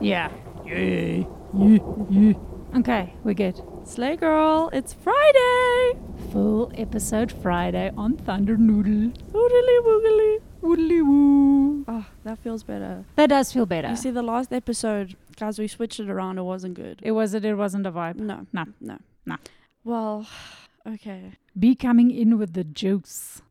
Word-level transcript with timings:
Yeah. 0.00 0.30
Yeah. 0.64 1.24
Yeah. 1.56 1.78
Yeah. 2.10 2.32
Okay, 2.78 3.12
we're 3.24 3.34
good. 3.34 3.60
Slay 3.84 4.16
girl, 4.16 4.70
it's 4.72 4.92
Friday. 4.92 5.98
Full 6.32 6.70
episode 6.76 7.32
Friday 7.32 7.90
on 7.96 8.16
Thunder 8.16 8.56
Noodle. 8.56 9.10
Oodly 9.32 9.76
woogly. 9.84 10.38
Woodly 10.62 11.02
woo. 11.04 11.84
Oh, 11.88 12.06
that 12.24 12.38
feels 12.38 12.62
better. 12.62 13.04
That 13.16 13.30
does 13.30 13.52
feel 13.52 13.66
better. 13.66 13.88
You 13.88 13.96
see, 13.96 14.10
the 14.10 14.22
last 14.22 14.52
episode, 14.52 15.16
guys, 15.36 15.58
we 15.58 15.66
switched 15.66 15.98
it 15.98 16.08
around. 16.08 16.38
It 16.38 16.42
wasn't 16.42 16.74
good. 16.74 17.00
it 17.02 17.12
wasn't 17.12 17.44
it 17.44 17.54
wasn't 17.56 17.86
a 17.86 17.92
vibe. 17.92 18.16
No, 18.16 18.46
No. 18.52 18.64
no, 18.80 18.98
No. 19.26 19.36
Well, 19.82 20.26
okay. 20.86 21.32
Be 21.58 21.74
coming 21.74 22.10
in 22.12 22.38
with 22.38 22.52
the 22.52 22.62
juice. 22.64 23.42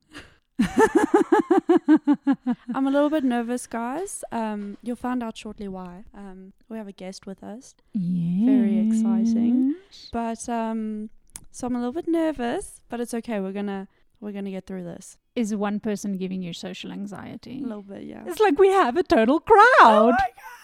I'm 2.76 2.88
a 2.88 2.92
little 2.92 3.10
bit 3.10 3.24
nervous, 3.24 3.68
guys. 3.68 4.24
Um, 4.32 4.78
you'll 4.84 4.96
find 4.96 5.24
out 5.24 5.38
shortly 5.38 5.68
why. 5.68 6.04
Um, 6.14 6.54
we 6.70 6.78
have 6.78 6.88
a 6.88 6.92
guest 6.92 7.26
with 7.26 7.44
us, 7.44 7.76
Yeah. 7.94 8.46
Very 8.46 8.88
exciting. 8.88 9.76
but 10.12 10.48
um, 10.50 11.10
so 11.52 11.68
I'm 11.68 11.76
a 11.76 11.80
little 11.80 11.94
bit 11.94 12.08
nervous, 12.08 12.82
but 12.90 13.00
it's 13.00 13.14
okay. 13.14 13.40
We're 13.40 13.52
gonna 13.54 13.88
we're 14.22 14.32
gonna 14.34 14.52
get 14.52 14.66
through 14.66 14.84
this. 14.84 15.18
Is 15.36 15.56
one 15.56 15.80
person 15.80 16.18
giving 16.18 16.42
you 16.42 16.52
social 16.54 16.92
anxiety? 16.92 17.60
A 17.64 17.68
little 17.68 17.84
bit, 17.84 18.04
yeah. 18.04 18.24
It's 18.28 18.40
like 18.42 18.60
we 18.60 18.68
have 18.70 18.98
a 18.98 19.04
total 19.04 19.40
crowd. 19.40 20.16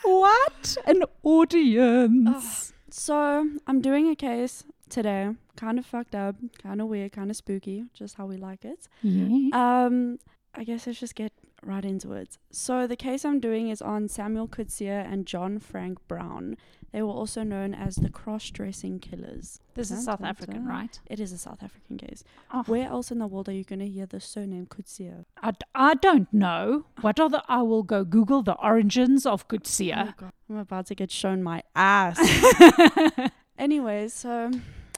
what? 0.04 0.78
An 0.86 1.04
audience. 1.24 2.74
So 2.90 3.50
I'm 3.68 3.82
doing 3.82 4.10
a 4.10 4.16
case 4.16 4.64
today. 4.90 5.32
Kind 5.56 5.80
of 5.80 5.86
fucked 5.86 6.16
up, 6.16 6.36
kind 6.62 6.82
of 6.82 6.88
weird, 6.88 7.12
kind 7.14 7.30
of 7.32 7.38
spooky, 7.38 7.86
just 7.94 8.16
how 8.16 8.26
we 8.26 8.38
like 8.38 8.66
it. 8.66 8.88
Yeah. 9.02 9.50
Um, 9.86 10.20
I 10.54 10.64
guess 10.64 10.86
let's 10.88 11.00
just 11.00 11.16
get 11.16 11.32
right 11.64 11.84
into 11.86 12.14
it. 12.14 12.38
So 12.52 12.86
the 12.88 12.96
case 12.96 13.26
I'm 13.26 13.40
doing 13.40 13.70
is 13.70 13.82
on 13.82 14.08
Samuel 14.08 14.48
Coetzee 14.48 14.88
and 14.90 15.26
John 15.26 15.60
Frank 15.60 16.00
Brown. 16.08 16.58
They 16.92 17.02
were 17.02 17.10
also 17.12 17.44
known 17.44 17.74
as 17.74 17.96
the 17.98 18.10
cross-dressing 18.10 19.00
killers. 19.00 19.60
this 19.74 19.92
is 19.92 20.06
South 20.06 20.20
dun, 20.20 20.28
African, 20.30 20.60
dun. 20.64 20.68
right? 20.68 20.98
It 21.08 21.20
is 21.20 21.34
a 21.34 21.38
South 21.38 21.62
African 21.62 21.98
case. 21.98 22.24
Oh. 22.54 22.64
Where 22.68 22.88
else 22.88 23.12
in 23.12 23.20
the 23.20 23.28
world 23.28 23.50
are 23.50 23.54
you 23.54 23.66
going 23.66 23.80
to 23.80 23.88
hear 23.88 24.06
the 24.06 24.22
surname 24.22 24.66
Coetzee? 24.68 25.26
I, 25.42 25.52
d- 25.52 25.58
I 25.74 25.96
don't 25.96 26.32
know. 26.34 26.86
What 27.02 27.20
are 27.20 27.28
the? 27.30 27.44
I 27.50 27.64
will 27.64 27.84
go 27.84 28.06
Google 28.06 28.44
the 28.44 28.54
origins 28.54 29.26
of 29.26 29.48
Coetzee. 29.50 29.94
Oh 30.22 30.30
I'm 30.50 30.58
about 30.58 30.86
to 30.88 30.96
get 30.96 31.12
shown 31.12 31.44
my 31.44 31.64
ass. 31.76 32.18
Anyways, 33.58 34.14
so 34.14 34.52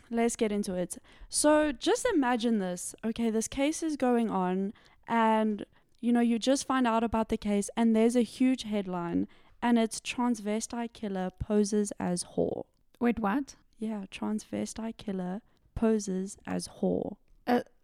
let's 0.09 0.35
get 0.35 0.51
into 0.51 0.73
it. 0.73 0.97
So 1.29 1.71
just 1.71 2.05
imagine 2.13 2.59
this. 2.59 2.95
Okay, 3.05 3.29
this 3.29 3.47
case 3.47 3.83
is 3.83 3.95
going 3.97 4.29
on, 4.29 4.73
and 5.07 5.65
you 6.01 6.11
know, 6.11 6.19
you 6.21 6.37
just 6.39 6.65
find 6.67 6.85
out 6.87 7.03
about 7.03 7.29
the 7.29 7.37
case, 7.37 7.69
and 7.75 7.95
there's 7.95 8.15
a 8.15 8.21
huge 8.21 8.63
headline, 8.63 9.27
and 9.61 9.77
it's 9.79 9.99
transvestite 9.99 10.93
killer 10.93 11.31
poses 11.39 11.91
as 11.99 12.23
whore. 12.35 12.63
Wait, 12.99 13.19
what? 13.19 13.55
Yeah, 13.79 14.05
transvestite 14.11 14.97
killer 14.97 15.41
poses 15.75 16.37
as 16.47 16.67
whore. 16.81 17.17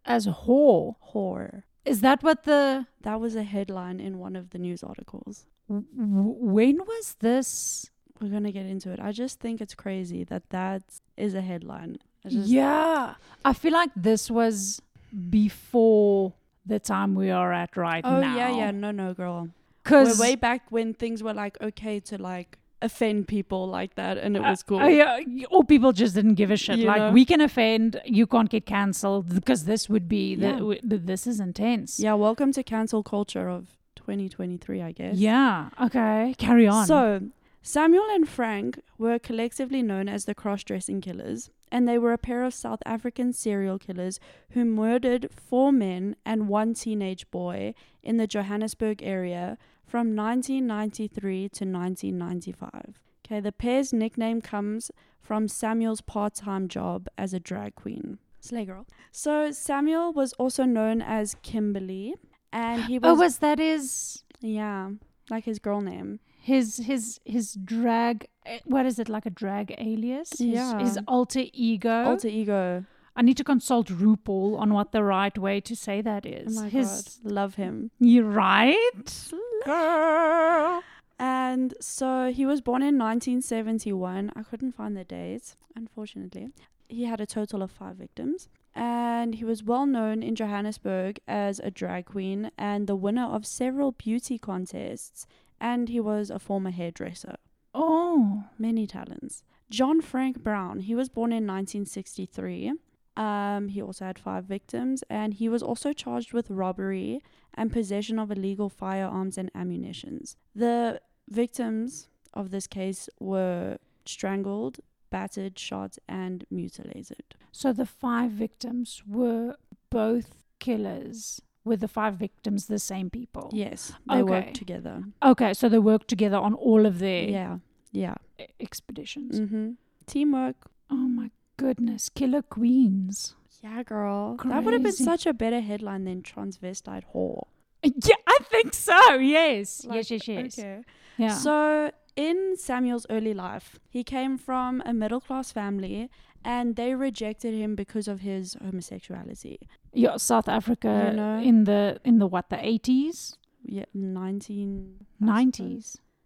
As 0.06 0.28
whore? 0.28 0.96
Whore. 1.14 1.64
Is 1.86 2.02
that 2.02 2.24
what 2.24 2.44
the? 2.44 2.88
That 3.02 3.20
was 3.20 3.36
a 3.36 3.44
headline 3.44 4.00
in 4.00 4.18
one 4.20 4.36
of 4.36 4.50
the 4.52 4.58
news 4.60 4.84
articles. 4.84 5.46
w- 5.70 5.86
When 5.96 6.78
was 6.78 7.16
this? 7.20 7.90
We're 8.22 8.30
gonna 8.30 8.52
get 8.52 8.66
into 8.66 8.92
it. 8.92 9.00
I 9.00 9.12
just 9.12 9.40
think 9.40 9.60
it's 9.62 9.74
crazy 9.76 10.24
that 10.26 10.50
that 10.50 10.84
is 11.18 11.34
a 11.34 11.42
headline. 11.42 11.98
I 12.26 12.30
yeah, 12.30 13.16
I 13.44 13.54
feel 13.54 13.74
like 13.74 13.90
this 13.96 14.32
was 14.32 14.82
before 15.30 16.34
the 16.66 16.80
time 16.80 17.16
we 17.16 17.30
are 17.30 17.52
at 17.52 17.76
right 17.76 18.04
Oh 18.06 18.20
now. 18.22 18.38
yeah, 18.38 18.58
yeah. 18.58 18.72
No, 18.72 18.92
no, 18.92 19.14
girl. 19.14 19.50
Because 19.84 20.18
way 20.20 20.36
back 20.36 20.62
when 20.70 20.94
things 20.94 21.22
were 21.22 21.34
like 21.34 21.58
okay 21.62 22.00
to 22.02 22.18
like 22.18 22.58
offend 22.82 23.28
people 23.28 23.68
like 23.68 23.96
that, 23.96 24.18
and 24.18 24.38
it 24.38 24.42
was 24.42 24.64
cool. 24.64 24.80
Uh, 24.80 24.88
yeah, 24.88 25.20
or 25.52 25.64
people 25.66 25.92
just 25.92 26.16
didn't 26.16 26.36
give 26.36 26.52
a 26.52 26.56
shit. 26.58 26.78
You 26.80 26.86
like 26.86 26.98
know? 27.02 27.12
we 27.12 27.26
can 27.26 27.42
offend, 27.42 28.00
you 28.06 28.26
can't 28.28 28.50
get 28.50 28.66
cancelled 28.66 29.34
because 29.34 29.66
this 29.66 29.90
would 29.90 30.08
be 30.08 30.36
the, 30.36 30.48
Yeah. 30.48 30.60
w- 30.60 30.80
the 30.84 30.98
this 30.98 31.28
is 31.28 31.40
intense. 31.42 32.00
Yeah, 32.00 32.14
welcome 32.14 32.54
to 32.54 32.64
cancel 32.64 33.04
culture 33.04 33.50
of 33.50 33.68
2023, 33.96 34.82
I 34.82 34.92
guess. 34.94 35.18
Yeah. 35.18 35.70
Okay. 35.82 36.36
Carry 36.38 36.68
on. 36.68 36.86
So, 36.88 37.22
Samuel 37.66 38.10
and 38.12 38.28
Frank 38.28 38.82
were 38.98 39.18
collectively 39.18 39.82
known 39.82 40.10
as 40.10 40.26
the 40.26 40.36
cross 40.36 40.66
dressing 40.66 41.00
killers, 41.00 41.50
and 41.72 41.88
they 41.88 41.98
were 41.98 42.12
a 42.12 42.18
pair 42.18 42.44
of 42.44 42.54
South 42.54 42.82
African 42.86 43.32
serial 43.32 43.80
killers 43.80 44.20
who 44.50 44.66
murdered 44.66 45.30
four 45.32 45.72
men 45.72 46.18
and 46.26 46.50
one 46.50 46.74
teenage 46.74 47.32
boy 47.32 47.74
in 48.04 48.18
the 48.18 48.28
Johannesburg 48.28 49.02
area 49.02 49.58
from 49.86 50.14
1993 50.14 51.38
to 51.38 51.66
1995. 51.66 53.00
Okay, 53.26 53.40
the 53.40 53.54
pair's 53.54 53.94
nickname 53.94 54.42
comes 54.42 54.92
from 55.22 55.48
Samuel's 55.48 56.02
part 56.02 56.36
time 56.36 56.68
job 56.68 57.08
as 57.18 57.34
a 57.34 57.40
drag 57.40 57.76
queen. 57.76 58.20
Slay 58.42 58.66
girl. 58.66 58.86
So, 59.14 59.52
Samuel 59.52 60.12
was 60.12 60.34
also 60.34 60.66
known 60.66 61.02
as 61.02 61.38
Kimberly, 61.44 62.16
and 62.52 62.84
he 62.84 62.98
oh, 62.98 63.00
was. 63.00 63.10
oh, 63.10 63.16
was 63.22 63.38
that 63.38 63.60
his 63.60 64.26
yeah, 64.42 64.90
like 65.30 65.46
his 65.46 65.60
girl 65.60 65.80
name. 65.80 66.20
His 66.44 66.78
his 66.78 67.20
his 67.26 67.54
drag? 67.74 68.28
eh, 68.46 68.60
What 68.66 68.86
is 68.86 69.00
it 69.00 69.10
like 69.10 69.26
a 69.26 69.30
drag 69.42 69.74
alias? 69.78 70.30
His, 70.32 70.42
Yeah. 70.42 70.80
His 70.80 71.00
alter 71.08 71.44
ego. 71.54 72.04
Alter 72.12 72.28
ego. 72.28 72.86
I 73.16 73.22
need 73.22 73.38
to 73.38 73.44
consult 73.44 73.88
RuPaul 73.90 74.58
on 74.60 74.74
what 74.74 74.92
the 74.92 75.04
right 75.04 75.38
way 75.38 75.62
to 75.62 75.76
say 75.76 76.02
that 76.02 76.26
is. 76.26 76.58
Oh 76.58 76.62
my 76.64 76.70
his, 76.70 77.20
god, 77.24 77.32
love 77.32 77.56
him. 77.56 77.92
You're 78.00 78.26
right? 78.50 79.32
Girl. 79.66 80.82
And 81.20 81.74
so 81.80 82.32
he 82.32 82.46
was 82.46 82.60
born 82.62 82.82
in 82.82 82.98
1971. 82.98 84.32
I 84.36 84.44
couldn't 84.44 84.74
find 84.74 84.98
the 84.98 85.04
date, 85.04 85.56
unfortunately. 85.76 86.50
He 86.90 87.06
had 87.06 87.22
a 87.22 87.26
total 87.26 87.62
of 87.62 87.72
five 87.72 87.96
victims. 87.98 88.50
And 88.76 89.36
he 89.36 89.46
was 89.46 89.64
well 89.64 89.86
known 89.86 90.24
in 90.24 90.34
Johannesburg 90.36 91.20
as 91.28 91.60
a 91.60 91.70
drag 91.70 92.06
queen 92.06 92.50
and 92.58 92.88
the 92.88 92.96
winner 92.96 93.26
of 93.26 93.46
several 93.46 93.92
beauty 93.92 94.40
contests. 94.40 95.28
And 95.64 95.88
he 95.88 96.02
was 96.02 96.30
a 96.30 96.40
former 96.40 96.72
hairdresser. 96.72 97.38
Oh. 97.74 98.44
Many 98.60 98.86
talents. 98.86 99.44
John 99.70 100.02
Frank 100.02 100.44
Brown, 100.44 100.82
he 100.82 100.94
was 100.94 101.08
born 101.10 101.32
in 101.32 101.48
1963. 101.48 102.74
Um, 103.16 103.70
he 103.70 103.82
also 103.82 104.06
had 104.06 104.20
five 104.20 104.44
victims, 104.44 105.04
and 105.10 105.34
he 105.34 105.48
was 105.48 105.64
also 105.64 105.94
charged 105.94 106.34
with 106.34 106.50
robbery 106.50 107.22
and 107.54 107.72
possession 107.72 108.20
of 108.20 108.30
illegal 108.30 108.70
firearms 108.70 109.38
and 109.38 109.50
ammunitions. 109.56 110.36
The 110.54 111.00
victims 111.30 112.10
of 112.34 112.52
this 112.52 112.68
case 112.68 113.10
were 113.20 113.78
strangled, 114.06 114.80
battered, 115.10 115.58
shot, 115.58 115.98
and 116.10 116.46
mutilated. 116.52 117.36
So 117.52 117.72
the 117.72 117.86
five 117.86 118.32
victims 118.32 119.02
were 119.08 119.56
both 119.90 120.44
killers. 120.60 121.42
Were 121.66 121.78
the 121.78 121.88
five 121.88 122.16
victims 122.16 122.68
the 122.68 122.80
same 122.80 123.10
people? 123.10 123.50
Yes, 123.54 123.94
they 124.10 124.16
Okay. 124.22 124.24
worked 124.32 124.54
together. 124.56 125.04
Okay, 125.24 125.54
so 125.54 125.70
they 125.70 125.80
worked 125.80 126.08
together 126.10 126.38
on 126.38 126.54
all 126.56 126.86
of 126.86 127.00
their 127.00 127.30
Yeah, 127.30 127.58
yeah. 127.92 128.16
expeditions. 128.60 129.40
Mm-hmm. 129.40 129.72
Teamwork. 130.06 130.58
Oh 130.90 131.08
my 131.20 131.32
goodness, 131.58 132.10
killer 132.10 132.42
queens. 132.42 133.36
Yeah, 133.64 133.84
girl. 133.84 134.36
That 134.44 134.64
would 134.66 134.74
have 134.74 134.84
been 134.84 134.92
such 134.92 135.26
a 135.26 135.34
better 135.34 135.62
headline 135.62 136.04
than 136.04 136.22
transvestite 136.22 137.04
whore. 137.14 137.44
Yeah, 137.82 138.16
I 138.28 138.38
think 138.50 138.74
so. 138.74 139.16
Yes, 139.16 139.86
Like, 139.86 139.96
yes, 139.96 140.12
yes, 140.12 140.28
yes. 140.28 140.60
Okay. 140.60 140.82
Yeah. 141.18 141.36
So, 141.36 141.92
in 142.16 142.56
Samuel's 142.58 143.06
early 143.10 143.34
life, 143.34 143.80
he 143.90 144.04
came 144.04 144.38
from 144.38 144.82
a 144.86 144.94
middle 144.94 145.22
class 145.22 145.52
family 145.52 146.10
and 146.46 146.76
they 146.76 146.94
rejected 146.96 147.54
him 147.54 147.76
because 147.76 148.08
of 148.08 148.20
his 148.22 148.56
homosexuality. 148.62 149.60
yeah, 149.94 150.18
South 150.18 150.48
Africa 150.50 151.08
You 151.10 151.18
know? 151.18 151.40
in 151.40 151.64
the 151.66 152.00
in 152.04 152.20
the 152.20 152.28
what 152.28 152.50
the 152.50 152.60
eighties, 152.66 153.38
Yeah, 153.66 153.86
19 153.94 155.06
I 155.22 155.42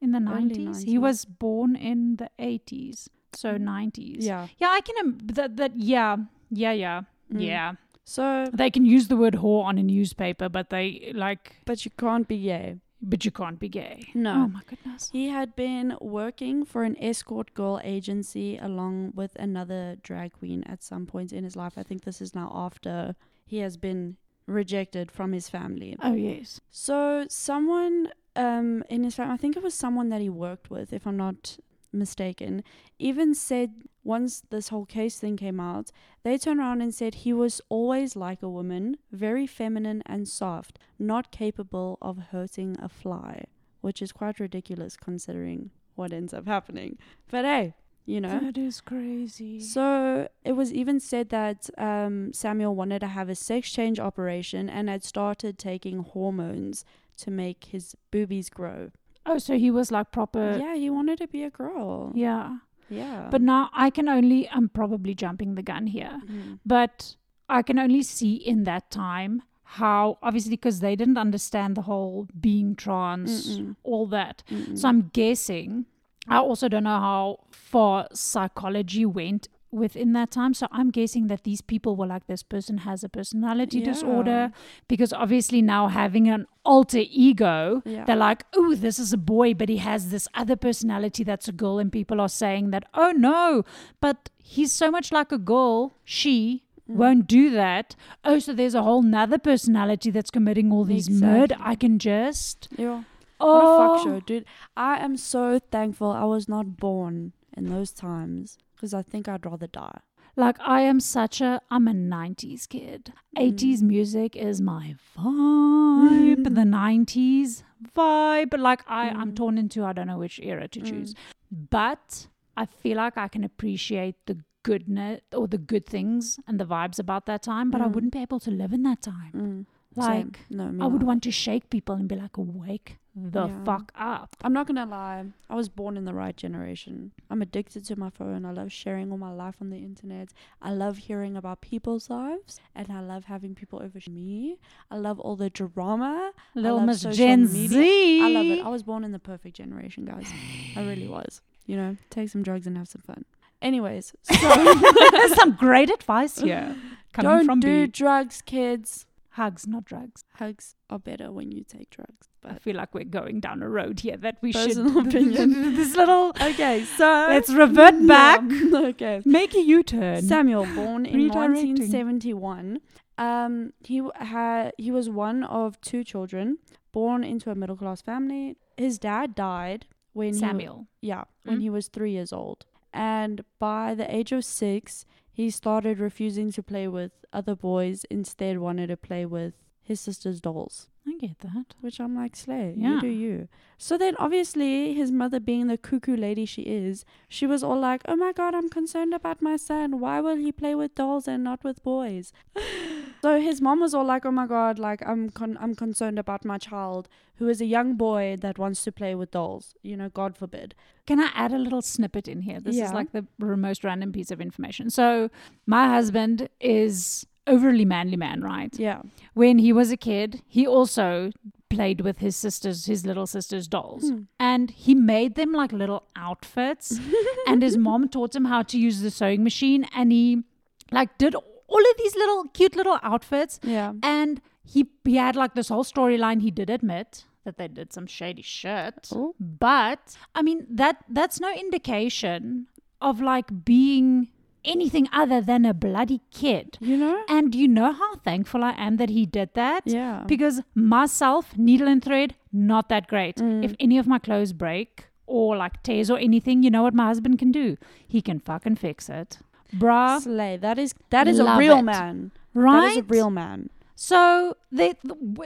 in 0.02 0.12
the 0.12 0.20
nineties. 0.20 0.84
He 0.84 0.98
was 0.98 1.26
born 1.26 1.76
in 1.76 2.18
the 2.18 2.30
eighties, 2.40 3.10
so 3.34 3.58
nineties. 3.58 4.26
Yeah. 4.26 4.48
yeah. 4.58 4.70
I 4.70 4.82
can 4.82 5.18
that 5.34 5.58
that 5.58 5.72
yeah, 5.76 6.18
yeah, 6.52 6.72
yeah, 6.74 7.02
Mm. 7.34 7.42
yeah. 7.46 7.74
So, 8.06 8.46
They 8.54 8.72
can 8.72 8.86
use 8.86 9.10
the 9.10 9.18
word 9.18 9.34
whore 9.34 9.66
on 9.66 9.78
a 9.78 9.84
newspaper, 9.84 10.48
but 10.48 10.70
they 10.70 11.12
like, 11.14 11.58
but 11.66 11.84
you 11.84 11.92
can't 11.98 12.26
be 12.26 12.40
gay. 12.42 12.78
But 13.02 13.26
you 13.26 13.32
can't 13.32 13.60
be 13.60 13.70
gay. 13.70 14.08
No. 14.14 14.34
Oh 14.34 14.48
my 14.48 14.62
goodness. 14.68 15.10
He 15.12 15.30
had 15.30 15.56
been 15.56 15.98
working 16.02 16.66
for 16.66 16.84
an 16.84 16.96
escort 17.00 17.54
girl 17.54 17.80
agency 17.84 18.58
along 18.58 19.14
with 19.16 19.36
another 19.38 19.98
drag 20.02 20.34
queen 20.34 20.64
at 20.64 20.84
some 20.84 21.06
point 21.06 21.32
in 21.32 21.44
his 21.44 21.56
life. 21.56 21.74
I 21.78 21.84
think 21.84 22.04
this 22.04 22.22
is 22.22 22.34
now 22.34 22.52
after 22.54 23.16
he 23.46 23.60
has 23.60 23.78
been 23.78 24.18
rejected 24.48 25.12
from 25.12 25.34
his 25.34 25.50
family. 25.50 25.96
Oh 26.02 26.14
yes. 26.14 26.60
So 26.72 27.26
someone 27.30 28.12
um 28.36 28.84
in 28.90 29.04
his 29.04 29.16
family, 29.16 29.34
I 29.34 29.38
think 29.38 29.58
it 29.58 29.64
was 29.64 29.74
someone 29.74 30.10
that 30.10 30.22
he 30.22 30.30
worked 30.30 30.70
with, 30.70 30.94
if 30.94 31.06
I'm 31.06 31.18
not 31.18 31.58
mistaken, 31.94 32.64
even 33.00 33.34
said 33.34 33.84
once 34.08 34.42
this 34.50 34.70
whole 34.70 34.86
case 34.86 35.20
thing 35.20 35.36
came 35.36 35.60
out, 35.60 35.92
they 36.24 36.38
turned 36.38 36.62
around 36.62 36.82
and 36.82 36.96
said 36.96 37.14
he 37.14 37.34
was 37.34 37.62
always 37.68 38.16
like 38.16 38.42
a 38.42 38.50
woman, 38.50 38.96
very 39.12 39.46
feminine 39.46 40.02
and 40.06 40.28
soft, 40.28 40.80
not 40.98 41.30
capable 41.30 41.98
of 42.02 42.18
hurting 42.32 42.78
a 42.82 42.88
fly, 42.88 43.44
which 43.82 44.02
is 44.02 44.14
quite 44.14 44.40
ridiculous 44.40 44.96
considering 44.96 45.72
what 45.96 46.14
ends 46.14 46.34
up 46.34 46.48
happening. 46.48 46.98
But 47.30 47.44
hey, 47.44 47.74
you 48.06 48.22
know. 48.22 48.40
That 48.40 48.58
is 48.58 48.80
crazy. 48.80 49.60
So 49.60 50.30
it 50.46 50.54
was 50.54 50.74
even 50.74 51.02
said 51.02 51.28
that 51.30 51.70
um, 51.78 52.32
Samuel 52.32 52.76
wanted 52.76 53.00
to 53.00 53.08
have 53.08 53.28
a 53.28 53.36
sex 53.36 53.70
change 53.70 54.00
operation 54.00 54.70
and 54.70 54.88
had 54.88 55.04
started 55.04 55.60
taking 55.60 56.00
hormones 56.00 56.86
to 57.18 57.30
make 57.30 57.66
his 57.66 57.96
boobies 58.10 58.50
grow. 58.50 58.92
oh, 59.26 59.38
so 59.38 59.58
he 59.58 59.70
was 59.70 59.92
like 59.92 60.12
proper. 60.14 60.58
yeah, 60.58 60.76
he 60.76 60.90
wanted 60.90 61.18
to 61.18 61.28
be 61.28 61.44
a 61.44 61.50
girl. 61.50 62.14
Yeah. 62.16 62.60
Yeah. 62.90 63.28
But 63.30 63.42
now 63.42 63.70
I 63.74 63.90
can 63.90 64.08
only, 64.08 64.50
I'm 64.50 64.70
probably 64.70 65.14
jumping 65.16 65.56
the 65.56 65.64
gun 65.64 65.88
here, 65.88 66.22
Mhm. 66.26 66.60
but 66.66 67.16
I 67.50 67.62
can 67.62 67.80
only 67.80 68.02
see 68.04 68.34
in 68.36 68.64
that 68.66 68.90
time 68.92 69.42
how, 69.64 70.18
obviously, 70.22 70.52
because 70.52 70.80
they 70.80 70.96
didn't 70.96 71.18
understand 71.18 71.76
the 71.76 71.82
whole 71.84 72.28
being 72.40 72.76
trans, 72.76 73.58
Mm-mm. 73.60 73.76
all 73.84 74.08
that. 74.08 74.44
Mm-mm. 74.50 74.78
So 74.78 74.88
I'm 74.88 75.10
guessing, 75.14 75.86
I 76.28 76.38
also 76.38 76.68
don't 76.70 76.84
know 76.84 77.00
how 77.00 77.40
far 77.52 78.08
psychology 78.14 79.06
went 79.06 79.48
within 79.72 80.14
that 80.14 80.32
time. 80.32 80.54
So 80.54 80.68
I'm 80.72 80.92
guessing 80.92 81.28
that 81.28 81.44
these 81.44 81.62
people 81.62 81.96
were 81.96 82.08
like, 82.08 82.28
this 82.28 82.44
person 82.44 82.80
has 82.80 83.04
a 83.04 83.10
personality 83.10 83.80
Yeah. 83.80 83.86
disorder, 83.86 84.52
because 84.88 85.12
obviously 85.14 85.62
now 85.62 85.88
having 85.88 86.30
an 86.30 86.46
alter 86.64 87.04
ego, 87.10 87.82
Yeah. 87.86 88.06
they're 88.06 88.16
like, 88.16 88.46
oh, 88.56 88.76
this 88.76 88.98
is 89.00 89.12
a 89.14 89.18
boy, 89.18 89.54
but 89.54 89.70
he 89.70 89.78
has 89.78 90.10
this 90.10 90.28
other 90.34 90.56
personality 90.56 91.24
that's 91.24 91.48
a 91.48 91.52
girl. 91.52 91.80
And 91.80 91.92
people 91.92 92.20
are 92.22 92.30
saying 92.30 92.72
that, 92.72 92.86
oh 92.94 93.12
no, 93.12 93.64
but 94.02 94.30
he's 94.38 94.72
so 94.72 94.90
much 94.92 95.12
like 95.12 95.32
a 95.32 95.38
girl, 95.38 95.94
she. 96.04 96.64
Mm. 96.90 96.96
Won't 96.96 97.28
do 97.28 97.50
that. 97.50 97.98
Oh, 98.24 98.40
so 98.40 98.54
there's 98.54 98.74
a 98.74 98.82
whole 98.82 99.02
nother 99.02 99.38
personality 99.38 100.10
that's 100.10 100.32
committing 100.32 100.72
all 100.72 100.86
these 100.86 101.10
murder. 101.10 101.58
I 101.60 101.76
can 101.76 102.00
just. 102.00 102.70
Yeah. 102.78 103.04
Oh, 103.42 103.54
What 103.54 103.64
a 103.66 103.98
fuck 103.98 104.08
show, 104.08 104.20
dude. 104.22 104.46
I 104.78 104.98
am 105.04 105.18
so 105.18 105.60
thankful 105.60 106.12
I 106.12 106.24
was 106.24 106.48
not 106.48 106.78
born 106.78 107.34
in 107.58 107.66
those 107.70 107.92
times 107.92 108.58
because 108.78 108.94
I 108.94 109.02
think 109.02 109.28
I'd 109.28 109.46
rather 109.46 109.68
die. 109.68 110.00
Like 110.36 110.58
I 110.60 110.82
am 110.82 111.00
such 111.00 111.42
a 111.42 111.62
I'm 111.72 111.88
a 111.88 111.94
90s 111.94 112.68
kid. 112.68 113.12
80s 113.36 113.82
Mm. 113.82 113.88
music 113.88 114.36
is 114.36 114.62
my 114.62 114.96
vibe. 115.18 116.44
the 116.44 116.66
90s 116.66 117.64
vibe. 117.96 118.50
But 118.52 118.60
Like 118.60 118.82
I 118.88 119.10
I'm 119.10 119.32
Mm. 119.32 119.36
torn 119.36 119.58
into 119.58 119.84
I 119.84 119.94
don't 119.94 120.08
know 120.08 120.20
which 120.20 120.40
era 120.42 120.68
to 120.68 120.80
Mm. 120.80 120.86
choose. 120.90 121.16
But 121.52 122.28
I 122.56 122.66
feel 122.66 122.98
like 122.98 123.18
I 123.18 123.28
can 123.28 123.44
appreciate 123.44 124.16
the 124.28 124.38
goodness 124.64 125.22
or 125.34 125.48
the 125.48 125.58
good 125.58 125.86
things 125.86 126.40
and 126.48 126.60
the 126.60 126.66
vibes 126.66 127.00
about 127.00 127.26
that 127.26 127.42
time, 127.44 127.72
but 127.72 127.82
I 127.82 127.88
Mm. 127.88 127.94
wouldn't 127.94 128.14
be 128.14 128.20
able 128.20 128.40
to 128.42 128.52
live 128.52 128.74
in 128.74 128.84
that 128.84 129.02
time. 129.02 129.66
Like 129.98 130.40
no, 130.50 130.74
I 130.84 130.88
would 130.88 131.04
want 131.04 131.24
to 131.24 131.32
shake 131.32 131.70
people 131.70 131.96
and 131.96 132.08
be 132.08 132.16
like, 132.16 132.32
wake 132.38 132.98
the 133.20 133.48
Yeah. 133.48 133.64
fuck 133.64 133.92
up. 133.98 134.36
I'm 134.44 134.54
not 134.54 134.68
gonna 134.68 134.86
lie. 134.86 135.26
I 135.50 135.56
was 135.56 135.70
born 135.70 135.98
in 135.98 136.06
the 136.06 136.14
right 136.14 136.38
generation. 136.38 137.14
I'm 137.32 137.42
addicted 137.42 137.84
to 137.86 137.96
my 137.98 138.12
phone. 138.12 138.46
I 138.46 138.52
love 138.52 138.72
sharing 138.72 139.12
all 139.12 139.18
my 139.18 139.32
life 139.34 139.56
on 139.60 139.72
the 139.72 139.78
internet. 139.78 140.30
I 140.62 140.72
love 140.72 140.98
hearing 141.00 141.36
about 141.36 141.62
people's 141.62 142.12
lives, 142.12 142.60
and 142.76 142.92
I 142.92 143.00
love 143.02 143.26
having 143.26 143.56
people 143.56 143.82
over 143.84 143.98
me. 144.08 144.60
I 144.92 144.98
love 144.98 145.20
all 145.20 145.36
the 145.36 145.50
drama. 145.50 146.32
Little 146.54 146.82
Miss 146.82 147.02
social 147.02 147.18
Gen 147.18 147.52
media. 147.52 147.70
Z. 147.70 148.22
I 148.24 148.28
love 148.30 148.46
it. 148.46 148.64
I 148.64 148.70
was 148.70 148.84
born 148.84 149.04
in 149.04 149.14
the 149.14 149.20
perfect 149.20 149.56
generation, 149.56 150.06
guys. 150.06 150.32
I 150.76 150.82
really 150.86 151.08
was. 151.18 151.42
You 151.66 151.76
know, 151.76 151.98
take 152.12 152.30
some 152.30 152.44
drugs 152.44 152.68
and 152.68 152.78
have 152.78 152.88
some 152.88 153.02
fun. 153.02 153.26
Anyways, 153.64 154.14
so 154.22 154.36
Some 155.36 155.56
great 155.56 155.90
advice 155.90 156.38
here. 156.40 156.76
Coming 157.14 157.32
don't 157.32 157.46
from 157.46 157.60
do 157.60 157.88
B. 157.88 157.92
drugs, 157.92 158.44
kids. 158.44 159.07
Hugs, 159.38 159.68
not 159.68 159.86
drugs. 159.86 160.24
Hugs 160.36 160.76
are 160.90 161.00
better 161.00 161.32
when 161.32 161.52
you 161.52 161.64
take 161.64 161.90
drugs. 161.92 162.28
But 162.42 162.52
I 162.54 162.58
feel 162.58 162.76
like 162.76 162.94
we're 162.96 163.04
going 163.20 163.40
down 163.40 163.62
a 163.62 163.70
road 163.70 164.00
here 164.00 164.18
that 164.18 164.38
we 164.42 164.52
shouldn't. 164.52 164.94
Personal 164.94 165.04
should. 165.12 165.14
opinion. 165.38 165.76
this 165.76 165.96
little. 165.96 166.30
okay, 166.42 166.84
so 166.98 167.06
Let's 167.30 167.52
revert 167.52 167.98
back. 168.16 168.42
Yeah, 168.48 168.80
okay. 168.92 169.22
Make 169.26 169.54
a 169.54 169.62
U-turn. 169.62 170.22
Samuel, 170.24 170.66
born 170.76 171.06
in 171.06 171.30
1971, 171.30 172.80
um, 173.18 173.74
he 173.84 174.02
had 174.16 174.74
he 174.78 174.92
was 174.92 175.10
one 175.10 175.44
of 175.44 175.80
two 175.82 176.04
children, 176.04 176.58
born 176.92 177.24
into 177.24 177.50
a 177.52 177.56
middle 177.56 177.76
class 177.78 178.02
family. 178.02 178.58
His 178.78 179.00
dad 179.00 179.36
died 179.36 179.86
when 180.14 180.34
he 180.34 180.40
Samuel. 180.40 180.88
yeah, 181.02 181.24
when 181.44 181.58
Mm. 181.58 181.62
he 181.62 181.70
was 181.70 181.88
three 181.88 182.12
years 182.12 182.32
old, 182.34 182.66
and 182.94 183.44
by 183.60 183.94
the 183.96 184.08
age 184.14 184.32
of 184.32 184.44
six, 184.46 185.06
he 185.40 185.46
started 185.52 186.00
refusing 186.00 186.52
to 186.54 186.64
play 186.64 186.88
with 186.88 187.12
other 187.32 187.56
boys. 187.56 188.06
Instead, 188.10 188.58
wanted 188.68 188.88
to 188.88 188.98
play 188.98 189.24
with 189.26 189.54
his 189.90 190.00
sister's 190.02 190.40
dolls. 190.42 190.76
I 191.10 191.14
get 191.26 191.40
that. 191.40 191.68
Which 191.82 192.00
I'm 192.02 192.16
like, 192.22 192.36
slay, 192.36 192.74
Yeah. 192.76 192.96
you 192.96 193.02
do 193.02 193.08
you. 193.26 193.48
So 193.78 193.98
then, 193.98 194.16
obviously, 194.26 194.94
his 195.02 195.12
mother, 195.12 195.40
being 195.40 195.68
the 195.68 195.78
cuckoo 195.78 196.18
lady 196.18 196.46
she 196.46 196.64
is, 196.64 197.06
she 197.30 197.46
was 197.52 197.64
all 197.64 197.80
like, 197.80 198.02
oh 198.08 198.16
my 198.26 198.32
god, 198.34 198.56
I'm 198.56 198.70
concerned 198.70 199.14
about 199.14 199.42
my 199.50 199.56
son. 199.58 200.00
Why 200.02 200.20
will 200.22 200.36
he 200.46 200.52
play 200.52 200.74
with 200.76 200.96
dolls 200.96 201.28
and 201.28 201.44
not 201.44 201.64
with 201.64 201.84
boys? 201.84 202.34
so 203.22 203.40
his 203.40 203.62
mom 203.62 203.80
was 203.80 203.94
all 203.94 204.06
like, 204.06 204.26
oh 204.26 204.32
my 204.32 204.48
god, 204.48 204.80
like, 204.80 205.02
I'm, 205.08 205.30
con- 205.30 205.58
I'm 205.60 205.76
concerned 205.76 206.20
about 206.20 206.46
my 206.46 206.58
child, 206.58 207.08
who 207.36 207.48
is 207.50 207.62
a 207.62 207.66
young 207.66 207.96
boy 207.96 208.38
that 208.42 208.58
wants 208.58 208.84
to 208.86 208.92
play 208.92 209.16
with 209.16 209.32
dolls. 209.32 209.74
You 209.84 209.98
know, 209.98 210.10
God 210.10 210.38
forbid. 210.38 210.76
Can 211.06 211.20
I 211.20 211.30
add 211.34 211.54
a 211.54 211.58
little 211.58 211.82
snippet 211.82 212.28
in 212.28 212.42
here? 212.42 212.60
This 212.60 212.76
Yeah. 212.76 212.86
is 212.86 212.94
like 212.94 213.12
the 213.12 213.26
most 213.40 213.84
random 213.84 214.12
piece 214.12 214.32
of 214.32 214.42
information. 214.42 214.90
So, 214.90 215.30
my 215.66 215.88
husband 215.88 216.50
is 216.60 217.26
overly 217.46 217.86
manly 217.86 218.18
man, 218.18 218.42
right? 218.42 218.78
Yeah. 218.78 219.02
When 219.34 219.60
he 219.60 219.72
was 219.72 219.90
a 219.92 219.98
kid, 219.98 220.42
he 220.48 220.68
also 220.68 221.32
played 221.70 222.02
with 222.02 222.20
his 222.20 222.36
sisters, 222.36 222.86
his 222.86 223.06
little 223.06 223.28
sisters' 223.28 223.68
dolls, 223.68 224.10
Hmm. 224.10 224.22
and 224.40 224.72
he 224.72 224.94
made 224.96 225.36
them 225.36 225.52
like 225.54 225.72
little 225.72 226.04
outfits. 226.16 227.00
and 227.48 227.62
his 227.62 227.78
mom 227.78 228.10
taught 228.10 228.36
him 228.36 228.46
how 228.46 228.64
to 228.64 228.78
use 228.80 229.02
the 229.02 229.12
sewing 229.12 229.44
machine, 229.44 229.86
and 229.96 230.12
he 230.12 230.44
like 230.92 231.18
did 231.18 231.36
all 231.68 231.80
of 231.92 231.98
these 231.98 232.16
little 232.16 232.46
cute 232.54 232.76
little 232.76 233.00
outfits. 233.04 233.60
Yeah. 233.64 233.94
And 234.04 234.42
he 234.64 234.86
he 235.06 235.16
had 235.16 235.36
like 235.36 235.54
this 235.56 235.70
whole 235.70 235.84
storyline. 235.84 236.42
He 236.42 236.52
did 236.52 236.70
admit 236.70 237.26
that 237.44 237.58
they 237.58 237.68
did 237.68 237.94
some 237.94 238.08
shady 238.08 238.42
shit, 238.42 239.10
Oh. 239.14 239.34
but 239.40 240.18
I 240.36 240.42
mean 240.42 240.66
that 240.70 241.04
that's 241.10 241.40
no 241.40 241.52
indication 241.54 242.68
of 243.02 243.22
like 243.22 243.64
being 243.66 244.28
anything 244.66 245.08
other 245.14 245.40
than 245.40 245.64
a 245.66 245.74
bloody 245.74 246.20
kid. 246.32 246.78
You 246.82 246.98
know? 246.98 247.24
And 247.30 247.56
you 247.56 247.68
know 247.70 247.94
how 247.94 248.16
thankful 248.18 248.64
I 248.64 248.72
am 248.72 248.98
that 248.98 249.10
he 249.10 249.26
did 249.26 249.54
that? 249.54 249.84
Yeah. 249.86 250.24
Because 250.28 250.62
myself, 250.76 251.58
needle 251.58 251.88
and 251.88 252.04
thread, 252.04 252.36
not 252.52 252.90
that 252.90 253.08
great. 253.08 253.38
Mm. 253.38 253.64
If 253.64 253.76
any 253.80 253.98
of 253.98 254.08
my 254.08 254.20
clothes 254.20 254.52
break 254.52 255.06
or 255.26 255.56
like 255.56 255.82
tears 255.84 256.10
or 256.10 256.18
anything, 256.20 256.64
you 256.64 256.70
know 256.70 256.84
what 256.84 256.94
my 256.94 257.06
husband 257.06 257.40
can 257.40 257.52
do? 257.52 257.78
He 258.08 258.22
can 258.22 258.40
fucking 258.40 258.76
fix 258.76 259.08
it. 259.10 259.38
Bruh. 259.76 260.22
Slay. 260.22 260.58
That 260.58 260.78
is 260.78 260.94
that 261.10 261.28
is 261.28 261.40
a 261.40 261.58
real 261.58 261.80
it. 261.80 261.84
man. 261.84 262.32
Right? 262.54 262.82
That 262.82 262.92
is 262.92 262.98
a 262.98 263.04
real 263.04 263.30
man. 263.30 263.70
So 263.96 264.56
they, 264.72 264.94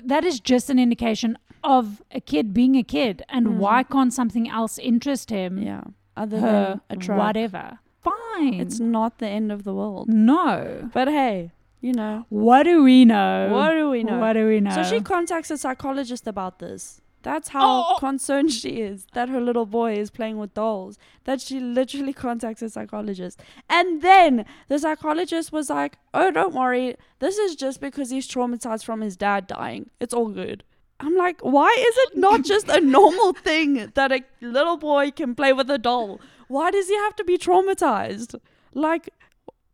that 0.04 0.26
is 0.26 0.40
just 0.42 0.70
an 0.70 0.78
indication 0.78 1.38
of 1.64 2.02
a 2.12 2.20
kid 2.20 2.54
being 2.54 2.76
a 2.76 2.84
kid. 2.84 3.24
And 3.30 3.48
Mm. 3.48 3.58
why 3.58 3.84
can't 3.84 4.14
something 4.14 4.50
else 4.50 4.78
interest 4.78 5.30
him, 5.30 5.58
Yeah. 5.58 5.84
Other 6.18 6.40
her, 6.40 6.82
than 6.90 6.98
a 6.98 7.02
truck. 7.02 7.18
whatever? 7.18 7.80
Fine. 8.02 8.56
It's 8.56 8.80
not 8.80 9.20
the 9.20 9.28
end 9.28 9.52
of 9.52 9.64
the 9.64 9.74
world. 9.74 10.10
no. 10.10 10.90
But 10.94 11.08
hey, 11.08 11.52
you 11.80 11.94
know, 11.94 12.26
What 12.30 12.64
do 12.64 12.84
we 12.84 13.06
know? 13.06 13.50
what 13.52 13.72
do 13.72 13.90
we 13.90 14.04
know? 14.04 14.20
What 14.20 14.34
do 14.34 14.48
we 14.48 14.60
know? 14.60 14.72
So 14.72 14.84
she 14.84 15.00
contacts 15.02 15.50
a 15.52 15.58
psychologist 15.58 16.28
about 16.28 16.60
this. 16.60 17.00
That's 17.24 17.50
how 17.50 17.62
oh, 17.62 17.86
oh. 17.90 18.00
concerned 18.00 18.52
she 18.52 18.82
is 18.82 19.06
that 19.14 19.30
her 19.30 19.40
little 19.40 19.66
boy 19.66 19.94
is 19.94 20.10
playing 20.10 20.38
with 20.38 20.54
dolls. 20.54 20.98
That 21.26 21.42
she 21.42 21.60
literally 21.60 22.14
contacts 22.14 22.62
a 22.62 22.70
psychologist. 22.70 23.42
And 23.70 24.02
then 24.02 24.46
the 24.68 24.80
psychologist 24.80 25.52
was 25.52 25.70
like, 25.70 25.98
Oh, 26.14 26.32
don't 26.32 26.54
worry. 26.54 26.96
This 27.20 27.38
is 27.38 27.56
just 27.56 27.80
because 27.80 28.10
he's 28.10 28.28
traumatized 28.28 28.86
from 28.86 29.02
his 29.02 29.16
dad 29.16 29.48
dying. 29.48 29.90
It's 30.00 30.14
all 30.14 30.30
good. 30.30 30.64
I'm 31.00 31.16
like, 31.16 31.42
why 31.42 31.70
is 31.78 31.98
it 31.98 32.18
not 32.18 32.44
just 32.46 32.70
a 32.70 32.80
normal 32.80 33.34
thing 33.34 33.92
that 33.96 34.12
a 34.12 34.24
little 34.40 34.78
boy 34.78 35.12
can 35.12 35.36
play 35.36 35.52
with 35.52 35.70
a 35.70 35.78
doll? 35.78 36.22
Why 36.48 36.72
does 36.72 36.88
he 36.88 36.96
have 36.96 37.16
to 37.16 37.24
be 37.24 37.38
traumatized? 37.38 38.36
Like, 38.74 39.10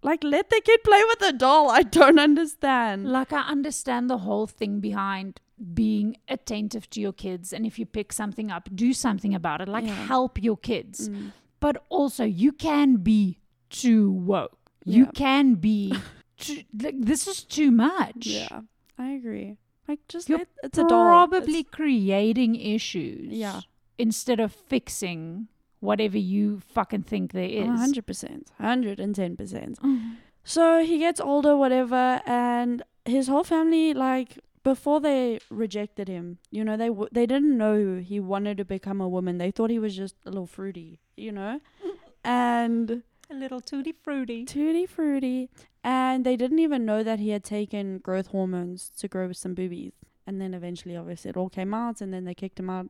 like 0.01 0.23
let 0.23 0.49
the 0.49 0.61
kid 0.63 0.83
play 0.83 1.03
with 1.07 1.21
a 1.21 1.33
doll. 1.33 1.69
I 1.69 1.83
don't 1.83 2.19
understand. 2.19 3.11
Like, 3.11 3.33
I 3.33 3.41
understand 3.41 4.09
the 4.09 4.19
whole 4.19 4.47
thing 4.47 4.79
behind 4.79 5.41
being 5.73 6.17
attentive 6.27 6.89
to 6.91 7.01
your 7.01 7.13
kids. 7.13 7.51
And 7.53 7.65
if 7.65 7.79
you 7.79 7.85
pick 7.85 8.13
something 8.13 8.51
up, 8.51 8.69
do 8.73 8.93
something 8.93 9.33
about 9.33 9.61
it. 9.61 9.67
Like, 9.67 9.85
Yeah. 9.85 9.93
help 10.05 10.41
your 10.41 10.57
kids. 10.57 11.09
Mm. 11.09 11.31
But 11.59 11.83
also, 11.89 12.23
you 12.23 12.51
can 12.51 12.97
be 12.97 13.39
too 13.69 14.11
woke. 14.11 14.57
You 14.85 15.07
can 15.07 15.55
be 15.55 15.93
too, 16.37 16.63
like, 16.81 16.95
this 17.01 17.27
is 17.27 17.43
too 17.43 17.71
much. 17.71 18.27
Yeah, 18.27 18.61
I 18.97 19.09
agree. 19.11 19.57
Like, 19.87 19.99
just 20.07 20.29
You're 20.29 20.39
let, 20.39 20.47
it's 20.63 20.77
a. 20.77 20.85
Probably 20.85 21.59
It's- 21.59 21.71
creating 21.75 22.55
issues. 22.55 23.31
Yeah. 23.33 23.61
Instead 23.97 24.39
of 24.39 24.51
fixing 24.53 25.47
whatever 25.79 26.17
you 26.17 26.59
fucking 26.59 27.03
think 27.03 27.31
there 27.33 27.49
is. 27.49 27.67
a 27.67 27.77
hundred 27.77 28.05
percent, 28.05 28.51
hundred 28.59 28.99
and 28.99 29.15
ten 29.15 29.35
percent. 29.35 29.79
Mm. 29.81 30.17
So 30.43 30.83
he 30.83 30.99
gets 30.99 31.19
older, 31.19 31.57
whatever, 31.57 32.21
and 32.25 32.83
his 33.05 33.27
whole 33.27 33.43
family 33.43 33.93
like 33.93 34.37
before 34.67 34.99
they 34.99 35.39
rejected 35.49 36.07
him, 36.09 36.39
you 36.51 36.61
know, 36.67 36.75
they 36.75 36.87
w- 36.89 37.07
they 37.17 37.25
didn't 37.25 37.57
know 37.57 37.99
he 38.11 38.19
wanted 38.19 38.57
to 38.57 38.65
become 38.65 38.99
a 38.99 39.07
woman. 39.07 39.37
They 39.37 39.49
thought 39.49 39.69
he 39.69 39.79
was 39.79 39.95
just 39.95 40.15
a 40.25 40.29
little 40.29 40.45
fruity, 40.55 40.99
you 41.15 41.31
know, 41.31 41.61
and 42.25 43.03
A 43.29 43.33
little 43.33 43.61
tutti 43.61 43.93
fruity. 43.93 44.43
tutti 44.43 44.85
fruity, 44.85 45.49
and 45.85 46.25
they 46.25 46.35
didn't 46.35 46.59
even 46.59 46.85
know 46.85 47.01
that 47.01 47.19
he 47.19 47.29
had 47.29 47.45
taken 47.45 47.99
growth 47.99 48.27
hormones 48.27 48.91
to 48.97 49.07
grow 49.07 49.31
some 49.31 49.53
boobies. 49.53 49.93
And 50.25 50.41
then 50.41 50.53
eventually, 50.53 50.97
obviously, 50.97 51.29
it 51.29 51.37
all 51.37 51.49
came 51.49 51.73
out, 51.73 52.01
and 52.01 52.13
then 52.13 52.25
they 52.25 52.33
kicked 52.35 52.59
him 52.59 52.69
out. 52.69 52.87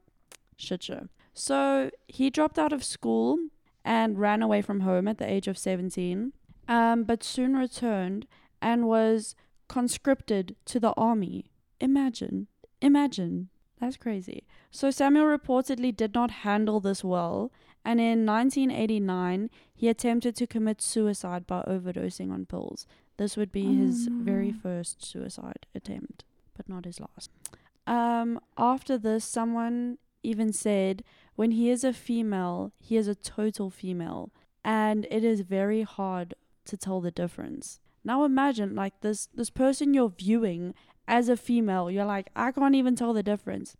Shit 0.57 0.81
show. 0.81 1.07
So 1.35 1.91
he 2.07 2.31
dropped 2.31 2.57
out 2.57 2.73
of 2.73 2.83
school 2.83 3.37
and 3.85 4.17
ran 4.17 4.41
away 4.41 4.63
from 4.63 4.79
home 4.79 5.07
at 5.07 5.19
the 5.19 5.31
age 5.31 5.47
of 5.47 5.59
17, 5.59 6.33
um, 6.67 7.03
but 7.03 7.23
soon 7.23 7.55
returned 7.55 8.25
and 8.63 8.87
was 8.87 9.35
conscripted 9.67 10.55
to 10.65 10.79
the 10.79 10.93
army. 10.97 11.51
Imagine, 11.79 12.47
imagine. 12.81 13.49
That's 13.79 13.97
crazy. 13.97 14.43
So 14.71 14.89
Samuel 14.89 15.25
reportedly 15.25 15.95
did 15.95 16.13
not 16.15 16.31
handle 16.31 16.79
this 16.79 17.03
well, 17.03 17.51
and 17.85 17.99
in 17.99 18.25
1989, 18.25 19.49
he 19.75 19.87
attempted 19.87 20.35
to 20.35 20.47
commit 20.47 20.81
suicide 20.81 21.45
by 21.45 21.61
overdosing 21.67 22.31
on 22.31 22.45
pills. 22.47 22.87
This 23.17 23.37
would 23.37 23.51
be 23.51 23.75
his 23.75 24.07
very 24.07 24.51
Mm. 24.51 24.61
first 24.61 25.05
suicide 25.05 25.65
attempt, 25.75 26.23
but 26.55 26.67
not 26.67 26.85
his 26.85 26.99
last. 26.99 27.29
Um, 27.85 28.39
after 28.57 28.97
this, 28.97 29.23
someone 29.23 29.97
even 30.23 30.51
said 30.51 31.03
when 31.35 31.51
he 31.51 31.69
is 31.69 31.83
a 31.83 31.93
female, 31.93 32.71
he 32.79 32.97
is 32.97 33.07
a 33.07 33.15
total 33.15 33.69
female, 33.69 34.31
and 34.63 35.05
it 35.11 35.23
is 35.23 35.41
very 35.41 35.83
hard 35.83 36.33
to 36.65 36.75
tell 36.77 36.99
the 36.99 37.11
difference. 37.11 37.79
Now 38.03 38.23
imagine 38.23 38.73
like 38.75 39.01
this 39.01 39.27
this 39.27 39.49
person 39.49 39.93
you're 39.93 40.09
viewing 40.09 40.73
as 41.07 41.29
a 41.29 41.37
female, 41.37 41.89
you're 41.89 42.05
like, 42.05 42.29
I 42.35 42.51
can't 42.51 42.75
even 42.75 42.95
tell 42.95 43.13
the 43.13 43.23
difference. 43.23 43.75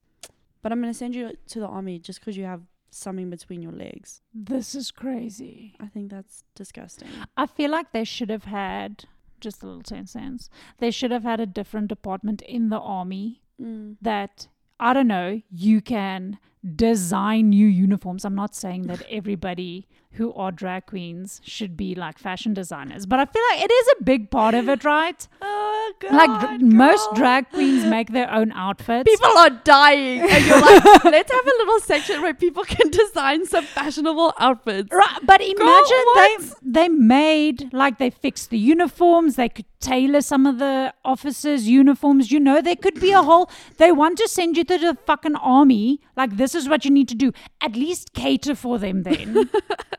But 0.62 0.72
I'm 0.72 0.81
gonna 0.81 0.93
send 0.93 1.15
you 1.15 1.34
to 1.48 1.60
the 1.60 1.67
army 1.67 2.00
just 2.00 2.19
because 2.19 2.38
you 2.38 2.46
have 2.46 2.62
something 2.89 3.29
between 3.29 3.62
your 3.62 3.72
legs. 3.72 4.22
This 4.34 4.74
is 4.75 4.91
crazy. 4.91 5.75
I 5.79 5.88
think 5.88 6.10
that's 6.10 6.43
disgusting. 6.55 7.10
I 7.36 7.46
feel 7.46 7.69
like 7.72 7.91
they 7.91 8.03
should 8.03 8.29
have 8.29 8.46
had 8.46 9.05
just 9.39 9.62
a 9.62 9.67
little 9.67 9.84
10 9.84 10.07
cents. 10.07 10.50
They 10.79 10.89
should 10.89 11.12
have 11.12 11.24
had 11.24 11.39
a 11.39 11.46
different 11.46 11.88
department 11.89 12.41
in 12.41 12.69
the 12.69 12.79
army 12.79 13.41
Mm. 13.62 13.98
that 14.01 14.48
I 14.79 14.93
don't 14.93 15.07
know, 15.07 15.41
you 15.50 15.81
can 15.81 16.38
design 16.75 17.50
new 17.50 17.67
uniforms. 17.67 18.25
I'm 18.25 18.36
not 18.36 18.55
saying 18.55 18.83
that 18.88 19.01
everybody 19.09 19.88
who 20.12 20.33
are 20.33 20.51
drag 20.51 20.88
queens 20.88 21.41
should 21.43 21.77
be 21.77 21.93
like 21.93 22.17
fashion 22.17 22.53
designers, 22.53 23.05
but 23.05 23.19
I 23.19 23.25
feel 23.25 23.41
like 23.51 23.63
it 23.63 23.71
is 23.71 23.88
a 24.00 24.03
big 24.03 24.31
part 24.31 24.55
of 24.55 24.67
it, 24.69 24.83
right? 24.83 25.27
Oh 25.89 25.93
god. 26.01 26.12
like 26.12 26.41
dr- 26.41 26.62
most 26.62 27.13
drag 27.15 27.50
queens 27.51 27.86
make 27.86 28.12
their 28.12 28.29
own 28.29 28.51
outfits. 28.51 29.09
people 29.09 29.38
are 29.38 29.51
dying 29.51 30.19
and 30.19 30.45
you're 30.45 30.59
like, 30.59 30.83
let's 31.05 31.31
have 31.31 31.45
a 31.45 31.55
little 31.59 31.79
section 31.79 32.21
where 32.21 32.33
people 32.33 32.63
can 32.65 32.89
design 33.01 33.45
some 33.45 33.63
fashionable 33.63 34.33
outfits. 34.38 34.89
Right, 34.91 35.19
but 35.24 35.39
imagine 35.39 36.03
they 36.15 36.38
they 36.63 36.89
made 36.89 37.71
like 37.74 38.00
they 38.00 38.09
fixed 38.09 38.50
the 38.50 38.57
uniforms. 38.57 39.38
They 39.38 39.47
could 39.47 39.65
tailor 39.79 40.19
some 40.21 40.45
of 40.45 40.59
the 40.59 40.93
officers' 41.05 41.69
uniforms. 41.69 42.31
You 42.31 42.41
know, 42.41 42.62
there 42.62 42.75
could 42.75 43.00
be 43.00 43.12
a 43.12 43.21
whole. 43.21 43.50
They 43.77 43.93
want 43.93 44.17
to 44.17 44.27
send 44.27 44.57
you 44.57 44.65
to 44.65 44.77
the 44.77 44.97
fucking 45.05 45.36
army. 45.36 46.01
Like 46.17 46.36
this 46.36 46.53
is 46.58 46.70
what 46.70 46.84
you 46.86 46.92
need 46.92 47.08
to 47.10 47.16
do. 47.16 47.32
At 47.62 47.76
least 47.76 48.14
cater 48.14 48.56
for 48.56 48.78
them 48.80 49.04
then, 49.04 49.50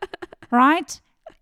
right? 0.50 1.00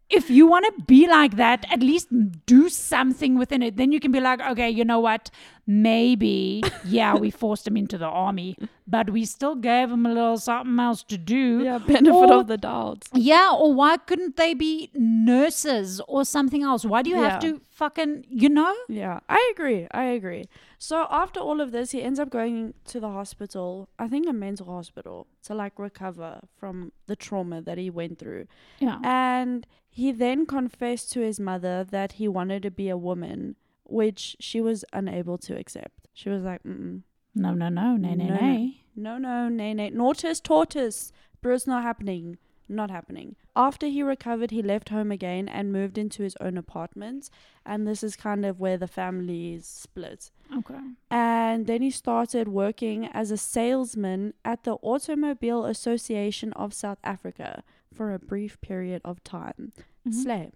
If 0.08 0.30
you 0.30 0.46
want 0.46 0.64
to 0.66 0.84
be 0.84 1.08
like 1.08 1.34
that, 1.34 1.66
at 1.68 1.80
least 1.80 2.06
do 2.46 2.68
something 2.68 3.36
within 3.36 3.60
it. 3.60 3.76
Then 3.76 3.90
you 3.90 3.98
can 3.98 4.12
be 4.12 4.20
like, 4.20 4.40
okay, 4.40 4.70
you 4.70 4.84
know 4.84 5.00
what? 5.00 5.30
Maybe, 5.66 6.62
yeah, 6.84 7.16
we 7.16 7.30
forced 7.42 7.66
him 7.66 7.76
into 7.76 7.98
the 7.98 8.06
army, 8.06 8.56
but 8.86 9.10
we 9.10 9.24
still 9.24 9.56
gave 9.56 9.90
him 9.90 10.06
a 10.06 10.10
little 10.14 10.38
something 10.38 10.78
else 10.78 11.02
to 11.04 11.18
do. 11.18 11.64
Yeah, 11.64 11.78
benefit 11.78 12.12
Or- 12.14 12.34
of 12.34 12.46
the 12.46 12.56
doubt. 12.56 13.02
Yeah, 13.14 13.50
or 13.52 13.74
why 13.74 13.96
couldn't 13.96 14.36
they 14.36 14.54
be 14.54 14.90
nurses 14.94 16.00
or 16.06 16.24
something 16.24 16.62
else? 16.62 16.84
Why 16.84 17.02
do 17.02 17.10
you 17.10 17.16
have 17.16 17.40
to 17.40 17.60
fucking, 17.72 18.26
you 18.30 18.48
know? 18.48 18.72
Yeah, 18.88 19.18
I 19.28 19.52
agree. 19.56 19.88
I 19.90 20.04
agree. 20.04 20.44
So 20.86 21.08
after 21.10 21.40
all 21.40 21.60
of 21.60 21.72
this, 21.72 21.90
he 21.90 22.00
ends 22.00 22.20
up 22.20 22.30
going 22.30 22.74
to 22.84 23.00
the 23.00 23.10
hospital, 23.10 23.88
I 23.98 24.06
think 24.06 24.28
a 24.28 24.32
mental 24.32 24.66
hospital, 24.66 25.26
to 25.42 25.52
like 25.52 25.80
recover 25.80 26.42
from 26.56 26.92
the 27.08 27.16
trauma 27.16 27.60
that 27.62 27.76
he 27.76 27.90
went 27.90 28.20
through. 28.20 28.46
Yeah. 28.78 29.00
And 29.02 29.66
he 29.90 30.12
then 30.12 30.46
confessed 30.46 31.10
to 31.14 31.22
his 31.22 31.40
mother 31.40 31.82
that 31.82 32.12
he 32.12 32.28
wanted 32.28 32.62
to 32.62 32.70
be 32.70 32.88
a 32.88 32.96
woman, 32.96 33.56
which 33.82 34.36
she 34.38 34.60
was 34.60 34.84
unable 34.92 35.38
to 35.38 35.58
accept. 35.58 36.06
She 36.14 36.28
was 36.28 36.44
like, 36.44 36.62
Mm-mm. 36.62 37.02
No, 37.34 37.52
no, 37.52 37.68
no, 37.68 37.96
nay, 37.96 38.14
nay, 38.14 38.30
nay. 38.30 38.84
no, 38.94 39.18
no, 39.18 39.48
nay, 39.48 39.74
nay, 39.74 39.90
nautis 39.90 40.40
tortoise. 40.40 41.10
Bruce, 41.40 41.66
not 41.66 41.82
happening. 41.82 42.38
Not 42.68 42.90
happening. 42.90 43.36
After 43.54 43.86
he 43.86 44.02
recovered, 44.02 44.50
he 44.50 44.60
left 44.62 44.88
home 44.88 45.12
again 45.12 45.48
and 45.48 45.72
moved 45.72 45.96
into 45.96 46.22
his 46.24 46.36
own 46.40 46.56
apartment. 46.58 47.30
And 47.64 47.86
this 47.86 48.02
is 48.02 48.16
kind 48.16 48.44
of 48.44 48.58
where 48.58 48.76
the 48.76 48.88
family 48.88 49.60
split. 49.62 50.30
Okay. 50.56 50.80
And 51.10 51.66
then 51.66 51.82
he 51.82 51.90
started 51.90 52.48
working 52.48 53.06
as 53.06 53.30
a 53.30 53.36
salesman 53.36 54.34
at 54.44 54.64
the 54.64 54.74
Automobile 54.82 55.64
Association 55.64 56.52
of 56.54 56.74
South 56.74 56.98
Africa 57.04 57.62
for 57.94 58.12
a 58.12 58.18
brief 58.18 58.60
period 58.60 59.00
of 59.04 59.22
time. 59.22 59.72
Mhm. 60.06 60.12
Slay. 60.14 60.50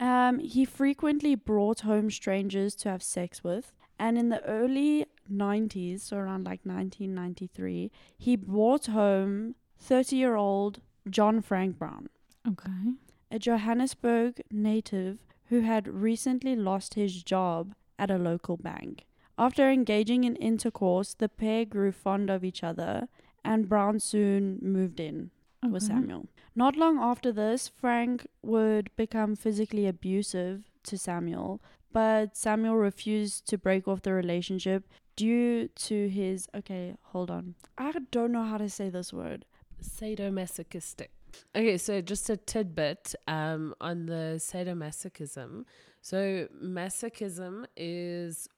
Um, 0.00 0.40
he 0.40 0.64
frequently 0.64 1.36
brought 1.36 1.80
home 1.80 2.10
strangers 2.10 2.74
to 2.76 2.88
have 2.88 3.02
sex 3.04 3.44
with. 3.44 3.72
And 4.00 4.18
in 4.18 4.30
the 4.30 4.44
early 4.44 5.06
90s, 5.30 6.02
so 6.02 6.16
around 6.16 6.44
like 6.44 6.66
1993, 6.66 7.92
he 8.18 8.34
brought 8.34 8.86
home 8.86 9.54
30 9.78 10.16
year 10.16 10.34
old 10.34 10.80
John 11.08 11.40
Frank 11.42 11.78
Brown, 11.78 12.08
Okay. 12.46 12.94
a 13.30 13.38
Johannesburg 13.38 14.42
native 14.50 15.18
who 15.46 15.60
had 15.60 15.86
recently 15.88 16.56
lost 16.56 16.94
his 16.94 17.22
job 17.22 17.74
at 17.98 18.10
a 18.10 18.18
local 18.18 18.56
bank. 18.56 19.06
After 19.38 19.70
engaging 19.70 20.24
in 20.24 20.36
intercourse, 20.36 21.14
the 21.14 21.28
pair 21.28 21.64
grew 21.64 21.92
fond 21.92 22.30
of 22.30 22.44
each 22.44 22.62
other, 22.62 23.08
and 23.44 23.68
Brown 23.68 23.98
soon 24.00 24.58
moved 24.62 25.00
in 25.00 25.30
with 25.62 25.82
Okay. 25.84 25.94
Samuel. 25.94 26.26
Not 26.54 26.76
long 26.76 26.98
after 26.98 27.32
this, 27.32 27.68
Frank 27.68 28.26
would 28.42 28.94
become 28.96 29.34
physically 29.36 29.86
abusive 29.86 30.70
to 30.84 30.98
Samuel, 30.98 31.60
but 31.92 32.36
Samuel 32.36 32.76
refused 32.76 33.46
to 33.48 33.58
break 33.58 33.88
off 33.88 34.02
the 34.02 34.12
relationship 34.12 34.86
due 35.16 35.68
to 35.68 36.08
his. 36.08 36.48
Okay, 36.54 36.96
hold 37.02 37.30
on. 37.30 37.54
I 37.78 37.92
don't 38.10 38.32
know 38.32 38.44
how 38.44 38.58
to 38.58 38.68
say 38.68 38.88
this 38.90 39.12
word. 39.12 39.44
Sadomasochistic. 39.82 41.08
Okay, 41.56 41.78
so 41.78 42.00
just 42.00 42.28
a 42.30 42.36
tidbit 42.36 43.14
um, 43.26 43.74
on 43.80 44.06
the 44.06 44.36
sadomasochism. 44.38 45.64
So, 46.00 46.48
masochism 46.62 47.64
is 47.76 48.48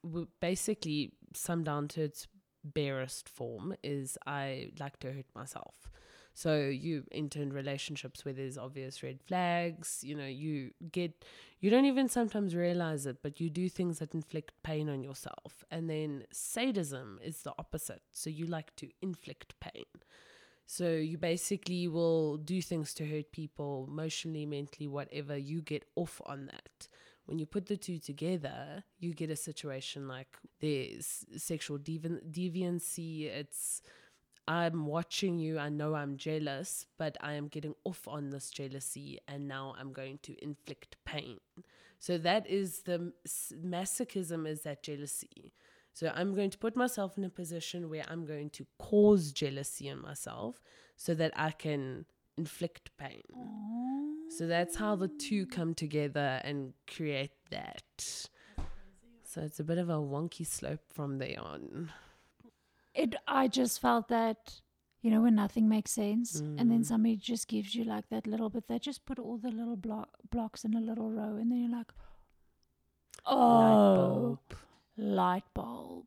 basically 0.41 1.13
summed 1.33 1.65
down 1.65 1.87
to 1.89 2.01
its 2.01 2.27
barest 2.65 3.29
form 3.29 3.75
is 3.83 4.17
I 4.25 4.71
like 4.79 4.99
to 5.01 5.11
hurt 5.11 5.27
myself. 5.35 5.89
So 6.33 6.67
you 6.67 7.05
enter 7.13 7.41
in 7.41 7.53
relationships 7.53 8.25
where 8.25 8.33
there's 8.33 8.57
obvious 8.57 9.01
red 9.01 9.21
flags, 9.21 10.01
you 10.03 10.15
know, 10.15 10.25
you 10.25 10.71
get 10.91 11.23
you 11.61 11.69
don't 11.69 11.85
even 11.85 12.09
sometimes 12.09 12.53
realize 12.53 13.05
it, 13.05 13.17
but 13.23 13.39
you 13.39 13.49
do 13.49 13.69
things 13.69 13.99
that 13.99 14.13
inflict 14.13 14.51
pain 14.61 14.89
on 14.89 15.01
yourself. 15.01 15.63
And 15.71 15.89
then 15.89 16.25
sadism 16.33 17.19
is 17.23 17.43
the 17.43 17.53
opposite. 17.57 18.01
So 18.11 18.29
you 18.29 18.47
like 18.47 18.75
to 18.77 18.89
inflict 19.01 19.57
pain. 19.61 19.85
So 20.65 20.89
you 20.89 21.17
basically 21.17 21.87
will 21.87 22.37
do 22.37 22.61
things 22.61 22.93
to 22.95 23.07
hurt 23.07 23.31
people 23.31 23.85
emotionally, 23.87 24.45
mentally, 24.45 24.87
whatever. 24.87 25.37
You 25.37 25.61
get 25.61 25.85
off 25.95 26.21
on 26.25 26.47
that. 26.47 26.87
When 27.25 27.39
you 27.39 27.45
put 27.45 27.65
the 27.67 27.77
two 27.77 27.99
together, 27.99 28.83
you 28.99 29.13
get 29.13 29.29
a 29.29 29.35
situation 29.35 30.07
like 30.07 30.27
there's 30.61 31.25
sexual 31.37 31.77
devi- 31.77 32.21
deviancy. 32.31 33.25
It's 33.25 33.81
I'm 34.47 34.85
watching 34.85 35.39
you. 35.39 35.57
I 35.57 35.69
know 35.69 35.95
I'm 35.95 36.17
jealous, 36.17 36.85
but 36.97 37.17
I 37.21 37.33
am 37.33 37.47
getting 37.47 37.73
off 37.83 38.07
on 38.07 38.29
this 38.29 38.51
jealousy, 38.51 39.19
and 39.27 39.47
now 39.47 39.73
I'm 39.79 39.91
going 39.91 40.19
to 40.23 40.43
inflict 40.43 40.97
pain. 41.03 41.39
So 41.99 42.19
that 42.19 42.47
is 42.47 42.81
the 42.81 43.13
masochism 43.65 44.47
is 44.47 44.61
that 44.61 44.83
jealousy. 44.83 45.53
So 45.95 46.11
I'm 46.13 46.35
going 46.35 46.49
to 46.49 46.57
put 46.57 46.75
myself 46.75 47.17
in 47.17 47.23
a 47.23 47.29
position 47.29 47.89
where 47.89 48.03
I'm 48.09 48.25
going 48.25 48.49
to 48.51 48.65
cause 48.77 49.31
jealousy 49.31 49.87
in 49.87 50.01
myself 50.01 50.59
so 50.97 51.13
that 51.15 51.31
I 51.37 51.51
can 51.51 52.05
inflict 52.37 52.91
pain. 52.97 53.23
So 54.27 54.45
that's 54.45 54.75
how 54.75 54.97
the 54.97 55.07
two 55.07 55.45
come 55.45 55.73
together 55.73 56.41
and 56.43 56.73
create 56.85 57.31
that. 57.49 58.27
So 59.23 59.41
it's 59.41 59.61
a 59.61 59.63
bit 59.63 59.77
of 59.77 59.89
a 59.89 59.93
wonky 59.93 60.45
slope 60.45 60.81
from 60.91 61.17
there 61.17 61.39
on. 61.39 61.93
It. 62.93 63.15
I 63.25 63.47
just 63.47 63.79
felt 63.79 64.09
that, 64.09 64.59
you 65.01 65.09
know, 65.11 65.21
when 65.21 65.35
nothing 65.35 65.69
makes 65.69 65.91
sense, 65.91 66.41
and 66.59 66.69
then 66.69 66.81
Mm. 66.81 66.85
somebody 66.85 67.15
just 67.15 67.47
gives 67.47 67.73
you 67.73 67.85
like 67.85 68.09
that 68.09 68.27
little 68.27 68.49
bit. 68.49 68.67
They 68.67 68.79
just 68.79 69.05
put 69.05 69.17
all 69.17 69.37
the 69.37 69.51
little 69.51 69.77
block 69.77 70.09
blocks 70.29 70.65
in 70.65 70.73
a 70.73 70.81
little 70.81 71.09
row, 71.09 71.37
and 71.37 71.49
then 71.51 71.59
you're 71.61 71.77
like, 71.79 71.93
oh. 73.25 74.39
Light 74.97 75.43
bulb. 75.53 76.05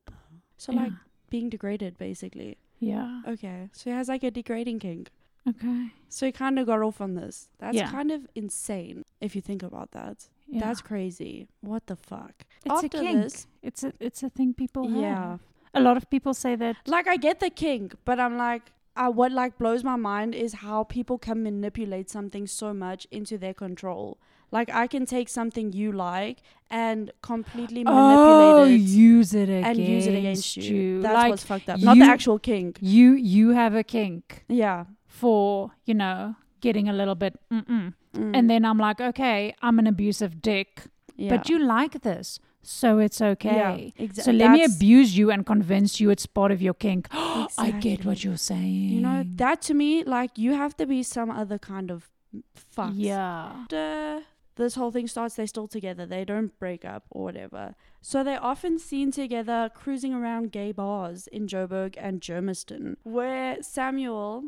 So 0.57 0.73
Yeah. 0.73 0.83
like 0.85 0.93
being 1.31 1.49
degraded, 1.51 1.99
basically. 1.99 2.59
Yeah. 2.81 3.23
Okay, 3.27 3.69
so 3.73 3.91
he 3.91 3.97
has 3.97 4.09
like 4.09 4.23
a 4.23 4.31
degrading 4.31 4.79
kink. 4.81 5.11
Okay. 5.49 5.91
So 6.09 6.27
he 6.27 6.33
kind 6.33 6.59
of 6.59 6.67
got 6.67 6.83
off 6.83 7.01
on 7.01 7.15
this. 7.15 7.49
That's 7.59 7.77
Yeah. 7.77 7.91
kind 7.91 8.11
of 8.11 8.27
insane 8.35 9.05
if 9.21 9.35
you 9.35 9.41
think 9.41 9.63
about 9.63 9.93
that. 9.93 10.29
Yeah. 10.47 10.61
That's 10.61 10.81
crazy. 10.81 11.49
What 11.61 11.87
the 11.87 11.97
fuck? 11.97 12.45
it's 12.65 12.85
After 12.85 12.99
a 12.99 13.01
kink. 13.01 13.23
this, 13.23 13.47
It's 13.63 13.83
a 13.85 13.93
it's 14.01 14.23
a 14.23 14.29
thing 14.31 14.53
people 14.55 14.89
have. 14.89 15.01
yeah. 15.01 15.39
A 15.75 15.81
lot 15.81 15.97
of 15.97 16.09
people 16.11 16.35
say 16.35 16.55
that. 16.57 16.77
Like 16.87 17.07
I 17.09 17.17
get 17.17 17.41
the 17.41 17.51
kink, 17.51 17.95
but 18.05 18.19
I'm 18.21 18.37
like, 18.37 18.73
uh, 18.97 19.11
what 19.11 19.33
like 19.33 19.59
blows 19.59 19.85
my 19.85 19.97
mind 19.97 20.35
is 20.35 20.55
how 20.55 20.85
people 20.85 21.19
can 21.19 21.43
manipulate 21.43 22.11
something 22.11 22.47
so 22.47 22.73
much 22.75 23.07
into 23.11 23.39
their 23.39 23.55
control. 23.55 24.19
Like 24.51 24.71
I 24.71 24.87
can 24.87 25.05
take 25.07 25.29
something 25.29 25.73
you 25.73 25.93
like 25.93 26.39
and 26.71 27.11
completely 27.23 27.83
Oh, 27.87 27.95
manipulate 27.95 28.81
it 28.81 28.85
use 28.85 29.35
it 29.35 29.49
against 29.49 29.69
and 29.81 29.89
use 29.89 30.07
it 30.07 30.15
against 30.15 30.57
you. 30.57 30.63
you. 30.77 31.03
That's 31.03 31.15
like 31.15 31.31
what's 31.31 31.45
fucked 31.45 31.69
up. 31.69 31.81
Not 31.81 31.97
the 31.99 32.05
actual 32.05 32.39
kink. 32.39 32.79
you 32.81 33.13
you 33.13 33.51
have 33.51 33.75
a 33.75 33.83
kink 33.85 34.45
Yeah. 34.49 34.85
for 35.07 35.73
you 35.85 35.95
know 35.95 36.37
getting 36.61 36.89
a 36.89 36.93
little 36.93 37.15
bit 37.15 37.39
mm-mm. 37.53 37.95
Mm. 38.17 38.37
and 38.37 38.51
then 38.51 38.65
i'm 38.65 38.79
like 38.79 39.01
okay 39.01 39.55
i'm 39.63 39.79
an 39.79 39.87
abusive 39.87 40.33
dick 40.43 40.83
yeah. 41.17 41.29
but 41.37 41.49
you 41.49 41.59
like 41.59 42.01
this 42.03 42.41
so 42.63 42.99
it's 42.99 43.21
okay 43.21 43.93
Yeah, 43.99 44.07
exa- 44.07 44.23
so 44.27 44.33
let 44.33 44.51
me 44.51 44.65
abuse 44.65 45.17
you 45.17 45.31
and 45.31 45.47
convince 45.47 46.01
you 46.01 46.11
it's 46.11 46.27
part 46.27 46.51
of 46.51 46.61
your 46.61 46.75
kink 46.75 47.07
i 47.13 47.71
get 47.81 48.05
what 48.05 48.25
you're 48.25 48.37
saying 48.53 48.89
You 48.95 49.01
know, 49.01 49.23
that 49.43 49.63
to 49.69 49.75
me, 49.75 50.03
like 50.05 50.37
you 50.37 50.55
have 50.63 50.77
to 50.79 50.87
be 50.87 51.03
some 51.05 51.31
other 51.31 51.59
kind 51.59 51.91
of 51.93 52.11
fuck. 52.55 52.93
yeah 52.95 53.53
After 53.63 54.23
this 54.65 54.75
whole 54.75 54.91
thing 54.91 55.07
starts, 55.07 55.37
they're 55.37 55.47
still 55.47 55.69
together. 55.69 56.07
They 56.07 56.25
don't 56.25 56.59
break 56.59 56.85
up 56.85 57.05
or 57.11 57.25
whatever. 57.25 57.75
So 58.01 58.23
they're 58.23 58.43
often 58.43 58.79
seen 58.79 59.11
together 59.11 59.71
cruising 59.75 60.15
around 60.15 60.53
gay 60.53 60.73
bars 60.73 61.27
in 61.29 61.47
Joburg 61.47 61.95
and 61.97 62.21
Germiston, 62.21 62.97
where 63.03 63.63
Samuel 63.63 64.45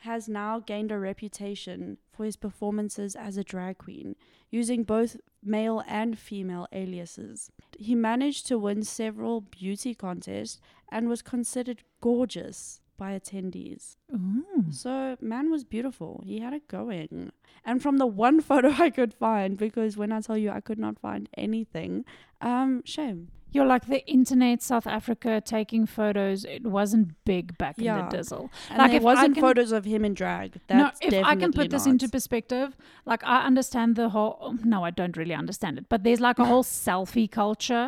has 0.00 0.28
now 0.28 0.60
gained 0.60 0.90
a 0.90 0.98
reputation 0.98 1.98
for 2.10 2.24
his 2.24 2.36
performances 2.36 3.14
as 3.14 3.36
a 3.36 3.44
drag 3.44 3.78
queen, 3.78 4.16
using 4.50 4.82
both 4.82 5.16
male 5.42 5.82
and 5.86 6.18
female 6.18 6.66
aliases. 6.72 7.50
He 7.78 7.94
managed 7.94 8.46
to 8.48 8.58
win 8.58 8.82
several 8.82 9.42
beauty 9.42 9.94
contests 9.94 10.60
and 10.90 11.08
was 11.08 11.22
considered 11.22 11.82
gorgeous 12.00 12.79
by 13.02 13.10
attendees. 13.18 13.96
Ooh. 14.14 14.44
So, 14.70 15.16
man 15.20 15.50
was 15.50 15.62
beautiful. 15.64 16.22
He 16.30 16.36
had 16.44 16.52
it 16.58 16.66
going. 16.68 17.32
And 17.64 17.82
from 17.84 17.96
the 18.02 18.06
one 18.06 18.40
photo 18.50 18.70
I 18.86 18.90
could 18.90 19.12
find, 19.14 19.56
because 19.66 19.96
when 19.96 20.12
I 20.12 20.20
tell 20.20 20.36
you 20.44 20.50
I 20.50 20.60
could 20.68 20.78
not 20.86 20.98
find 21.06 21.28
anything, 21.46 22.04
um, 22.40 22.82
shame. 22.84 23.28
You're 23.52 23.66
like 23.66 23.86
the 23.86 24.06
internet 24.06 24.62
South 24.62 24.86
Africa 24.86 25.42
taking 25.54 25.84
photos. 25.84 26.44
It 26.44 26.62
wasn't 26.78 27.06
big 27.24 27.58
back 27.58 27.74
Yeah. 27.78 27.98
in 27.98 28.08
the 28.08 28.16
dizzle. 28.18 28.48
And 28.68 28.78
Like, 28.78 28.90
there 28.92 28.98
if 28.98 29.02
I 29.02 29.10
wasn't 29.12 29.34
can- 29.34 29.42
photos 29.46 29.72
of 29.72 29.84
him 29.92 30.04
in 30.04 30.14
drag. 30.14 30.60
That's 30.68 31.00
no, 31.02 31.08
if 31.08 31.24
I 31.32 31.34
can 31.34 31.52
put 31.52 31.70
this 31.70 31.84
into 31.92 32.08
perspective, 32.08 32.76
like 33.06 33.24
I 33.24 33.38
understand 33.50 33.96
the 33.96 34.08
whole. 34.10 34.54
No, 34.74 34.84
I 34.84 34.90
don't 35.00 35.16
really 35.16 35.34
understand 35.34 35.78
it, 35.78 35.86
but 35.88 36.04
there's 36.04 36.20
like 36.28 36.38
a 36.38 36.44
whole 36.44 36.62
selfie 36.86 37.28
culture, 37.42 37.86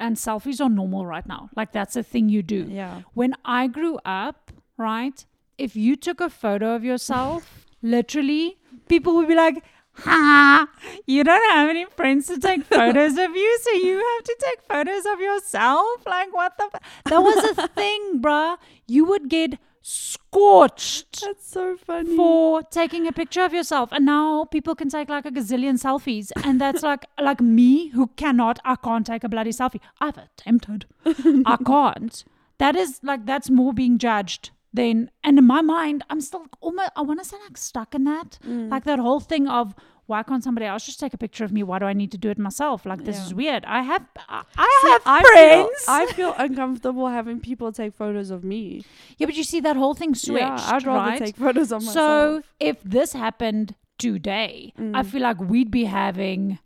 and 0.00 0.16
selfies 0.16 0.60
are 0.60 0.68
normal 0.82 1.06
right 1.06 1.26
now. 1.34 1.42
Like 1.54 1.70
that's 1.78 1.94
a 1.94 2.02
thing 2.02 2.28
you 2.28 2.42
do. 2.42 2.66
Yeah. 2.68 3.02
When 3.20 3.32
I 3.44 3.68
grew 3.68 4.00
up, 4.04 4.50
right, 4.76 5.24
if 5.58 5.76
you 5.76 5.96
took 5.96 6.20
a 6.20 6.30
photo 6.30 6.74
of 6.74 6.84
yourself, 6.84 7.66
literally, 7.82 8.58
people 8.88 9.14
would 9.16 9.28
be 9.28 9.34
like. 9.34 9.62
Ha! 9.98 10.66
You 11.06 11.22
don't 11.22 11.52
have 11.52 11.68
any 11.70 11.84
friends 11.84 12.26
to 12.26 12.36
take 12.36 12.64
photos 12.64 13.12
of 13.16 13.36
you, 13.36 13.58
so 13.62 13.70
you 13.74 13.98
have 13.98 14.24
to 14.24 14.36
take 14.40 14.60
photos 14.62 15.06
of 15.06 15.20
yourself. 15.20 16.04
Like 16.04 16.34
what 16.34 16.58
the? 16.58 16.64
F- 16.74 16.82
that 17.04 17.18
was 17.20 17.56
a 17.56 17.68
thing, 17.68 18.18
bruh. 18.20 18.56
You 18.88 19.04
would 19.04 19.28
get 19.28 19.56
scorched 19.82 21.20
That's 21.20 21.46
so 21.48 21.76
funny. 21.76 22.16
for 22.16 22.62
taking 22.64 23.06
a 23.06 23.12
picture 23.12 23.42
of 23.42 23.52
yourself 23.52 23.90
and 23.92 24.04
now 24.06 24.46
people 24.46 24.74
can 24.74 24.88
take 24.88 25.08
like 25.08 25.26
a 25.26 25.30
gazillion 25.30 25.78
selfies 25.80 26.32
and 26.42 26.60
that's 26.60 26.82
like 26.82 27.04
like 27.20 27.40
me 27.40 27.88
who 27.88 28.06
cannot 28.16 28.58
i 28.64 28.76
can't 28.76 29.06
take 29.06 29.24
a 29.24 29.28
bloody 29.28 29.50
selfie 29.50 29.80
i've 30.00 30.16
attempted 30.16 30.86
i 31.46 31.56
can't 31.66 32.24
that 32.58 32.74
is 32.74 32.98
like 33.02 33.26
that's 33.26 33.50
more 33.50 33.74
being 33.74 33.98
judged 33.98 34.50
than 34.78 35.10
and 35.22 35.38
in 35.38 35.46
my 35.46 35.62
mind 35.62 36.02
i'm 36.10 36.20
still 36.20 36.44
almost 36.60 36.90
i 36.96 37.02
want 37.08 37.18
to 37.22 37.26
say 37.32 37.36
like 37.48 37.56
stuck 37.56 37.94
in 37.94 38.04
that 38.04 38.38
Mm. 38.46 38.70
like 38.70 38.84
that 38.84 38.98
whole 38.98 39.20
thing 39.20 39.46
of 39.58 39.74
why 40.12 40.22
can't 40.28 40.44
somebody 40.46 40.66
else 40.66 40.84
just 40.84 40.98
take 41.00 41.14
a 41.14 41.20
picture 41.24 41.44
of 41.48 41.52
me 41.56 41.62
why 41.68 41.78
do 41.82 41.86
i 41.86 41.92
need 42.00 42.10
to 42.14 42.18
do 42.24 42.28
it 42.34 42.38
myself 42.46 42.84
like 42.92 43.04
this 43.04 43.16
Yeah. 43.18 43.26
is 43.26 43.34
weird 43.42 43.64
i 43.78 43.80
have 43.90 44.04
i, 44.28 44.42
I 44.66 44.80
See, 44.82 44.90
have 44.94 45.02
I 45.06 45.20
friends 45.22 45.84
Feel, 45.84 45.94
I 46.00 46.06
feel 46.18 46.34
uncomfortable 46.46 47.06
having 47.18 47.38
people 47.40 47.72
take 47.80 47.94
photos 47.94 48.30
of 48.38 48.42
me. 48.52 48.84
yeah 49.18 49.26
but 49.28 49.36
you 49.36 49.44
see 49.52 49.60
that 49.68 49.76
whole 49.76 49.94
thing 49.94 50.14
switched 50.14 50.40
yeah, 50.40 50.74
I'd 50.74 50.84
rather 50.90 51.10
right? 51.10 51.18
take 51.26 51.36
photos 51.36 51.70
of 51.72 51.82
myself. 51.84 51.94
So 51.94 52.42
if 52.60 52.82
this 52.82 53.12
happened 53.24 53.74
today, 54.06 54.72
I 54.76 54.80
Mm. 55.02 55.06
feel 55.06 55.22
like 55.22 55.40
we'd 55.52 55.70
be 55.70 55.84
having 55.84 56.58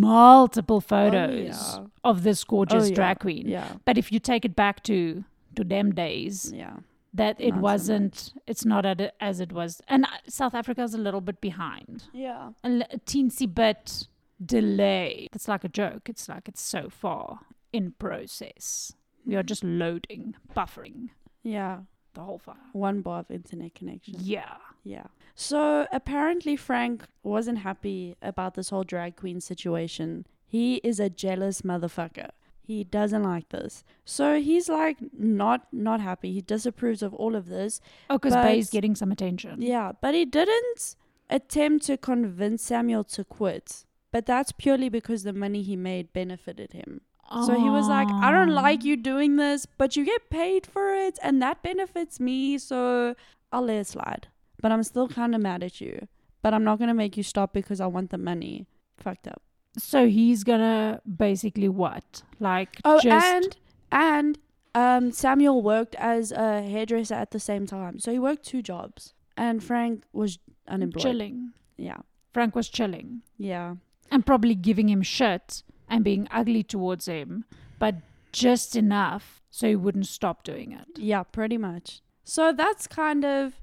multiple 0.00 0.80
photos 0.80 1.76
Oh, 1.76 1.80
yeah. 1.80 1.86
of 2.10 2.22
this 2.22 2.44
gorgeous 2.44 2.90
Oh, 2.90 2.94
drag 2.94 3.18
queen. 3.20 3.48
Yeah. 3.48 3.68
But 3.84 3.98
if 3.98 4.12
you 4.12 4.18
take 4.20 4.44
it 4.44 4.54
back 4.64 4.82
to 4.84 5.24
to 5.56 5.64
them 5.64 5.92
days, 5.94 6.52
Yeah. 6.54 6.76
That 7.16 7.40
it 7.40 7.52
Not 7.54 7.60
wasn't, 7.62 8.34
it's 8.46 8.64
not 8.64 8.84
at 8.86 9.00
it 9.00 9.14
as 9.20 9.40
it 9.40 9.52
was. 9.52 9.80
And 9.88 10.04
uh, 10.04 10.08
South 10.28 10.54
Africa's 10.54 10.94
a 10.94 10.98
little 10.98 11.20
bit 11.20 11.40
behind, 11.40 12.04
Yeah. 12.12 12.50
a, 12.64 12.68
l- 12.68 12.82
a 12.90 12.98
teensy 12.98 13.52
bit 13.52 14.06
delay. 14.44 15.28
It's 15.32 15.48
like 15.48 15.64
a 15.64 15.68
joke. 15.68 16.08
It's 16.08 16.28
like 16.28 16.48
it's 16.48 16.62
so 16.62 16.88
far 16.88 17.40
in 17.72 17.92
process. 17.98 18.92
We 19.24 19.34
are 19.36 19.42
just 19.42 19.64
loading, 19.64 20.34
buffering 20.54 21.10
Yeah. 21.42 21.80
the 22.14 22.20
whole 22.22 22.38
file. 22.38 22.56
One 22.72 23.00
bar 23.02 23.20
of 23.20 23.30
internet 23.30 23.74
connection. 23.74 24.14
Yeah. 24.20 24.56
Yeah. 24.84 25.06
So 25.34 25.86
apparently 25.92 26.54
Frank 26.56 27.06
wasn't 27.22 27.58
happy 27.58 28.16
about 28.22 28.54
this 28.54 28.70
whole 28.70 28.84
drag 28.84 29.16
queen 29.16 29.40
situation. 29.40 30.26
He 30.46 30.76
is 30.76 31.00
a 31.00 31.10
jealous 31.10 31.62
motherfucker. 31.62 32.30
He 32.66 32.82
doesn't 32.82 33.22
like 33.22 33.50
this. 33.50 33.84
So 34.04 34.40
he's 34.40 34.68
like 34.68 34.96
not 35.16 35.68
not 35.72 36.00
happy. 36.00 36.32
He 36.32 36.40
disapproves 36.40 37.00
of 37.00 37.14
all 37.14 37.36
of 37.36 37.48
this. 37.48 37.80
Oh, 38.10 38.18
because 38.18 38.34
Bay's 38.34 38.70
getting 38.70 38.96
some 38.96 39.12
attention. 39.12 39.62
Yeah, 39.62 39.92
but 40.00 40.14
he 40.14 40.24
didn't 40.24 40.96
attempt 41.30 41.86
to 41.86 41.96
convince 41.96 42.64
Samuel 42.64 43.04
to 43.04 43.22
quit. 43.22 43.84
But 44.10 44.26
that's 44.26 44.50
purely 44.50 44.88
because 44.88 45.22
the 45.22 45.32
money 45.32 45.62
he 45.62 45.76
made 45.76 46.12
benefited 46.12 46.72
him. 46.72 47.02
So 47.44 47.58
he 47.60 47.68
was 47.68 47.88
like, 47.88 48.08
I 48.08 48.30
don't 48.30 48.54
like 48.54 48.84
you 48.84 48.96
doing 48.96 49.34
this, 49.34 49.66
but 49.66 49.96
you 49.96 50.04
get 50.04 50.30
paid 50.30 50.64
for 50.64 50.94
it, 50.94 51.18
and 51.22 51.42
that 51.42 51.60
benefits 51.60 52.20
me, 52.20 52.56
so 52.56 53.16
I'll 53.50 53.62
let 53.62 53.78
it 53.78 53.86
slide. 53.88 54.28
But 54.62 54.70
I'm 54.70 54.84
still 54.84 55.08
kind 55.08 55.34
of 55.34 55.40
mad 55.40 55.64
at 55.64 55.80
you. 55.80 56.06
But 56.40 56.54
I'm 56.54 56.62
not 56.62 56.78
going 56.78 56.88
to 56.88 56.94
make 56.94 57.16
you 57.16 57.24
stop 57.24 57.52
because 57.52 57.80
I 57.80 57.86
want 57.88 58.10
the 58.10 58.18
money. 58.18 58.66
Fucked 58.96 59.26
up. 59.26 59.42
So 59.78 60.08
he's 60.08 60.44
gonna 60.44 61.00
basically 61.16 61.68
what? 61.68 62.22
Like 62.40 62.80
Oh, 62.84 63.00
just 63.00 63.26
and 63.26 63.56
and 63.92 64.38
um, 64.74 65.12
Samuel 65.12 65.62
worked 65.62 65.94
as 65.96 66.32
a 66.32 66.62
hairdresser 66.62 67.14
at 67.14 67.30
the 67.30 67.40
same 67.40 67.66
time. 67.66 67.98
So 67.98 68.12
he 68.12 68.18
worked 68.18 68.44
two 68.44 68.62
jobs. 68.62 69.14
And 69.36 69.62
Frank 69.62 70.04
was 70.12 70.38
unemployed. 70.68 71.02
chilling. 71.02 71.52
Yeah. 71.76 71.98
Frank 72.32 72.54
was 72.54 72.68
chilling 72.68 73.22
Yeah. 73.38 73.76
and 74.10 74.24
probably 74.24 74.54
giving 74.54 74.88
him 74.88 75.02
shit 75.02 75.62
and 75.88 76.02
being 76.04 76.26
ugly 76.30 76.62
towards 76.62 77.06
him, 77.06 77.44
but 77.78 77.96
just 78.32 78.76
enough 78.76 79.42
so 79.50 79.68
he 79.68 79.76
wouldn't 79.76 80.06
stop 80.06 80.42
doing 80.42 80.72
it. 80.72 80.86
Yeah, 80.98 81.22
pretty 81.22 81.56
much. 81.58 82.00
So 82.24 82.52
that's 82.52 82.86
kind 82.86 83.24
of 83.24 83.60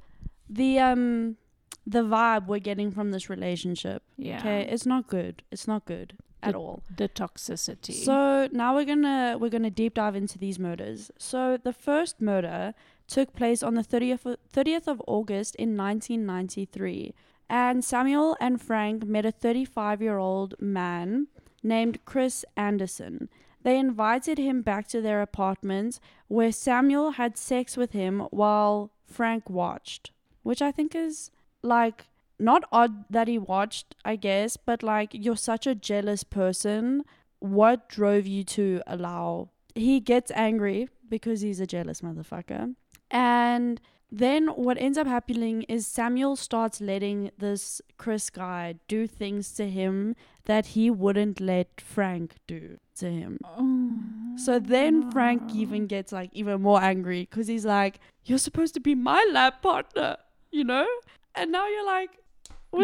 the 0.50 0.80
um 0.80 1.38
the 1.86 2.04
vibe 2.04 2.48
we're 2.48 2.60
getting 2.60 2.92
from 2.92 3.12
this 3.12 3.30
relationship. 3.30 4.04
Yeah. 4.18 4.40
Okay, 4.40 4.62
it's 4.70 4.86
not 4.86 5.08
good. 5.08 5.44
It's 5.52 5.68
not 5.68 5.86
good 5.86 6.18
at 6.42 6.54
The- 6.54 6.58
all. 6.60 6.84
The 6.96 7.10
toxicity. 7.10 7.94
So 7.94 8.48
now 8.52 8.74
we're 8.76 8.86
gonna 8.86 9.38
we're 9.40 9.50
gonna 9.50 9.70
deep 9.70 9.96
dive 9.96 10.16
into 10.16 10.38
these 10.38 10.60
murders. 10.60 11.12
So 11.18 11.58
the 11.58 11.74
first 11.74 12.22
murder 12.22 12.74
took 13.08 13.34
place 13.34 13.62
on 13.64 13.74
the 13.76 13.84
30th 13.84 14.38
30th 14.54 14.88
of 14.88 15.02
August 15.08 15.56
in 15.56 15.76
1993, 16.28 17.14
and 17.50 17.84
Samuel 17.84 18.38
and 18.40 18.62
Frank 18.62 19.06
met 19.06 19.26
a 19.26 19.32
35 19.32 20.02
year 20.02 20.18
old 20.18 20.56
man 20.60 21.28
named 21.62 22.04
Chris 22.06 22.46
Anderson. 22.56 23.30
They 23.62 23.80
invited 23.80 24.38
him 24.38 24.62
back 24.62 24.88
to 24.90 25.02
their 25.02 25.22
apartment 25.22 26.00
where 26.28 26.52
Samuel 26.52 27.12
had 27.12 27.38
sex 27.38 27.78
with 27.78 27.92
him 27.94 28.20
while 28.32 28.92
Frank 29.06 29.50
watched, 29.50 30.12
which 30.44 30.62
I 30.62 30.72
think 30.72 30.94
is 30.96 31.32
like 31.64 32.08
not 32.40 32.64
odd 32.72 33.06
that 33.10 33.28
he 33.28 33.38
watched, 33.38 33.96
I 34.04 34.16
guess, 34.16 34.58
but 34.58 34.84
like 34.84 35.12
you're 35.14 35.38
such 35.38 35.66
a 35.66 35.76
jealous 35.76 36.24
person. 36.24 37.04
What 37.40 37.90
drove 37.90 38.28
you 38.28 38.44
to 38.44 38.82
allow? 38.88 39.50
He 39.76 40.00
gets 40.00 40.32
angry 40.32 40.90
because 41.10 41.42
he's 41.42 41.60
a 41.60 41.68
jealous 41.68 42.02
motherfucker. 42.02 42.76
And 43.10 43.82
then 44.12 44.48
what 44.50 44.78
ends 44.78 44.98
up 44.98 45.08
happening 45.08 45.64
is 45.64 45.88
Samuel 45.88 46.36
starts 46.36 46.80
letting 46.80 47.32
this 47.40 47.82
Chris 47.98 48.30
guy 48.30 48.76
do 48.88 49.08
things 49.08 49.54
to 49.54 49.68
him 49.68 50.16
that 50.46 50.68
he 50.68 50.92
wouldn't 50.92 51.40
let 51.40 51.82
Frank 51.82 52.36
do 52.46 52.78
to 52.98 53.10
him. 53.10 53.40
So 54.38 54.54
oh 54.56 54.60
then 54.60 55.10
Frank 55.12 55.56
even 55.56 55.88
gets 55.88 56.12
like 56.12 56.30
even 56.34 56.62
more 56.62 56.82
angry 56.82 57.22
because 57.22 57.48
he's 57.48 57.66
like, 57.66 58.00
"You're 58.26 58.38
supposed 58.38 58.76
to 58.76 58.80
be 58.80 58.94
my 58.94 59.28
lab 59.32 59.62
partner, 59.64 60.18
you 60.52 60.64
know," 60.64 60.88
and 61.36 61.52
now 61.52 61.68
you're 61.68 61.86
like, 61.86 62.10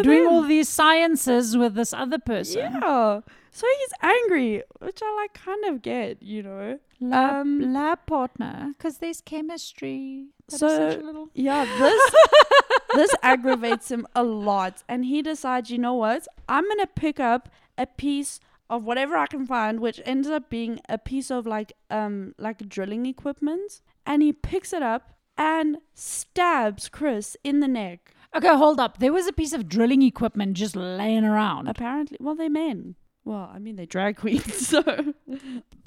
doing 0.04 0.24
him. 0.24 0.28
all 0.28 0.44
these 0.44 0.70
sciences 0.70 1.58
with 1.58 1.74
this 1.76 1.94
other 1.94 2.20
person. 2.20 2.60
Yeah. 2.74 3.22
So 3.52 3.66
he's 3.80 3.94
angry, 4.02 4.64
which 4.80 5.00
I 5.04 5.16
like 5.16 5.34
kind 5.34 5.66
of 5.66 5.82
get, 5.82 6.22
you 6.22 6.44
know. 6.44 6.80
Lab, 7.02 7.34
Um, 7.42 7.74
lab 7.74 8.06
partner, 8.06 8.74
because 8.78 8.98
there's 9.00 9.22
chemistry. 9.22 10.28
That 10.50 10.60
So- 10.60 11.00
little- 11.04 11.30
Yeah, 11.34 11.66
this 11.80 12.02
this 12.96 13.16
aggravates 13.24 13.90
him 13.92 14.06
a 14.16 14.24
lot 14.24 14.84
and 14.88 15.06
he 15.06 15.22
decides, 15.22 15.70
you 15.72 15.78
know 15.78 15.94
what? 15.96 16.28
I'm 16.48 16.64
going 16.66 16.80
to 16.80 16.88
pick 16.88 17.20
up 17.20 17.50
a 17.78 17.86
piece 17.86 18.40
of 18.70 18.84
whatever 18.84 19.18
I 19.18 19.26
can 19.26 19.48
find 19.48 19.80
which 19.80 20.00
ends 20.06 20.28
up 20.30 20.50
being 20.50 20.80
a 20.88 20.98
piece 21.00 21.32
of 21.32 21.48
like 21.48 21.74
um 21.90 22.36
like 22.38 22.70
drilling 22.70 23.06
equipment 23.08 23.82
and 24.06 24.22
he 24.22 24.32
picks 24.32 24.74
it 24.74 24.84
up 24.84 25.14
and 25.38 25.78
stabs 25.96 26.90
Chris 26.90 27.36
in 27.44 27.60
the 27.62 27.68
neck. 27.68 28.14
Okay, 28.36 28.56
hold 28.56 28.80
up. 28.80 29.00
There 29.00 29.14
was 29.14 29.28
a 29.28 29.34
piece 29.34 29.54
of 29.54 29.68
drilling 29.68 30.02
equipment 30.02 30.54
just 30.56 30.76
laying 30.76 31.24
around. 31.24 31.68
Apparently, 31.68 32.18
well 32.20 32.36
they're 32.36 32.50
men. 32.50 32.96
Well, 33.26 33.50
I 33.54 33.60
mean 33.60 33.76
they're 33.76 33.86
drag 33.86 34.18
queens, 34.18 34.68
so 34.68 34.84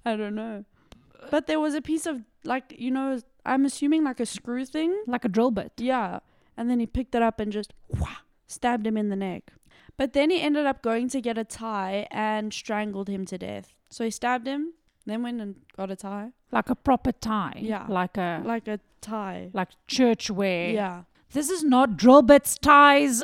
I 0.05 0.17
don't 0.17 0.35
know. 0.35 0.65
But 1.31 1.47
there 1.47 1.61
was 1.61 1.75
a 1.75 1.83
piece 1.83 2.07
of 2.07 2.23
like, 2.45 2.75
you 2.77 2.91
know, 2.91 3.21
I'm 3.47 3.65
assuming 3.65 4.05
like 4.05 4.21
a 4.21 4.27
screw 4.27 4.65
thing 4.65 5.03
like 5.07 5.25
a 5.25 5.29
drill 5.29 5.51
bit. 5.51 5.73
Yeah. 5.79 6.21
And 6.57 6.69
then 6.69 6.81
he 6.81 6.87
picked 6.87 7.15
it 7.15 7.23
up 7.23 7.41
and 7.41 7.51
just 7.53 7.73
stabbed 8.47 8.87
him 8.87 8.97
in 8.97 9.09
the 9.09 9.17
neck. 9.17 9.53
But 9.97 10.13
then 10.13 10.31
he 10.31 10.41
ended 10.41 10.67
up 10.67 10.83
going 10.83 11.09
to 11.11 11.21
get 11.21 11.39
a 11.39 11.45
tie 11.45 12.07
and 12.11 12.53
strangled 12.53 13.09
him 13.09 13.25
to 13.27 13.39
death. 13.39 13.73
So 13.91 14.05
he 14.05 14.11
stabbed 14.11 14.47
him, 14.47 14.73
then 15.07 15.23
went 15.23 15.41
and 15.41 15.57
got 15.77 15.91
a 15.91 15.97
tie. 15.97 16.33
Like 16.51 16.69
a 16.71 16.75
proper 16.75 17.13
tie. 17.13 17.59
Yeah. 17.61 17.87
Like 17.89 18.17
a 18.19 18.43
Like 18.45 18.69
a 18.69 18.81
tie. 19.01 19.51
like 19.53 19.69
church 19.87 20.31
wear. 20.31 20.71
Yeah. 20.71 21.03
This 21.33 21.51
is 21.51 21.63
not 21.65 21.97
drill 21.97 22.23
bits, 22.23 22.59
ties. 22.59 23.23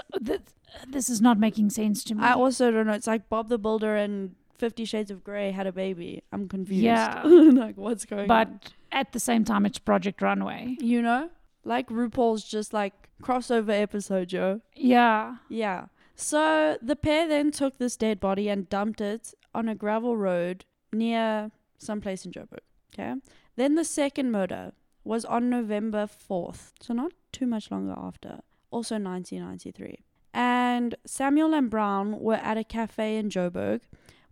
This 0.88 1.08
is 1.08 1.20
not 1.20 1.38
making 1.38 1.70
sense 1.70 2.04
to 2.04 2.14
me. 2.14 2.22
I 2.22 2.32
also 2.32 2.70
don't 2.70 2.86
know. 2.86 2.92
It's 2.92 3.06
like 3.06 3.28
Bob 3.28 3.48
the 3.48 3.58
Builder 3.58 3.96
and 3.96 4.34
Fifty 4.58 4.84
Shades 4.84 5.10
of 5.10 5.22
Grey 5.22 5.50
had 5.50 5.66
a 5.66 5.72
baby. 5.72 6.22
I'm 6.32 6.48
confused. 6.48 6.82
Yeah. 6.82 7.22
like, 7.24 7.76
what's 7.76 8.04
going 8.04 8.26
but 8.26 8.48
on? 8.48 8.60
But 8.62 8.72
at 8.92 9.12
the 9.12 9.20
same 9.20 9.44
time, 9.44 9.66
it's 9.66 9.78
Project 9.78 10.22
Runway. 10.22 10.76
You 10.80 11.02
know? 11.02 11.30
Like 11.64 11.88
RuPaul's 11.88 12.44
just 12.44 12.72
like 12.72 13.08
crossover 13.22 13.80
episode, 13.80 14.28
Joe. 14.28 14.60
Yeah. 14.74 15.36
Yeah. 15.48 15.86
So 16.16 16.78
the 16.82 16.96
pair 16.96 17.28
then 17.28 17.50
took 17.50 17.78
this 17.78 17.96
dead 17.96 18.18
body 18.18 18.48
and 18.48 18.68
dumped 18.68 19.00
it 19.00 19.34
on 19.54 19.68
a 19.68 19.74
gravel 19.74 20.16
road 20.16 20.64
near 20.92 21.50
someplace 21.78 22.24
in 22.24 22.32
Joburg. 22.32 22.58
Okay. 22.92 23.14
Then 23.56 23.74
the 23.74 23.84
second 23.84 24.32
murder 24.32 24.72
was 25.04 25.24
on 25.24 25.50
November 25.50 26.06
4th. 26.06 26.72
So 26.80 26.94
not 26.94 27.12
too 27.32 27.46
much 27.46 27.70
longer 27.70 27.94
after. 27.96 28.40
Also 28.70 28.96
1993. 28.96 30.04
And 30.34 30.94
Samuel 31.06 31.54
and 31.54 31.70
Brown 31.70 32.20
were 32.20 32.34
at 32.34 32.58
a 32.58 32.64
cafe 32.64 33.16
in 33.16 33.30
Joburg 33.30 33.80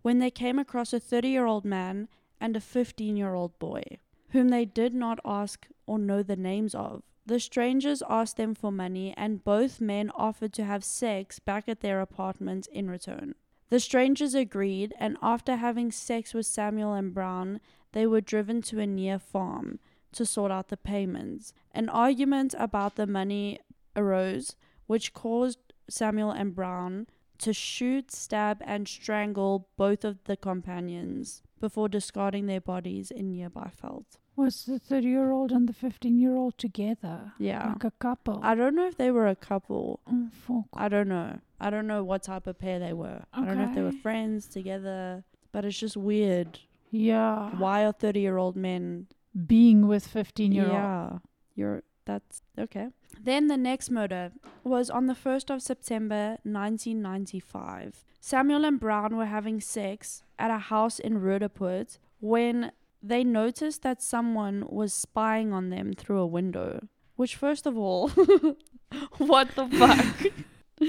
when 0.01 0.19
they 0.19 0.31
came 0.31 0.59
across 0.59 0.93
a 0.93 0.99
30 0.99 1.27
year 1.29 1.45
old 1.45 1.65
man 1.65 2.07
and 2.39 2.55
a 2.55 2.61
15 2.61 3.17
year 3.17 3.33
old 3.33 3.57
boy, 3.59 3.83
whom 4.29 4.49
they 4.49 4.65
did 4.65 4.93
not 4.93 5.19
ask 5.25 5.67
or 5.85 5.97
know 5.97 6.21
the 6.21 6.35
names 6.35 6.75
of. 6.75 7.03
The 7.25 7.39
strangers 7.41 8.01
asked 8.09 8.37
them 8.37 8.55
for 8.55 8.71
money, 8.71 9.13
and 9.17 9.43
both 9.43 9.81
men 9.81 10.11
offered 10.15 10.53
to 10.53 10.63
have 10.63 10.83
sex 10.85 11.39
back 11.39 11.67
at 11.67 11.81
their 11.81 11.99
apartment 11.99 12.67
in 12.71 12.89
return. 12.89 13.35
The 13.69 13.81
strangers 13.81 14.33
agreed, 14.33 14.93
and 14.97 15.17
after 15.21 15.57
having 15.57 15.91
sex 15.91 16.33
with 16.33 16.45
Samuel 16.45 16.93
and 16.93 17.13
Brown, 17.13 17.59
they 17.91 18.07
were 18.07 18.21
driven 18.21 18.61
to 18.61 18.79
a 18.79 18.87
near 18.87 19.19
farm 19.19 19.79
to 20.17 20.25
sort 20.25 20.51
out 20.51 20.67
the 20.69 20.77
payments. 20.77 21.53
An 21.71 21.89
argument 21.89 22.53
about 22.57 22.95
the 22.95 23.07
money 23.07 23.59
arose, 23.95 24.55
which 24.87 25.13
caused 25.13 25.59
Samuel 25.89 26.31
and 26.31 26.53
Brown 26.55 27.07
to 27.39 27.53
shoot, 27.53 28.11
stab, 28.11 28.61
and 28.65 28.87
strangle 28.87 29.67
both 29.77 30.03
of 30.03 30.23
the 30.25 30.35
companions 30.35 31.43
before 31.59 31.87
discarding 31.87 32.47
their 32.47 32.61
bodies 32.61 33.11
in 33.11 33.31
nearby 33.31 33.69
veld. 33.79 34.05
Was 34.35 34.65
the 34.65 34.77
30 34.79 35.07
year 35.07 35.31
old 35.31 35.51
and 35.51 35.67
the 35.69 35.73
15 35.73 36.19
year 36.19 36.35
old 36.35 36.57
together? 36.57 37.33
Yeah. 37.39 37.69
Like 37.69 37.83
a 37.83 37.91
couple. 37.99 38.39
I 38.43 38.53
don't 38.55 38.75
know 38.75 38.87
if 38.87 38.97
they 38.97 39.11
were 39.11 39.27
a 39.27 39.35
couple. 39.35 39.99
oh, 40.11 40.29
fuck. 40.31 40.65
I 40.73 40.87
don't 40.89 41.07
know. 41.07 41.39
I 41.59 41.69
don't 41.69 41.87
know 41.87 42.03
what 42.03 42.23
type 42.23 42.45
of 42.47 42.59
pair 42.59 42.79
they 42.79 42.93
were. 42.93 43.23
Okay. 43.35 43.41
I 43.41 43.45
don't 43.45 43.57
know 43.57 43.65
if 43.65 43.75
they 43.75 43.81
were 43.81 43.91
friends 43.91 44.47
together, 44.47 45.23
but 45.51 45.65
it's 45.65 45.79
just 45.79 45.97
weird. 45.97 46.59
Yeah. 46.91 47.49
Why 47.57 47.85
are 47.85 47.91
30 47.91 48.19
year 48.19 48.37
old 48.37 48.55
men? 48.55 49.07
Being 49.45 49.87
with 49.87 50.07
15 50.07 50.51
year 50.51 50.65
old. 50.65 50.73
Yeah. 50.73 51.09
You're, 51.55 51.83
that's 52.05 52.41
okay. 52.57 52.87
Then 53.21 53.47
the 53.47 53.57
next 53.57 53.89
murder 53.89 54.31
was 54.63 54.89
on 54.89 55.07
the 55.07 55.13
1st 55.13 55.53
of 55.53 55.61
September 55.61 56.37
1995. 56.43 58.03
Samuel 58.19 58.65
and 58.65 58.79
Brown 58.79 59.15
were 59.15 59.25
having 59.25 59.61
sex 59.61 60.23
at 60.37 60.51
a 60.51 60.57
house 60.57 60.99
in 60.99 61.21
Roodepoort 61.21 61.97
when 62.19 62.71
they 63.01 63.23
noticed 63.23 63.83
that 63.83 64.01
someone 64.01 64.65
was 64.67 64.93
spying 64.93 65.53
on 65.53 65.69
them 65.69 65.93
through 65.93 66.19
a 66.19 66.27
window. 66.27 66.87
Which, 67.15 67.35
first 67.35 67.65
of 67.65 67.77
all, 67.77 68.09
what 69.17 69.55
the 69.55 69.67
fuck? 69.67 70.31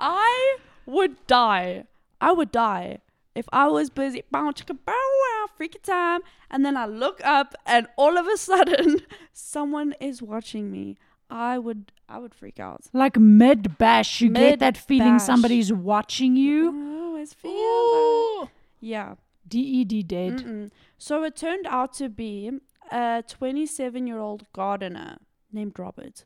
I 0.00 0.58
would 0.86 1.26
die. 1.26 1.84
I 2.20 2.32
would 2.32 2.50
die 2.50 2.98
if 3.34 3.46
I 3.52 3.68
was 3.68 3.90
busy. 3.90 4.22
Bow 4.30 4.50
chicka 4.52 4.76
bow 4.84 5.15
freaky 5.56 5.78
time. 5.78 6.20
And 6.50 6.64
then 6.64 6.76
I 6.76 6.86
look 6.86 7.20
up 7.24 7.54
and 7.64 7.86
all 7.96 8.16
of 8.18 8.26
a 8.26 8.36
sudden 8.36 9.00
someone 9.32 9.94
is 10.00 10.22
watching 10.22 10.70
me. 10.70 10.96
I 11.28 11.58
would 11.58 11.92
I 12.08 12.18
would 12.18 12.34
freak 12.34 12.60
out. 12.60 12.82
Like 12.92 13.18
mid 13.18 13.78
bash, 13.78 14.20
you 14.20 14.30
get 14.30 14.60
that 14.60 14.76
feeling 14.76 15.18
somebody's 15.18 15.72
watching 15.72 16.36
you. 16.36 16.70
I 16.70 17.04
always 17.04 17.32
feel 17.34 17.52
that. 17.52 18.48
Yeah. 18.80 19.14
DED 19.48 20.08
dead. 20.08 20.38
Mm-mm. 20.38 20.70
So 20.98 21.24
it 21.24 21.36
turned 21.36 21.66
out 21.66 21.92
to 21.94 22.08
be 22.08 22.50
a 22.90 23.24
27 23.28 24.06
year 24.06 24.18
old 24.18 24.46
gardener 24.52 25.18
named 25.52 25.78
Robert. 25.78 26.24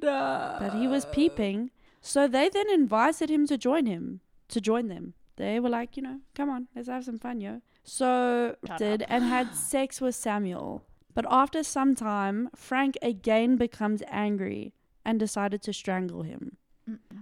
But 0.00 0.70
he 0.74 0.86
was 0.86 1.04
peeping. 1.06 1.70
So 2.00 2.26
they 2.26 2.48
then 2.48 2.70
invited 2.70 3.30
him 3.30 3.46
to 3.48 3.58
join 3.58 3.86
him, 3.86 4.20
to 4.48 4.60
join 4.60 4.88
them. 4.88 5.14
They 5.36 5.60
were 5.60 5.68
like, 5.68 5.96
you 5.96 6.02
know, 6.02 6.20
come 6.34 6.48
on, 6.50 6.68
let's 6.74 6.88
have 6.88 7.04
some 7.04 7.18
fun, 7.18 7.40
yo. 7.40 7.60
So 7.84 8.56
Shut 8.66 8.78
did 8.78 9.02
and 9.08 9.24
had 9.24 9.54
sex 9.72 10.00
with 10.00 10.14
Samuel. 10.14 10.84
But 11.14 11.26
after 11.28 11.62
some 11.62 11.94
time, 11.94 12.50
Frank 12.54 12.96
again 13.02 13.56
becomes 13.56 14.02
angry 14.08 14.72
and 15.04 15.18
decided 15.18 15.62
to 15.62 15.72
strangle 15.72 16.22
him. 16.22 16.56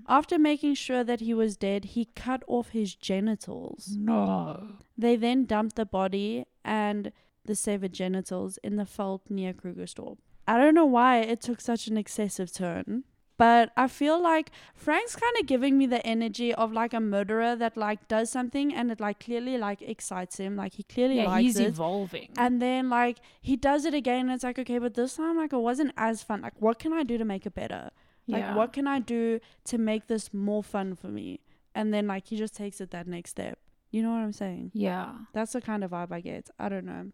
After 0.09 0.39
making 0.39 0.75
sure 0.75 1.05
that 1.05 1.21
he 1.21 1.35
was 1.35 1.57
dead, 1.57 1.87
he 1.87 2.07
cut 2.15 2.43
off 2.47 2.71
his 2.71 2.95
genitals. 2.95 3.97
No. 3.99 4.69
They 4.97 5.17
then 5.17 5.45
dumped 5.45 5.77
the 5.77 5.85
body 5.85 6.47
and 6.65 7.13
the 7.45 7.55
severed 7.55 7.93
genitals 7.93 8.59
in 8.63 8.77
the 8.77 8.85
veld 8.85 9.23
near 9.29 9.53
Krugersdorp. 9.53 10.19
I 10.47 10.57
don't 10.59 10.75
know 10.75 10.87
why 10.87 11.19
it 11.19 11.43
took 11.43 11.61
such 11.61 11.89
an 11.89 11.99
excessive 11.99 12.53
turn, 12.53 13.05
but 13.39 13.71
I 13.77 13.87
feel 13.89 14.21
like 14.21 14.51
Frank's 14.75 15.15
kind 15.17 15.35
of 15.41 15.47
giving 15.47 15.79
me 15.79 15.87
the 15.87 16.05
energy 16.05 16.53
of 16.53 16.73
like 16.73 16.93
a 16.93 17.01
murderer 17.01 17.55
that 17.57 17.77
like 17.77 18.07
does 18.09 18.31
something 18.31 18.75
and 18.75 18.91
it 18.91 19.01
like 19.01 19.21
clearly 19.21 19.57
like 19.57 19.81
excites 19.81 20.37
him, 20.39 20.57
like 20.57 20.75
he 20.75 20.83
clearly 20.83 21.19
Yeah, 21.19 21.29
likes 21.29 21.43
he's 21.45 21.59
it. 21.61 21.69
evolving. 21.69 22.31
And 22.37 22.61
then 22.61 22.91
like 22.91 23.19
he 23.41 23.57
does 23.57 23.85
it 23.85 23.95
again 23.95 24.23
and 24.27 24.33
it's 24.33 24.45
like 24.45 24.59
okay, 24.59 24.79
but 24.79 24.95
this 24.95 25.17
time 25.17 25.37
like 25.37 25.53
it 25.53 25.59
wasn't 25.59 25.93
as 25.97 26.23
fun. 26.23 26.43
Like 26.43 26.61
what 26.61 26.79
can 26.81 26.93
I 26.93 27.05
do 27.05 27.17
to 27.17 27.25
make 27.25 27.47
it 27.47 27.55
better? 27.55 27.91
Like 28.27 28.43
yeah. 28.43 28.55
what 28.57 28.73
can 28.73 28.87
I 28.89 28.99
do 28.99 29.39
to 29.67 29.79
make 29.79 30.09
this 30.09 30.35
more 30.35 30.63
fun 30.63 30.97
for 30.97 31.09
me? 31.09 31.41
And 31.77 31.95
then 31.95 32.09
like 32.09 32.27
he 32.27 32.37
just 32.37 32.57
takes 32.57 32.81
it 32.81 32.91
that 32.91 33.07
next 33.07 33.31
step. 33.31 33.59
You 33.93 34.03
know 34.03 34.11
what 34.11 34.19
I'm 34.19 34.33
saying? 34.33 34.73
Yeah. 34.75 35.13
That's 35.33 35.53
the 35.53 35.61
kind 35.61 35.85
of 35.85 35.93
vibe 35.93 36.11
I 36.13 36.21
get. 36.21 36.51
I 36.59 36.69
don't 36.69 36.85
know. 36.85 37.13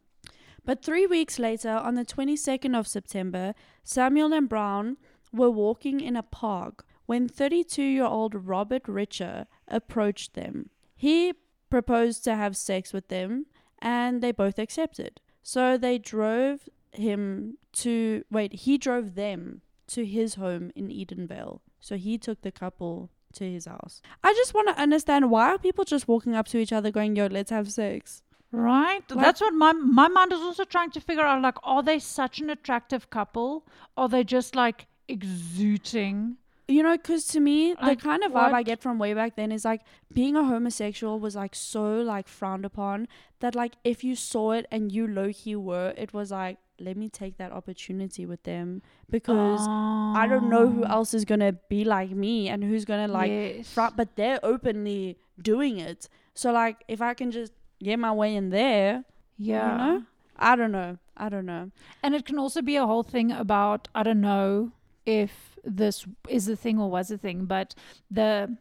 But 0.65 0.83
three 0.83 1.07
weeks 1.07 1.39
later, 1.39 1.69
on 1.69 1.95
the 1.95 2.05
22nd 2.07 2.77
of 2.77 2.89
September, 2.89 3.55
Samuel 3.83 4.33
and 4.33 4.49
Brown 4.49 4.97
were 5.35 5.51
walking 5.51 6.01
in 6.01 6.16
a 6.16 6.23
park 6.23 6.85
when 7.07 7.29
32 7.29 7.83
year 7.83 8.05
old 8.05 8.35
Robert 8.47 8.87
Richer 8.88 9.47
approached 9.68 10.35
them. 10.35 10.70
He 10.97 11.35
proposed 11.70 12.25
to 12.25 12.35
have 12.37 12.57
sex 12.57 12.92
with 12.92 13.09
them, 13.09 13.47
and 13.81 14.23
they 14.23 14.33
both 14.33 14.59
accepted. 14.59 15.20
So 15.42 15.77
they 15.77 15.99
drove 15.99 16.68
him 16.92 17.59
to, 17.73 18.25
wait, 18.31 18.53
he 18.53 18.79
drove 18.79 19.14
them 19.14 19.61
to 19.88 20.05
his 20.07 20.37
home 20.37 20.70
in 20.75 20.88
Edenvale. 20.88 21.61
So 21.81 21.97
he 21.97 22.16
took 22.16 22.40
the 22.42 22.53
couple 22.53 23.11
to 23.35 23.44
his 23.51 23.66
house. 23.66 24.01
I 24.23 24.33
just 24.33 24.55
want 24.55 24.68
to 24.68 24.81
understand 24.81 25.31
why 25.31 25.49
are 25.51 25.59
people 25.59 25.85
just 25.85 26.09
walking 26.09 26.35
up 26.35 26.47
to 26.49 26.59
each 26.59 26.73
other 26.73 26.90
going, 26.90 27.16
yo, 27.16 27.27
let's 27.27 27.51
have 27.51 27.70
sex? 27.70 28.23
Right. 28.53 29.03
Like- 29.11 29.25
That's 29.25 29.40
what 29.40 29.53
my 29.53 29.73
my 29.73 30.07
mind 30.09 30.33
is 30.33 30.38
also 30.40 30.64
trying 30.64 30.92
to 30.92 31.01
figure 31.01 31.25
out. 31.25 31.42
Like, 31.42 31.59
are 31.64 31.83
they 31.83 31.99
such 31.99 32.40
an 32.40 32.49
attractive 32.51 33.11
couple? 33.11 33.66
Are 33.97 34.09
they 34.09 34.23
just 34.23 34.55
like 34.55 34.87
exuding. 35.09 36.37
You 36.67 36.83
know, 36.83 36.97
because 36.97 37.27
to 37.29 37.40
me, 37.40 37.75
the 37.75 37.95
kind 37.95 38.25
of 38.25 38.33
vibe 38.33 38.55
I 38.55 38.62
get 38.62 38.81
from 38.81 38.99
way 38.99 39.12
back 39.12 39.37
then 39.37 39.53
is 39.53 39.67
like 39.67 39.83
being 40.14 40.35
a 40.35 40.43
homosexual 40.45 41.21
was 41.21 41.37
like 41.37 41.55
so 41.55 42.01
like 42.01 42.27
frowned 42.27 42.64
upon 42.64 43.07
that 43.40 43.55
like 43.55 43.75
if 43.85 44.03
you 44.03 44.17
saw 44.17 44.53
it 44.53 44.64
and 44.71 44.90
you 44.90 45.07
low 45.07 45.31
key 45.31 45.57
were, 45.57 45.93
it 45.99 46.14
was 46.14 46.31
like 46.31 46.57
let 46.81 46.97
me 46.97 47.11
take 47.11 47.37
that 47.37 47.53
opportunity 47.53 48.25
with 48.25 48.43
them 48.45 48.81
because 49.11 49.61
I 49.69 50.27
don't 50.27 50.49
know 50.49 50.67
who 50.69 50.85
Oh, 50.85 50.88
else 50.88 51.12
is 51.12 51.27
gonna 51.27 51.53
be 51.53 51.85
like 51.85 52.11
me 52.12 52.49
and 52.49 52.64
who's 52.64 52.87
gonna 52.87 53.09
like 53.09 53.31
yes. 53.31 53.71
fr- 53.75 53.95
but 53.95 54.17
they're 54.17 54.40
openly 54.43 55.19
doing 55.40 55.79
it. 55.79 56.09
So 56.33 56.51
like 56.51 56.83
if 56.88 57.03
I 57.03 57.12
can 57.12 57.31
just 57.31 57.53
get 57.83 57.99
my 57.99 58.11
way 58.11 58.35
in 58.35 58.49
there, 58.49 59.05
yeah. 59.37 59.71
you 59.71 59.79
know, 59.99 60.03
I 60.38 60.57
don't 60.57 60.73
know, 60.73 60.97
I 61.14 61.29
don't 61.29 61.45
know. 61.47 61.71
And 62.03 62.14
it 62.14 62.25
can 62.25 62.38
also 62.38 62.62
be 62.62 62.77
a 62.77 62.87
whole 62.87 63.03
thing 63.03 63.31
about 63.31 63.87
I 63.95 64.03
don't 64.03 64.23
know 64.23 64.73
if 65.07 65.59
this 65.64 66.07
is 66.29 66.49
a 66.49 66.57
thing 66.57 66.79
or 66.79 66.90
was 66.90 67.11
a 67.11 67.19
thing, 67.19 67.45
but 67.47 67.75
the 68.11 68.57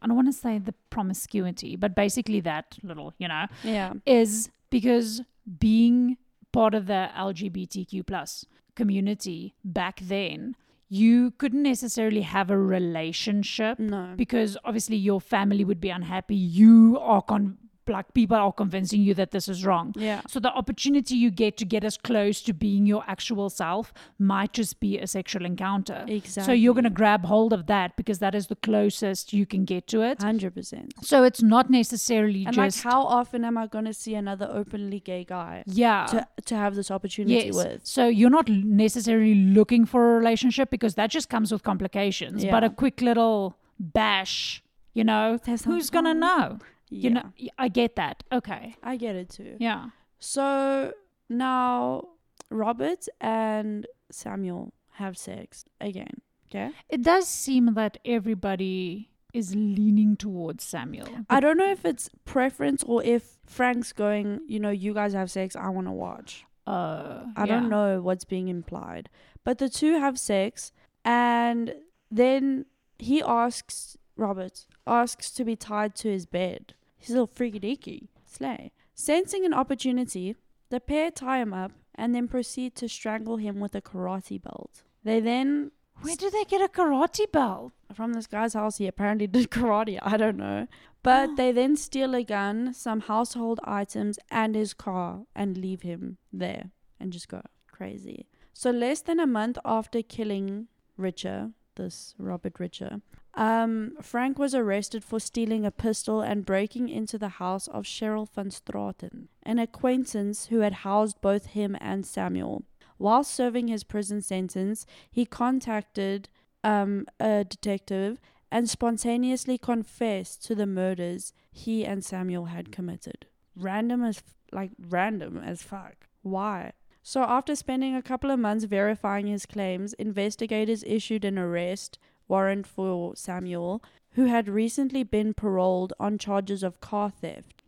I 0.00 0.06
don't 0.06 0.16
want 0.16 0.28
to 0.28 0.32
say 0.32 0.58
the 0.58 0.74
promiscuity, 0.90 1.74
but 1.76 1.94
basically 1.94 2.40
that 2.40 2.78
little, 2.82 3.14
you 3.18 3.26
know, 3.26 3.46
Yeah, 3.64 3.94
is 4.06 4.50
because 4.70 5.22
being 5.58 6.18
part 6.52 6.74
of 6.74 6.86
the 6.86 7.08
LGBTQ 7.16 8.06
plus 8.06 8.44
community 8.76 9.54
back 9.64 9.98
then, 10.00 10.54
you 10.88 11.32
couldn't 11.32 11.62
necessarily 11.64 12.22
have 12.22 12.50
a 12.50 12.56
relationship 12.58 13.78
no, 13.78 14.14
because 14.16 14.56
obviously 14.64 14.96
your 14.96 15.20
family 15.20 15.64
would 15.64 15.80
be 15.80 15.90
unhappy. 15.90 16.36
You 16.36 16.98
are 17.00 17.20
con 17.22 17.58
like 17.88 18.12
people 18.14 18.36
are 18.36 18.52
convincing 18.52 19.02
you 19.02 19.14
that 19.14 19.30
this 19.30 19.48
is 19.48 19.64
wrong. 19.64 19.94
yeah, 19.96 20.20
So 20.28 20.40
the 20.40 20.52
opportunity 20.52 21.14
you 21.16 21.30
get 21.30 21.56
to 21.58 21.64
get 21.64 21.84
as 21.84 21.96
close 21.96 22.40
to 22.42 22.52
being 22.52 22.86
your 22.86 23.04
actual 23.06 23.50
self 23.50 23.92
might 24.18 24.52
just 24.52 24.80
be 24.80 24.98
a 24.98 25.06
sexual 25.06 25.44
encounter. 25.44 26.04
exactly. 26.06 26.42
So 26.44 26.52
you're 26.52 26.74
going 26.74 26.84
to 26.84 26.90
grab 26.90 27.24
hold 27.24 27.52
of 27.52 27.66
that 27.66 27.96
because 27.96 28.18
that 28.20 28.34
is 28.34 28.46
the 28.48 28.56
closest 28.56 29.32
you 29.32 29.46
can 29.46 29.64
get 29.64 29.86
to 29.88 30.02
it. 30.02 30.20
hundred 30.22 30.54
percent. 30.54 30.94
So 31.02 31.22
it's 31.24 31.42
not 31.42 31.70
necessarily 31.70 32.44
And 32.46 32.54
just 32.54 32.84
like, 32.84 32.92
how 32.92 33.02
often 33.02 33.44
am 33.44 33.56
I 33.58 33.66
gonna 33.66 33.92
see 33.92 34.14
another 34.14 34.48
openly 34.50 35.00
gay 35.00 35.24
guy 35.24 35.62
yeah. 35.66 36.06
to 36.06 36.26
to 36.46 36.54
have 36.56 36.74
this 36.74 36.90
opportunity 36.90 37.46
Yes. 37.46 37.54
with? 37.54 37.80
So 37.86 38.06
you're 38.08 38.30
not 38.30 38.48
necessarily 38.48 39.34
looking 39.34 39.84
for 39.86 40.00
a 40.14 40.18
relationship 40.18 40.70
because 40.70 40.94
that 40.94 41.10
just 41.10 41.28
comes 41.28 41.52
with 41.52 41.62
complications. 41.62 42.44
Yeah. 42.44 42.50
But 42.50 42.64
a 42.64 42.70
quick 42.70 43.00
little 43.00 43.56
bash, 43.78 44.62
you 44.94 45.04
know, 45.04 45.38
who's 45.64 45.90
going 45.90 46.04
to 46.04 46.14
fun. 46.20 46.60
Yeah, 46.90 47.08
You 47.08 47.14
know, 47.14 47.50
I 47.58 47.68
get 47.68 47.96
that. 47.96 48.22
Okay. 48.32 48.76
I 48.82 48.96
get 48.96 49.16
it 49.16 49.30
too. 49.30 49.56
Yeah. 49.58 49.90
So 50.18 50.92
now 51.28 52.08
Robert 52.50 53.06
and 53.20 53.86
Samuel 54.10 54.72
have 54.92 55.16
sex 55.16 55.64
again. 55.80 56.22
Okay. 56.50 56.70
It 56.88 57.02
does 57.02 57.28
seem 57.28 57.74
that 57.74 57.98
everybody 58.04 59.10
is 59.34 59.54
leaning 59.54 60.16
towards 60.16 60.64
Samuel. 60.64 61.08
I 61.28 61.40
don't 61.40 61.58
know 61.58 61.70
if 61.70 61.84
it's 61.84 62.08
preference 62.24 62.82
or 62.84 63.02
if 63.04 63.36
Frank's 63.46 63.92
going, 63.92 64.40
you 64.48 64.58
know, 64.58 64.70
you 64.70 64.94
guys 64.94 65.12
have 65.12 65.30
sex, 65.30 65.54
I 65.54 65.68
want 65.68 65.86
to 65.86 65.92
watch. 65.92 66.44
Uh, 66.66 67.24
I 67.36 67.44
yeah. 67.44 67.46
don't 67.46 67.68
know 67.68 68.00
what's 68.00 68.24
being 68.24 68.48
implied. 68.48 69.10
But 69.44 69.58
the 69.58 69.68
two 69.68 69.98
have 69.98 70.18
sex 70.18 70.72
and 71.04 71.74
then 72.10 72.66
he 72.98 73.22
asks 73.22 73.96
Robert 74.16 74.66
asks 74.88 75.30
to 75.32 75.44
be 75.44 75.56
tied 75.56 75.94
to 75.96 76.08
his 76.08 76.26
bed. 76.26 76.74
He's 76.96 77.10
a 77.10 77.12
little 77.12 77.26
freaky 77.26 77.60
deaky. 77.60 78.08
Slay. 78.26 78.72
Sensing 78.94 79.44
an 79.44 79.54
opportunity, 79.54 80.34
the 80.70 80.80
pair 80.80 81.10
tie 81.10 81.38
him 81.40 81.54
up 81.54 81.72
and 81.94 82.14
then 82.14 82.28
proceed 82.28 82.74
to 82.76 82.88
strangle 82.88 83.36
him 83.36 83.60
with 83.60 83.74
a 83.74 83.80
karate 83.80 84.42
belt. 84.42 84.82
They 85.04 85.20
then 85.20 85.72
Where 86.00 86.16
do 86.16 86.30
they 86.30 86.44
get 86.44 86.62
a 86.62 86.68
karate 86.68 87.30
belt? 87.30 87.72
from 87.94 88.12
this 88.12 88.26
guy's 88.26 88.52
house 88.54 88.76
he 88.76 88.86
apparently 88.86 89.26
did 89.26 89.50
karate, 89.50 89.98
I 90.02 90.16
don't 90.16 90.36
know. 90.36 90.66
But 91.02 91.30
they 91.36 91.52
then 91.52 91.76
steal 91.76 92.14
a 92.14 92.22
gun, 92.22 92.74
some 92.74 93.00
household 93.00 93.60
items 93.64 94.18
and 94.30 94.54
his 94.54 94.74
car 94.74 95.22
and 95.34 95.56
leave 95.56 95.82
him 95.82 96.18
there 96.32 96.70
and 97.00 97.12
just 97.12 97.28
go 97.28 97.42
crazy. 97.70 98.26
So 98.52 98.70
less 98.70 99.00
than 99.00 99.20
a 99.20 99.26
month 99.26 99.58
after 99.64 100.02
killing 100.02 100.66
Richer, 100.96 101.52
this 101.76 102.14
Robert 102.18 102.58
Richer, 102.58 103.00
um, 103.34 103.92
Frank 104.02 104.38
was 104.38 104.54
arrested 104.54 105.04
for 105.04 105.20
stealing 105.20 105.64
a 105.64 105.70
pistol 105.70 106.20
and 106.20 106.46
breaking 106.46 106.88
into 106.88 107.18
the 107.18 107.28
house 107.28 107.68
of 107.68 107.84
Cheryl 107.84 108.28
van 108.28 108.50
Straten, 108.50 109.28
an 109.42 109.58
acquaintance 109.58 110.46
who 110.46 110.60
had 110.60 110.72
housed 110.72 111.20
both 111.20 111.46
him 111.46 111.76
and 111.80 112.04
Samuel. 112.04 112.64
While 112.96 113.22
serving 113.22 113.68
his 113.68 113.84
prison 113.84 114.22
sentence, 114.22 114.86
he 115.10 115.24
contacted 115.24 116.28
um, 116.64 117.06
a 117.20 117.44
detective 117.44 118.20
and 118.50 118.68
spontaneously 118.68 119.58
confessed 119.58 120.44
to 120.46 120.54
the 120.54 120.66
murders 120.66 121.32
he 121.50 121.84
and 121.84 122.04
Samuel 122.04 122.46
had 122.46 122.72
committed. 122.72 123.26
Random 123.54 124.02
as 124.04 124.22
like 124.52 124.70
random 124.88 125.36
as 125.38 125.62
fuck. 125.62 126.08
Why? 126.22 126.72
So 127.02 127.22
after 127.22 127.54
spending 127.54 127.94
a 127.94 128.02
couple 128.02 128.30
of 128.30 128.38
months 128.38 128.64
verifying 128.64 129.26
his 129.26 129.46
claims, 129.46 129.92
investigators 129.94 130.84
issued 130.84 131.24
an 131.24 131.38
arrest 131.38 131.98
warrant 132.28 132.66
for 132.66 133.16
Samuel, 133.16 133.82
who 134.12 134.26
had 134.26 134.48
recently 134.48 135.02
been 135.02 135.34
paroled 135.34 135.92
on 135.98 136.18
charges 136.18 136.62
of 136.62 136.80
car 136.80 137.10
theft. 137.10 137.62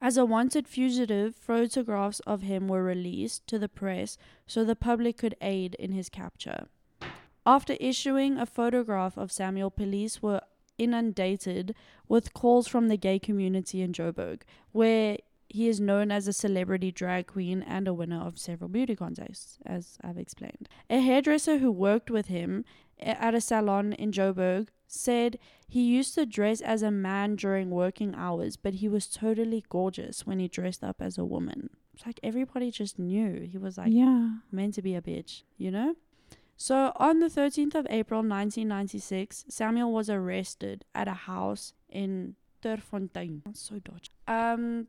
As 0.00 0.16
a 0.16 0.24
wanted 0.24 0.68
fugitive, 0.68 1.34
photographs 1.34 2.20
of 2.20 2.42
him 2.42 2.68
were 2.68 2.82
released 2.82 3.46
to 3.46 3.58
the 3.58 3.68
press 3.68 4.18
so 4.46 4.64
the 4.64 4.76
public 4.76 5.18
could 5.18 5.36
aid 5.40 5.74
in 5.76 5.92
his 5.92 6.08
capture. 6.08 6.68
After 7.46 7.76
issuing 7.80 8.38
a 8.38 8.46
photograph 8.46 9.16
of 9.16 9.32
Samuel, 9.32 9.70
police 9.70 10.20
were 10.20 10.42
inundated 10.78 11.74
with 12.08 12.34
calls 12.34 12.68
from 12.68 12.88
the 12.88 12.96
gay 12.96 13.18
community 13.18 13.80
in 13.80 13.92
Joburg, 13.92 14.42
where 14.72 15.18
he 15.48 15.68
is 15.68 15.80
known 15.80 16.10
as 16.10 16.28
a 16.28 16.32
celebrity 16.32 16.90
drag 16.90 17.28
queen 17.28 17.62
and 17.62 17.88
a 17.88 17.94
winner 17.94 18.20
of 18.20 18.38
several 18.38 18.68
beauty 18.68 18.96
contests, 18.96 19.58
as 19.64 19.96
I've 20.02 20.18
explained. 20.18 20.68
A 20.90 21.00
hairdresser 21.00 21.58
who 21.58 21.70
worked 21.70 22.10
with 22.10 22.26
him 22.26 22.64
at 22.98 23.34
a 23.34 23.40
salon 23.40 23.92
in 23.92 24.12
Joburg 24.12 24.68
said 24.86 25.38
he 25.68 25.82
used 25.82 26.14
to 26.14 26.26
dress 26.26 26.60
as 26.60 26.82
a 26.82 26.90
man 26.90 27.36
during 27.36 27.70
working 27.70 28.14
hours, 28.14 28.56
but 28.56 28.74
he 28.74 28.88
was 28.88 29.06
totally 29.06 29.64
gorgeous 29.68 30.26
when 30.26 30.38
he 30.38 30.48
dressed 30.48 30.84
up 30.84 30.96
as 31.00 31.18
a 31.18 31.24
woman. 31.24 31.70
It's 31.94 32.06
like 32.06 32.20
everybody 32.22 32.70
just 32.70 32.98
knew 32.98 33.48
he 33.50 33.58
was 33.58 33.78
like 33.78 33.92
yeah. 33.92 34.30
meant 34.52 34.74
to 34.74 34.82
be 34.82 34.94
a 34.94 35.02
bitch, 35.02 35.42
you 35.56 35.70
know? 35.70 35.96
So 36.56 36.92
on 36.96 37.20
the 37.20 37.26
13th 37.26 37.74
of 37.74 37.86
April 37.90 38.20
1996, 38.20 39.46
Samuel 39.48 39.92
was 39.92 40.08
arrested 40.08 40.84
at 40.94 41.08
a 41.08 41.12
house 41.12 41.74
in 41.88 42.36
Terfontein. 42.62 43.42
That's 43.44 43.60
so 43.60 43.78
dodgy. 43.78 44.10
Um, 44.26 44.88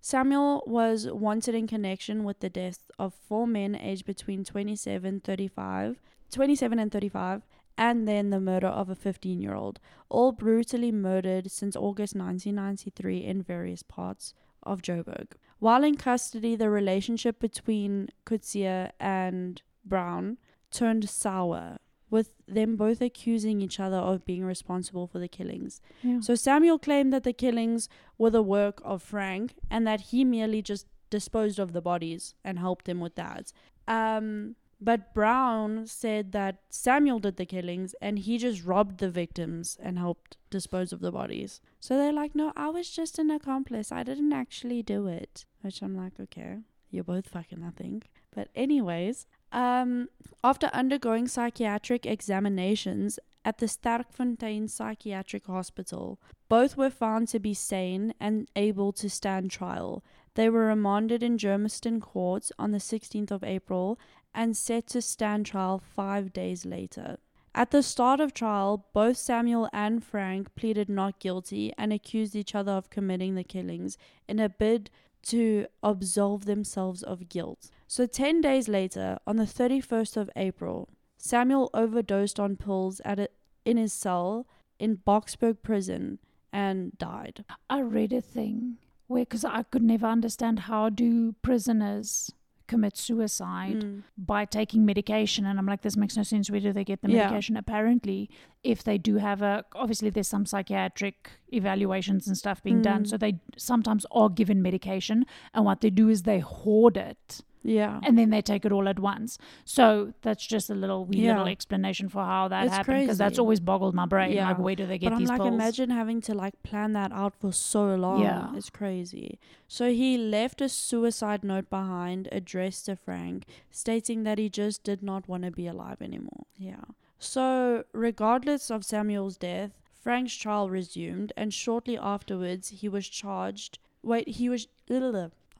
Samuel 0.00 0.62
was 0.66 1.06
wanted 1.06 1.54
in 1.54 1.66
connection 1.66 2.24
with 2.24 2.40
the 2.40 2.50
deaths 2.50 2.90
of 2.98 3.14
four 3.14 3.46
men 3.46 3.74
aged 3.74 4.04
between 4.04 4.44
27, 4.44 5.20
35, 5.20 6.00
27 6.30 6.78
and 6.78 6.92
35, 6.92 7.42
and 7.76 8.08
then 8.08 8.30
the 8.30 8.40
murder 8.40 8.66
of 8.66 8.90
a 8.90 8.94
15 8.94 9.40
year 9.40 9.54
old, 9.54 9.78
all 10.08 10.32
brutally 10.32 10.92
murdered 10.92 11.50
since 11.50 11.76
August 11.76 12.14
1993 12.16 13.24
in 13.24 13.42
various 13.42 13.82
parts 13.82 14.34
of 14.62 14.82
Joburg. 14.82 15.32
While 15.60 15.84
in 15.84 15.96
custody, 15.96 16.56
the 16.56 16.70
relationship 16.70 17.38
between 17.38 18.08
Coetzee 18.26 18.90
and 19.00 19.62
Brown 19.84 20.38
turned 20.70 21.08
sour, 21.08 21.78
with 22.10 22.32
them 22.46 22.76
both 22.76 23.00
accusing 23.00 23.60
each 23.60 23.78
other 23.78 23.96
of 23.96 24.24
being 24.24 24.44
responsible 24.44 25.06
for 25.06 25.18
the 25.18 25.28
killings. 25.28 25.80
yeah. 26.02 26.20
So 26.20 26.34
Samuel 26.34 26.78
claimed 26.78 27.12
that 27.12 27.22
the 27.22 27.32
killings 27.32 27.88
were 28.16 28.30
the 28.30 28.42
work 28.42 28.80
of 28.84 29.02
Frank 29.02 29.54
and 29.70 29.86
that 29.86 30.00
he 30.00 30.24
merely 30.24 30.62
just 30.62 30.86
disposed 31.10 31.58
of 31.58 31.72
the 31.72 31.82
bodies 31.82 32.34
and 32.44 32.58
helped 32.58 32.88
him 32.88 33.00
with 33.00 33.14
that. 33.16 33.52
Um, 33.86 34.56
but 34.80 35.12
Brown 35.12 35.86
said 35.86 36.32
that 36.32 36.58
Samuel 36.70 37.18
did 37.18 37.36
the 37.36 37.46
killings 37.46 37.94
and 38.00 38.18
he 38.18 38.38
just 38.38 38.64
robbed 38.64 38.98
the 38.98 39.10
victims 39.10 39.76
and 39.82 39.98
helped 39.98 40.36
dispose 40.50 40.92
of 40.92 41.00
the 41.00 41.10
bodies. 41.10 41.60
So 41.80 41.96
they're 41.96 42.12
like, 42.12 42.34
no, 42.34 42.52
I 42.56 42.68
was 42.68 42.88
just 42.88 43.18
an 43.18 43.30
accomplice. 43.30 43.90
I 43.90 44.04
didn't 44.04 44.32
actually 44.32 44.82
do 44.82 45.08
it. 45.08 45.44
Which 45.62 45.82
I'm 45.82 45.96
like, 45.96 46.20
okay, 46.20 46.58
you're 46.90 47.04
both 47.04 47.28
fucking, 47.28 47.64
I 47.64 47.70
think. 47.70 48.08
But, 48.32 48.48
anyways, 48.54 49.26
um, 49.50 50.08
after 50.44 50.68
undergoing 50.68 51.26
psychiatric 51.26 52.06
examinations 52.06 53.18
at 53.44 53.58
the 53.58 53.66
Sterkfontein 53.66 54.70
Psychiatric 54.70 55.46
Hospital, 55.46 56.20
both 56.48 56.76
were 56.76 56.90
found 56.90 57.28
to 57.28 57.40
be 57.40 57.54
sane 57.54 58.14
and 58.20 58.48
able 58.54 58.92
to 58.92 59.10
stand 59.10 59.50
trial. 59.50 60.04
They 60.34 60.48
were 60.48 60.66
remanded 60.66 61.22
in 61.22 61.36
Germiston 61.36 62.00
Court 62.00 62.50
on 62.58 62.70
the 62.70 62.78
16th 62.78 63.32
of 63.32 63.42
April 63.42 63.98
and 64.38 64.56
set 64.56 64.86
to 64.86 65.02
stand 65.02 65.44
trial 65.44 65.82
five 65.96 66.32
days 66.32 66.64
later. 66.64 67.18
At 67.56 67.72
the 67.72 67.82
start 67.82 68.20
of 68.20 68.32
trial, 68.32 68.86
both 68.94 69.16
Samuel 69.16 69.68
and 69.72 70.04
Frank 70.04 70.54
pleaded 70.54 70.88
not 70.88 71.18
guilty 71.18 71.72
and 71.76 71.92
accused 71.92 72.36
each 72.36 72.54
other 72.54 72.70
of 72.70 72.88
committing 72.88 73.34
the 73.34 73.42
killings 73.42 73.98
in 74.28 74.38
a 74.38 74.48
bid 74.48 74.90
to 75.24 75.66
absolve 75.82 76.44
themselves 76.44 77.02
of 77.02 77.28
guilt. 77.28 77.68
So, 77.88 78.06
10 78.06 78.40
days 78.40 78.68
later, 78.68 79.18
on 79.26 79.38
the 79.38 79.44
31st 79.44 80.16
of 80.16 80.30
April, 80.36 80.88
Samuel 81.16 81.68
overdosed 81.74 82.38
on 82.38 82.56
pills 82.56 83.00
at 83.04 83.18
a, 83.18 83.28
in 83.64 83.76
his 83.76 83.92
cell 83.92 84.46
in 84.78 84.98
Boksburg 84.98 85.62
prison 85.64 86.20
and 86.52 86.96
died. 86.96 87.44
I 87.68 87.80
read 87.80 88.12
a 88.12 88.20
thing 88.20 88.76
where, 89.08 89.22
because 89.24 89.44
I 89.44 89.64
could 89.64 89.82
never 89.82 90.06
understand 90.06 90.60
how 90.60 90.90
do 90.90 91.32
prisoners 91.42 92.30
commit 92.68 92.96
suicide 92.96 93.82
Mm. 93.84 94.02
by 94.16 94.44
taking 94.44 94.84
medication, 94.84 95.44
and 95.46 95.58
I'm 95.58 95.66
like, 95.66 95.82
this 95.82 95.96
makes 95.96 96.16
no 96.16 96.22
sense. 96.22 96.50
Where 96.50 96.60
do 96.60 96.72
they 96.72 96.84
get 96.84 97.02
the 97.02 97.10
Yeah. 97.10 97.24
medication? 97.24 97.56
Apparently, 97.56 98.30
if 98.62 98.84
they 98.84 98.98
do 98.98 99.16
have 99.16 99.42
a, 99.42 99.64
obviously 99.74 100.10
there's 100.10 100.28
some 100.28 100.46
psychiatric 100.46 101.30
evaluations 101.60 102.26
and 102.28 102.36
stuff 102.36 102.62
being 102.62 102.82
done, 102.82 103.02
Mm. 103.02 103.08
so 103.08 103.16
they 103.16 103.40
sometimes 103.56 104.06
are 104.10 104.28
given 104.28 104.62
medication, 104.62 105.26
and 105.54 105.64
what 105.64 105.80
they 105.80 105.90
do 105.90 106.08
is 106.08 106.22
they 106.22 106.40
hoard 106.40 106.96
it. 106.96 107.40
Yeah. 107.68 108.00
and 108.02 108.16
then 108.18 108.30
they 108.30 108.42
take 108.42 108.64
it 108.64 108.72
all 108.72 108.88
at 108.88 108.98
once. 108.98 109.38
So 109.64 110.12
that's 110.22 110.44
just 110.54 110.70
a 110.70 110.74
little 110.74 111.04
wee 111.04 111.18
Yeah. 111.18 111.32
little 111.32 111.48
explanation 111.48 112.08
for 112.08 112.22
how 112.24 112.48
that 112.48 112.66
It's 112.66 112.74
happened 112.76 113.02
because 113.02 113.18
that's 113.18 113.38
always 113.38 113.60
boggled 113.60 113.94
my 113.94 114.06
brain. 114.06 114.32
Yeah. 114.32 114.48
Like, 114.48 114.58
where 114.58 114.74
do 114.74 114.86
they 114.86 114.98
get 114.98 115.10
but 115.10 115.14
I'm 115.14 115.18
these 115.20 115.28
like, 115.28 115.38
pills? 115.40 115.54
imagine 115.54 115.90
having 115.90 116.20
to 116.22 116.34
like 116.34 116.62
plan 116.62 116.92
that 116.94 117.12
out 117.12 117.34
for 117.40 117.52
so 117.52 117.94
long. 117.94 118.22
Yeah. 118.22 118.54
It's 118.56 118.70
crazy. 118.70 119.38
So 119.66 119.90
he 119.92 120.16
left 120.16 120.60
a 120.60 120.68
suicide 120.68 121.44
note 121.44 121.68
behind 121.70 122.28
addressed 122.32 122.86
to 122.86 122.96
Frank, 122.96 123.44
stating 123.70 124.22
that 124.24 124.38
he 124.38 124.48
just 124.48 124.82
did 124.84 125.02
not 125.02 125.28
want 125.28 125.42
to 125.44 125.50
be 125.50 125.66
alive 125.66 126.00
anymore. 126.00 126.44
Yeah. 126.56 126.84
So, 127.18 127.84
regardless 127.92 128.70
of 128.70 128.84
Samuel's 128.84 129.36
death, 129.36 129.72
Frank's 130.00 130.34
trial 130.36 130.70
resumed, 130.70 131.32
and 131.36 131.52
shortly 131.52 131.98
afterwards, 131.98 132.68
he 132.68 132.88
was 132.88 133.08
charged. 133.08 133.78
Wait, 134.02 134.28
he 134.28 134.48
was. 134.48 134.68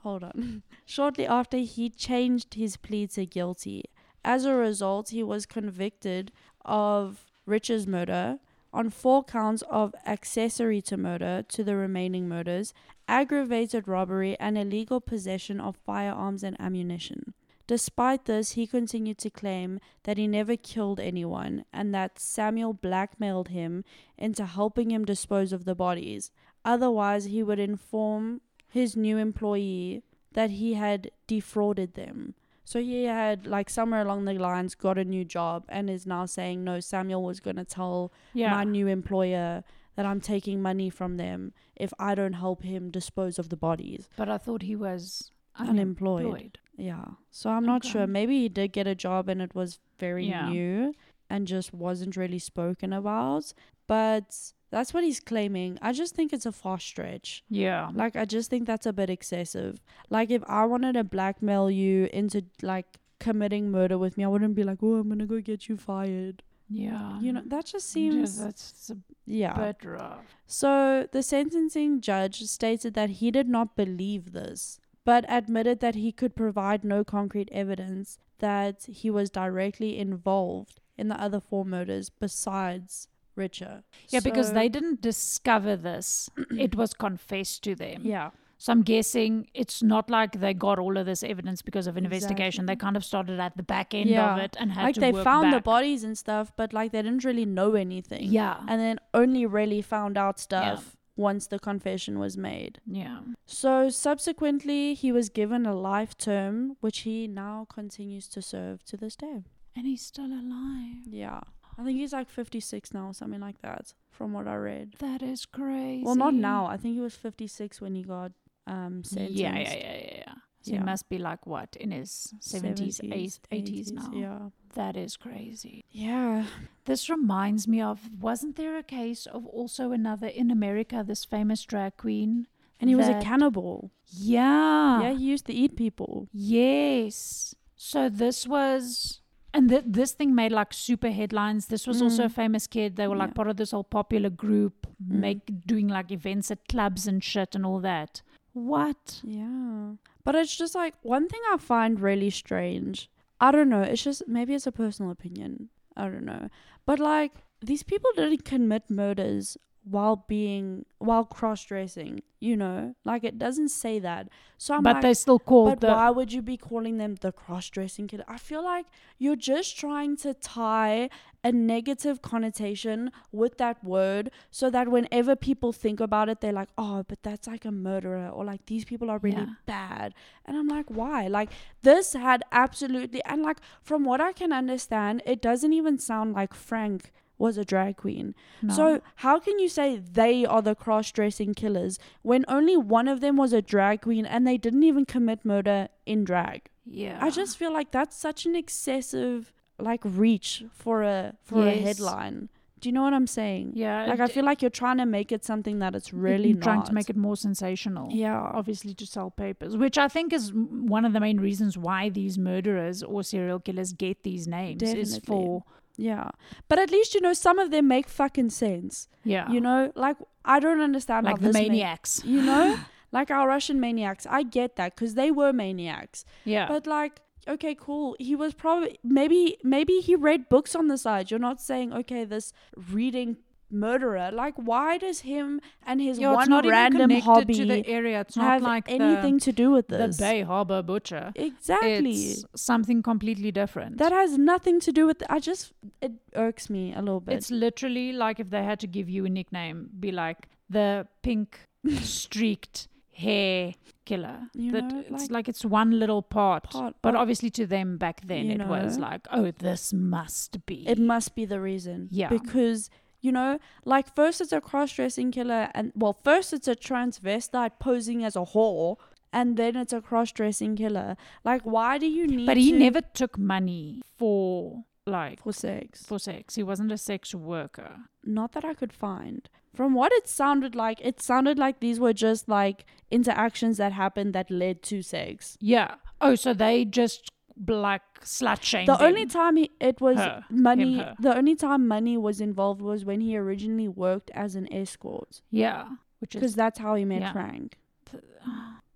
Hold 0.09 0.25
on. 0.25 0.62
shortly 0.87 1.27
after, 1.27 1.59
he 1.59 1.90
changed 1.90 2.55
his 2.55 2.79
plea 2.79 3.07
to 3.09 3.27
guilty. 3.27 3.85
As 4.25 4.47
a 4.47 4.55
result, 4.55 5.11
he 5.11 5.23
was 5.23 5.44
convicted 5.44 6.33
of 6.64 7.27
Richard's 7.44 7.87
murder 7.87 8.38
on 8.73 8.88
four 8.88 9.23
counts 9.23 9.62
of 9.68 9.94
accessory 10.07 10.81
to 10.81 10.97
murder 10.97 11.44
to 11.49 11.62
the 11.62 11.77
remaining 11.77 12.27
murders, 12.27 12.73
aggravated 13.07 13.87
robbery, 13.87 14.35
and 14.40 14.57
illegal 14.57 14.99
possession 14.99 15.61
of 15.61 15.77
firearms 15.77 16.42
and 16.42 16.59
ammunition. 16.59 17.35
Despite 17.66 18.25
this, 18.25 18.53
he 18.53 18.66
continued 18.66 19.18
to 19.18 19.29
claim 19.29 19.79
that 20.05 20.16
he 20.16 20.27
never 20.27 20.57
killed 20.57 21.01
anyone 21.01 21.66
and 21.71 21.94
that 21.94 22.18
Samuel 22.18 22.73
blackmailed 22.73 23.49
him 23.49 23.85
into 24.16 24.47
helping 24.47 24.90
him 24.90 25.05
dispose 25.05 25.53
of 25.53 25.66
the 25.66 25.75
bodies. 25.75 26.31
Otherwise, 26.64 27.27
he 27.27 27.42
would 27.42 27.59
inform 27.59 28.40
his 28.68 28.96
new 28.96 29.18
employee 29.18 30.02
that 30.33 30.50
he 30.50 30.74
had 30.74 31.11
defrauded 31.26 31.94
them. 31.94 32.35
So 32.64 32.81
he 32.81 33.04
had, 33.04 33.46
like, 33.46 33.70
somewhere 33.70 34.02
along 34.02 34.26
the 34.26 34.35
lines, 34.35 34.74
got 34.74 34.98
a 34.98 35.04
new 35.04 35.24
job 35.24 35.64
and 35.70 35.88
is 35.88 36.07
now 36.07 36.26
saying, 36.26 36.64
No, 36.64 36.81
Samuel 36.81 37.22
was 37.22 37.40
going 37.40 37.57
to 37.57 37.64
tell 37.64 38.12
yeah. 38.35 38.50
my 38.50 38.64
new 38.64 38.87
employer 38.88 39.64
that 39.96 40.04
I'm 40.07 40.20
taking 40.20 40.61
money 40.61 40.90
from 40.90 41.16
them 41.16 41.52
if 41.74 41.92
I 41.98 42.14
don't 42.14 42.35
help 42.35 42.62
him 42.62 42.90
dispose 42.90 43.38
of 43.38 43.48
the 43.48 43.57
bodies. 43.57 44.09
but 44.16 44.28
I 44.28 44.37
thought 44.38 44.62
he 44.62 44.76
was 44.76 45.33
Unemployed. 45.59 46.24
unemployed. 46.26 46.59
Yeah. 46.76 47.04
So 47.31 47.50
I'm 47.50 47.64
not 47.66 47.85
sure. 47.85 48.07
Maybe 48.07 48.38
he 48.42 48.48
did 48.48 48.72
get 48.72 48.87
a 48.87 48.94
job 48.94 49.28
and 49.28 49.40
it 49.42 49.54
was 49.54 49.81
very 49.98 50.26
Yeah. 50.28 50.48
new 50.50 50.92
and 51.31 51.46
just 51.48 51.72
wasn't 51.74 52.16
really 52.16 52.38
spoken 52.38 52.92
about. 52.92 53.52
But 53.88 54.52
that's 54.70 54.92
what 54.92 55.04
he's 55.04 55.20
claiming. 55.20 55.78
I 55.81 55.92
just 55.92 56.14
think 56.14 56.33
it's 56.33 56.46
a 56.46 56.52
far 56.52 56.78
stretch. 56.78 57.42
Yeah. 57.48 57.90
Like, 57.94 58.16
I 58.16 58.24
just 58.24 58.50
think 58.50 58.66
that's 58.66 58.87
a 58.87 58.92
bit 58.92 59.09
excessive. 59.11 59.81
Like, 60.11 60.31
if 60.31 60.42
I 60.46 60.64
wanted 60.66 60.92
to 60.94 61.04
blackmail 61.04 61.70
you 61.70 62.09
into, 62.12 62.44
like, 62.62 62.98
committing 63.18 63.70
murder 63.70 63.96
with 63.98 64.16
me, 64.18 64.24
I 64.24 64.28
wouldn't 64.28 64.54
be 64.54 64.64
like, 64.64 64.78
oh, 64.83 64.96
I'm 64.96 65.09
going 65.09 65.18
to 65.20 65.26
go 65.26 65.40
get 65.40 65.68
you 65.68 65.76
fired. 65.76 66.42
yeah. 66.68 67.18
You 67.20 67.33
know, 67.33 67.42
that 67.46 67.64
just 67.64 67.88
seems. 67.90 68.38
that's 68.38 68.90
a 68.90 68.96
Yeah. 69.24 69.54
bit 69.54 69.83
rough. 69.85 70.26
So 70.46 71.09
the 71.11 71.22
sentencing 71.22 72.00
judge 72.02 72.42
stated 72.42 72.92
that 72.94 73.11
he 73.20 73.31
did 73.31 73.48
not 73.48 73.74
believe 73.74 74.33
this, 74.33 74.78
but 75.04 75.24
admitted 75.28 75.81
that 75.81 75.94
he 75.94 76.12
could 76.12 76.37
provide 76.37 76.85
no 76.85 77.04
concrete 77.04 77.48
evidence 77.52 78.18
that 78.38 78.85
he 78.85 79.09
was 79.11 79.31
directly 79.31 79.98
involved 79.98 80.81
in 80.98 81.09
the 81.09 81.18
other 81.20 81.40
four 81.40 81.64
murders 81.64 82.11
besides 82.11 83.09
Richard. 83.38 83.85
Yeah, 84.11 84.20
because 84.20 84.53
they 84.53 84.68
didn't 84.68 85.01
discover 85.01 85.77
this. 85.77 86.29
it 86.66 86.74
was 86.74 86.92
confessed 86.92 87.62
to 87.64 87.74
them. 87.74 88.03
Yeah. 88.05 88.31
So 88.61 88.72
I'm 88.72 88.83
guessing 88.83 89.46
it's 89.55 89.85
not 89.85 90.11
like 90.11 90.40
they 90.40 90.53
got 90.53 90.81
all 90.81 90.96
of 90.96 91.07
this 91.07 91.22
evidence 91.22 91.62
because 91.62 91.87
of 91.87 91.96
an 91.96 92.05
investigation. 92.05 92.66
They 92.66 92.74
kind 92.74 92.96
of 92.96 93.05
started 93.05 93.38
at 93.38 93.57
the 93.57 93.62
back 93.62 93.94
end 93.94 94.11
Yeah. 94.11 94.33
of 94.35 94.40
it 94.40 94.57
and 94.59 94.72
had 94.72 94.81
to. 94.81 94.87
Like 94.87 94.94
to 94.96 95.01
they 95.01 95.12
found 95.24 95.53
the 95.53 95.61
bodies 95.61 96.03
and 96.03 96.18
stuff, 96.18 96.51
but 96.57 96.72
like 96.72 96.90
they 96.90 97.01
didn't 97.03 97.24
really 97.24 97.46
know 97.46 97.74
anything. 97.74 98.24
Yeah. 98.24 98.57
And 98.66 98.81
then 98.81 98.98
only 99.14 99.46
really 99.46 99.81
found 99.81 100.18
out 100.18 100.40
stuff 100.40 100.96
once 101.16 101.46
the 101.48 101.59
confession 101.61 102.18
was 102.18 102.37
made. 102.37 102.81
yeah. 102.87 103.20
So 103.46 103.90
subsequently, 103.90 104.94
he 104.94 105.11
was 105.12 105.29
given 105.29 105.64
a 105.66 105.74
life 105.74 106.16
term, 106.18 106.77
which 106.81 106.98
he 107.01 107.27
now 107.29 107.66
continues 107.72 108.27
to 108.29 108.42
serve 108.42 108.85
to 108.87 108.96
this 108.96 109.14
day. 109.16 109.44
And 109.77 109.87
he's 109.87 110.03
still 110.03 110.27
alive. 110.27 111.07
Yeah. 111.07 111.40
I 111.79 111.85
think 111.85 111.99
he's 111.99 112.12
like 112.12 112.29
56 112.29 112.93
now, 112.93 113.12
something 113.12 113.41
like 113.41 113.61
that, 113.62 113.95
from 114.11 114.33
what 114.33 114.49
I 114.49 114.57
read. 114.57 114.95
That 114.99 115.23
is 115.23 115.47
crazy. 115.47 116.03
Well, 116.05 116.17
not 116.17 116.35
now. 116.35 116.67
I 116.67 116.77
think 116.77 116.95
he 116.95 117.01
was 117.01 117.14
56 117.14 117.81
when 117.81 117.95
he 117.95 118.03
got 118.03 118.33
um 118.67 119.05
sentenced. 119.05 119.35
Yeah, 119.38 119.57
yeah, 119.57 119.75
yeah, 119.75 119.97
yeah, 119.97 120.14
yeah. 120.27 120.35
So 120.62 120.73
Yeah. 120.73 120.79
he 120.81 120.85
must 120.85 121.09
be 121.09 121.19
like 121.19 121.47
what 121.47 121.77
in 121.77 121.93
his 121.93 122.35
seventies, 122.41 123.01
70s, 123.01 123.38
eighties 123.53 123.93
now. 123.93 124.11
Yeah. 124.12 124.49
That 124.75 124.97
is 124.97 125.17
crazy. 125.17 125.85
Yeah. 125.91 126.47
This 126.85 127.09
reminds 127.09 127.69
me 127.69 127.81
of 127.81 128.11
wasn't 128.21 128.57
there 128.57 128.77
a 128.77 128.83
case 128.83 129.27
of 129.27 129.47
also 129.47 129.93
another 129.93 130.27
in 130.27 130.51
America, 130.51 131.05
this 131.07 131.25
famous 131.25 131.62
drag 131.64 131.97
queen? 131.97 132.49
And 132.81 132.91
he 132.91 132.97
was 132.97 133.09
a 133.09 133.21
cannibal. 133.21 133.91
Yeah. 134.07 135.03
Yeah, 135.03 135.12
he 135.12 135.25
used 135.25 135.47
to 135.47 135.53
eat 135.53 135.75
people. 135.77 136.29
Yes. 136.33 137.55
So 137.77 138.09
this 138.09 138.47
was, 138.47 139.21
and 139.54 139.68
th- 139.68 139.84
this 139.87 140.12
thing 140.12 140.34
made 140.34 140.52
like 140.52 140.72
super 140.74 141.11
headlines. 141.11 141.66
This 141.66 141.87
was 141.87 142.02
also 142.02 142.24
a 142.24 142.28
Mm. 142.28 142.32
famous 142.32 142.66
kid. 142.66 142.96
They 142.96 143.08
were 143.08 143.16
like 143.16 143.30
Yeah. 143.30 143.34
part 143.34 143.48
of 143.48 143.56
this 143.56 143.70
whole 143.70 143.84
popular 143.84 144.30
group, 144.30 144.87
Mm. 145.02 145.20
make 145.20 145.66
doing 145.66 145.88
like 145.88 146.11
events 146.12 146.50
at 146.50 146.66
clubs 146.68 147.06
and 147.06 147.22
shit 147.24 147.54
and 147.54 147.64
all 147.66 147.80
that. 147.80 148.22
What? 148.52 149.20
Yeah. 149.24 149.92
But 150.24 150.34
it's 150.34 150.56
just 150.56 150.74
like 150.74 150.94
one 151.02 151.28
thing 151.28 151.40
I 151.52 151.56
find 151.56 152.00
really 152.00 152.30
strange. 152.30 153.11
I 153.40 153.50
don't 153.52 153.68
know. 153.68 153.82
It's 153.82 154.02
just 154.02 154.26
maybe 154.26 154.54
it's 154.54 154.66
a 154.66 154.72
personal 154.72 155.11
opinion. 155.12 155.68
I 155.96 156.08
don't 156.08 156.24
know. 156.24 156.48
But 156.87 156.98
like 156.98 157.32
these 157.61 157.82
people 157.82 158.11
didn't 158.16 158.44
commit 158.44 158.84
murders 158.90 159.56
while 159.90 160.24
being 160.29 160.85
while 160.98 161.24
cross 161.24 161.64
dressing, 161.64 162.22
you 162.40 162.57
know? 162.57 162.94
Like 163.05 163.24
it 163.24 163.38
doesn't 163.38 163.68
say 163.70 163.98
that. 164.01 164.29
So 164.57 164.74
I'm 164.74 164.83
but 164.83 164.94
like 164.96 165.03
they 165.03 165.14
still 165.14 165.38
called 165.38 165.70
But 165.70 165.81
the. 165.81 165.88
why 165.88 166.11
would 166.11 166.33
you 166.33 166.42
be 166.42 166.57
calling 166.57 166.98
them 166.98 167.16
the 167.20 167.33
cross 167.33 167.68
dressing 167.70 168.07
kid? 168.09 168.22
I 168.29 168.38
feel 168.38 168.64
like 168.64 168.87
you're 169.18 169.37
just 169.37 169.79
trying 169.79 170.16
to 170.18 170.35
tie 170.35 171.09
a 171.44 171.53
negative 171.53 172.20
connotation 172.20 173.11
with 173.33 173.59
that 173.59 173.83
word 173.85 174.31
so 174.51 174.68
that 174.70 174.88
whenever 174.88 175.37
people 175.37 175.72
think 175.72 176.01
about 176.01 176.29
it, 176.29 176.40
they're 176.40 176.53
like, 176.53 176.70
oh, 176.77 177.05
but 177.09 177.22
that's 177.22 177.46
like 177.46 177.64
a 177.64 177.70
murderer 177.72 178.29
or 178.29 178.44
like 178.44 178.66
these 178.66 178.85
people 178.85 179.09
are 179.11 179.18
really 179.18 179.46
Yeah. 179.46 179.55
bad. 179.66 180.14
And 180.44 180.57
I'm 180.57 180.68
like, 180.68 180.87
why? 180.88 181.29
Like 181.29 181.51
this 181.83 182.12
had 182.14 182.42
absolutely, 182.51 183.22
and 183.24 183.42
like 183.42 183.59
from 183.83 184.05
what 184.05 184.20
I 184.20 184.33
can 184.33 184.53
understand, 184.53 185.22
it 185.24 185.40
doesn't 185.40 185.72
even 185.72 185.98
sound 185.98 186.35
like 186.35 186.53
Frank 186.55 187.12
was 187.38 187.57
a 187.57 187.64
drag 187.64 187.96
queen. 187.96 188.35
No. 188.62 188.74
So 188.74 189.01
how 189.16 189.38
can 189.38 189.59
you 189.59 189.68
say 189.68 189.96
they 189.96 190.44
are 190.44 190.61
the 190.61 190.74
cross-dressing 190.74 191.55
killers 191.55 191.98
when 192.22 192.44
only 192.48 192.77
one 192.77 193.09
of 193.09 193.20
them 193.20 193.37
was 193.37 193.53
a 193.53 193.62
drag 193.62 194.03
queen 194.03 194.27
and 194.27 194.46
they 194.46 194.59
didn't 194.59 194.83
even 194.83 195.05
commit 195.07 195.44
murder 195.44 195.88
in 196.07 196.24
drag? 196.24 196.68
yeah, 196.90 197.18
I 197.20 197.31
just 197.31 197.59
feel 197.59 197.72
like 197.72 197.90
that's 197.90 198.16
such 198.16 198.46
an 198.46 198.57
excessive 198.57 199.53
like 199.79 200.01
reach 200.05 200.64
for 200.72 201.03
a 201.03 201.35
for 201.44 201.66
a 201.66 201.72
headline. 201.72 202.48
Do 202.81 202.88
you 202.88 202.92
know 202.92 203.03
what 203.03 203.12
I'm 203.12 203.27
saying? 203.27 203.72
yeah. 203.74 204.07
Like 204.07 204.20
I 204.20 204.29
feel 204.29 204.44
like 204.44 204.62
you're 204.62 204.70
trying 204.70 204.98
to 204.98 205.07
make 205.07 205.33
it 205.33 205.44
something 205.44 205.81
that 205.81 205.94
it's 205.96 206.12
really 206.12 206.51
you're 206.51 206.61
trying 206.61 206.85
to 206.85 206.92
make 206.92 207.11
it 207.11 207.16
more 207.16 207.37
sensational. 207.37 208.09
yeah. 208.12 208.40
obviously 208.40 208.94
to 208.94 209.07
sell 209.07 209.31
papers, 209.31 209.77
which 209.77 209.98
I 209.98 210.09
think 210.09 210.33
is 210.33 210.53
one 210.55 211.05
of 211.05 211.12
the 211.12 211.20
main 211.20 211.39
reasons 211.41 211.76
why 211.76 212.09
these 212.09 212.39
murderers 212.39 213.03
or 213.03 213.22
serial 213.24 213.59
killers 213.59 213.93
get 213.93 214.22
these 214.22 214.47
names 214.47 214.82
is 214.82 215.18
for 215.18 215.64
Yeah. 215.99 216.30
But 216.68 216.78
at 216.78 216.90
least 216.90 217.14
you 217.14 217.20
know 217.20 217.32
some 217.34 217.59
of 217.59 217.70
them 217.70 217.88
make 217.88 218.09
fucking 218.09 218.51
sense. 218.51 219.09
yeah, 219.24 219.51
You 219.51 219.61
know, 219.61 219.92
like 219.94 220.16
I 220.44 220.61
don't 220.61 220.80
understand 220.80 221.26
like 221.26 221.40
how 221.40 221.46
the 221.49 221.53
maniacs. 221.53 222.22
you 222.24 222.40
know, 222.40 222.78
like 223.12 223.30
our 223.30 223.46
Russian 223.49 223.80
maniacs. 223.80 224.24
I 224.30 224.44
get 224.44 224.76
that 224.76 224.94
because 224.94 225.14
they 225.14 225.30
were 225.30 225.53
maniacs. 225.53 226.24
Yeah, 226.44 226.68
But 226.68 226.86
like, 226.86 227.20
okay, 227.49 227.74
cool. 227.74 228.14
He 228.18 228.34
was 228.36 228.55
probably 228.55 228.99
maybe 229.03 229.59
maybe 229.64 229.94
he 230.01 230.14
read 230.14 230.49
books 230.49 230.74
on 230.76 230.86
the 230.88 230.96
side. 230.96 231.30
You're 231.30 231.40
not 231.51 231.61
saying 231.61 231.92
okay, 231.92 232.24
this 232.24 232.53
reading 232.92 233.36
murderer. 233.71 234.31
Like, 234.33 234.55
why 234.57 234.99
does 234.99 235.21
him 235.21 235.61
and 235.87 236.01
his 236.01 236.19
it's 236.19 236.25
one 236.25 236.66
random 236.69 237.11
hobby 237.21 237.55
to 237.55 237.64
the 237.64 237.87
area. 237.87 238.21
It's 238.21 238.37
not 238.37 238.62
like 238.62 238.91
anything 238.91 239.39
to 239.41 239.53
do 239.53 239.71
with 239.71 239.89
the, 239.89 239.99
this? 239.99 240.16
the 240.16 240.23
Bay 240.23 240.43
Harbor 240.43 240.83
butcher. 240.83 241.33
Exactly. 241.35 242.12
It's 242.12 242.45
something 242.57 243.03
completely 243.03 243.51
different. 243.53 243.99
that 243.99 244.12
has 244.12 244.39
nothing 244.39 244.81
to 244.81 244.93
do 244.93 245.07
with. 245.07 245.23
I 245.29 245.39
just 245.41 245.73
it 246.01 246.12
irks 246.35 246.71
me 246.71 246.93
a 246.95 247.01
little 247.01 247.21
bit. 247.21 247.35
It's 247.37 247.51
literally 247.51 248.12
like 248.12 248.41
if 248.41 248.51
they 248.51 248.62
had 248.64 248.81
to 248.81 248.87
give 248.87 249.09
you 249.09 249.25
a 249.27 249.29
nickname, 249.29 249.91
be 249.99 250.12
like 250.12 250.49
the 250.71 251.07
pink 251.23 251.61
streaked 252.01 252.89
hair 253.12 253.75
killer. 254.05 254.39
You 254.55 254.73
that 254.73 254.85
know, 254.85 255.01
it's 255.01 255.23
like- 255.23 255.31
like, 255.31 255.49
it's 255.49 255.64
one 255.64 255.99
little 255.99 256.23
part. 256.23 256.71
Part- 256.71 256.95
but 257.03 257.12
but- 257.12 257.16
obviously 257.16 257.51
to 257.51 257.66
them 257.66 257.97
back 257.99 258.21
then 258.25 258.51
it 258.51 258.66
was 258.66 258.99
like, 258.99 259.27
oh, 259.33 259.51
this 259.51 259.93
must 259.93 260.64
be. 260.66 260.87
it 260.89 260.99
must 260.99 261.35
be 261.35 261.45
the 261.45 261.61
reason. 261.61 262.09
Yeah. 262.11 262.29
Because 262.29 262.91
you 263.21 263.33
know, 263.33 263.59
like 263.85 264.14
first 264.14 264.41
it's 264.41 264.53
a 264.53 264.61
cross-dressing 264.61 265.31
killer, 265.33 265.71
and 265.75 265.93
well, 265.95 266.19
first 266.25 266.53
it's 266.53 266.69
a 266.69 266.77
transvestite 266.77 267.73
posing 267.81 268.25
as 268.25 268.37
a 268.37 268.41
whore, 268.41 268.97
and 269.33 269.57
then 269.57 269.77
it's 269.77 269.93
a 269.93 270.01
cross-dressing 270.01 270.77
killer. 270.77 271.16
Like, 271.45 271.62
why 271.62 271.99
do 271.99 272.07
you 272.07 272.27
need? 272.27 272.47
but 272.47 272.57
he 272.57 272.73
to- 272.73 272.79
never 272.79 273.01
took 273.01 273.39
money 273.39 274.03
for 274.16 274.85
like 275.07 275.43
for 275.43 275.53
sex. 275.53 276.05
for 276.05 276.19
sex. 276.19 276.55
He 276.55 276.62
wasn't 276.62 276.93
a 276.93 276.99
sex 276.99 277.35
worker. 277.35 277.97
Not 278.25 278.53
that 278.53 278.64
I 278.64 278.75
could 278.75 278.93
find. 278.93 279.49
From 279.75 279.95
what 279.95 280.12
it 280.12 280.29
sounded 280.29 280.75
like, 280.75 281.01
it 281.03 281.21
sounded 281.21 281.59
like 281.59 281.81
these 281.81 281.99
were 282.01 282.12
just 282.12 282.49
like 282.49 282.85
interactions 283.11 283.77
that 283.79 283.93
happened 283.93 284.35
that 284.35 284.51
led 284.51 284.83
to 284.85 285.03
sex. 285.03 285.57
Yeah. 285.61 285.95
Oh, 286.21 286.35
so 286.35 286.53
they 286.53 286.85
just 286.85 287.31
like 287.66 288.02
slut 288.22 288.86
The 288.86 289.02
only 289.02 289.26
time 289.26 289.56
he, 289.56 289.70
it 289.80 290.00
was 290.00 290.16
Her. 290.16 290.44
money, 290.50 290.98
Him, 290.98 291.14
the 291.18 291.36
only 291.36 291.54
time 291.54 291.88
money 291.88 292.16
was 292.16 292.40
involved 292.40 292.80
was 292.80 293.04
when 293.04 293.20
he 293.20 293.36
originally 293.36 293.88
worked 293.88 294.30
as 294.34 294.54
an 294.54 294.72
escort, 294.72 295.42
yeah, 295.50 295.88
which 296.20 296.32
because 296.32 296.54
that's 296.54 296.78
how 296.78 296.94
he 296.94 297.04
met 297.04 297.20
yeah. 297.20 297.32
Frank. 297.32 297.78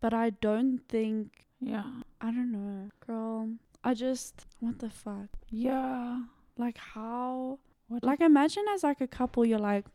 But 0.01 0.13
I 0.15 0.31
don't 0.31 0.81
think 0.89 1.47
yeah, 1.61 1.85
I 2.21 2.27
don't 2.27 2.53
know, 2.53 2.91
girl. 3.07 3.51
I 3.85 3.95
just 3.95 4.47
what 4.61 4.79
the 4.79 4.91
fuck? 4.91 5.29
yeah. 5.49 6.23
Like 6.59 6.77
how? 6.77 7.59
What 7.89 8.05
Like 8.05 8.21
imagine 8.21 8.65
as 8.75 8.83
like 8.83 9.01
a 9.01 9.07
couple, 9.07 9.45
you're 9.45 9.59
like, 9.59 9.87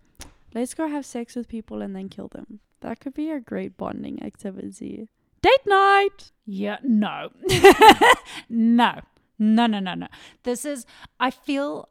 let's 0.53 0.73
go 0.73 0.87
have 0.87 1.05
sex 1.05 1.35
with 1.35 1.47
people 1.47 1.81
and 1.81 1.95
then 1.95 2.09
kill 2.09 2.27
them. 2.27 2.59
That 2.81 2.99
could 2.99 3.13
be 3.13 3.29
a 3.31 3.39
great 3.39 3.77
bonding 3.77 4.21
activity. 4.23 5.09
Date 5.47 5.65
night. 5.67 6.31
Yeah, 6.45 6.77
no. 6.83 7.29
no. 8.49 8.91
No, 9.39 9.67
no, 9.67 9.79
no, 9.79 9.93
no. 9.93 10.07
This 10.43 10.65
is, 10.65 10.85
I 11.19 11.29
feel, 11.29 11.89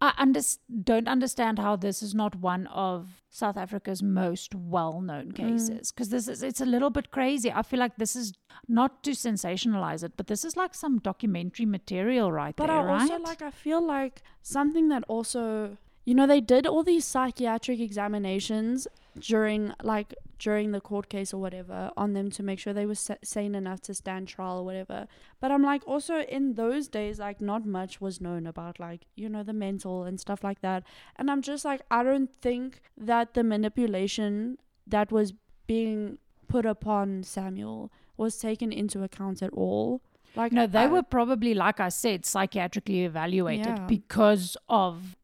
I 0.00 0.12
under, 0.18 0.40
don't 0.82 1.06
understand 1.06 1.58
how 1.60 1.76
this 1.76 2.02
is 2.02 2.14
not 2.14 2.34
one 2.36 2.66
of 2.68 3.22
South 3.30 3.56
Africa's 3.56 4.02
most 4.02 4.54
well 4.54 5.00
known 5.00 5.26
Mm. 5.32 5.36
cases. 5.36 5.92
Because 5.92 6.08
this 6.08 6.26
is, 6.28 6.42
it's 6.42 6.60
a 6.60 6.66
little 6.66 6.90
bit 6.90 7.10
crazy. 7.12 7.52
I 7.52 7.62
feel 7.62 7.78
like 7.78 7.96
this 7.96 8.16
is 8.16 8.32
not 8.66 9.02
to 9.04 9.12
sensationalize 9.12 10.02
it, 10.02 10.12
but 10.16 10.26
this 10.26 10.44
is 10.44 10.56
like 10.56 10.74
some 10.74 10.98
documentary 10.98 11.66
material 11.66 12.32
right 12.32 12.56
But 12.56 12.66
there, 12.66 12.90
I 12.90 13.00
also 13.02 13.18
like 13.18 13.42
I 13.42 13.50
feel 13.50 13.80
like 13.86 14.22
something 14.42 14.88
that 14.88 15.04
also 15.08 15.76
you 16.04 16.14
know 16.14 16.26
they 16.26 16.40
did 16.40 16.66
all 16.66 16.82
these 16.82 17.04
psychiatric 17.04 17.80
examinations 17.80 18.86
during 19.18 19.72
like 19.82 20.12
during 20.38 20.72
the 20.72 20.80
court 20.80 21.08
case 21.08 21.32
or 21.32 21.40
whatever 21.40 21.90
on 21.96 22.12
them 22.12 22.30
to 22.30 22.42
make 22.42 22.58
sure 22.58 22.72
they 22.72 22.84
were 22.84 22.94
sa- 22.96 23.14
sane 23.22 23.54
enough 23.54 23.80
to 23.80 23.94
stand 23.94 24.26
trial 24.28 24.58
or 24.58 24.64
whatever. 24.64 25.06
But 25.40 25.50
I'm 25.52 25.62
like 25.62 25.82
also 25.86 26.20
in 26.22 26.54
those 26.54 26.88
days 26.88 27.18
like 27.20 27.40
not 27.40 27.64
much 27.64 28.00
was 28.00 28.20
known 28.20 28.46
about 28.46 28.78
like 28.80 29.02
you 29.14 29.28
know 29.28 29.42
the 29.44 29.52
mental 29.52 30.02
and 30.04 30.18
stuff 30.20 30.42
like 30.44 30.60
that. 30.60 30.82
And 31.16 31.30
I'm 31.30 31.42
just 31.42 31.64
like 31.64 31.82
I 31.90 32.02
don't 32.02 32.30
think 32.42 32.80
that 32.98 33.34
the 33.34 33.44
manipulation 33.44 34.58
that 34.86 35.10
was 35.12 35.32
being 35.66 36.18
put 36.48 36.66
upon 36.66 37.22
Samuel 37.22 37.90
was 38.16 38.36
taken 38.38 38.72
into 38.72 39.02
account 39.02 39.42
at 39.42 39.50
all. 39.52 40.02
Like 40.36 40.52
No, 40.52 40.66
they 40.66 40.80
I- 40.80 40.86
were 40.86 41.02
probably, 41.02 41.54
like 41.54 41.78
I 41.80 41.88
said, 41.90 42.22
psychiatrically 42.24 43.04
evaluated 43.04 43.66
Yeah. 43.66 43.86
because 43.86 44.56
of 44.68 45.16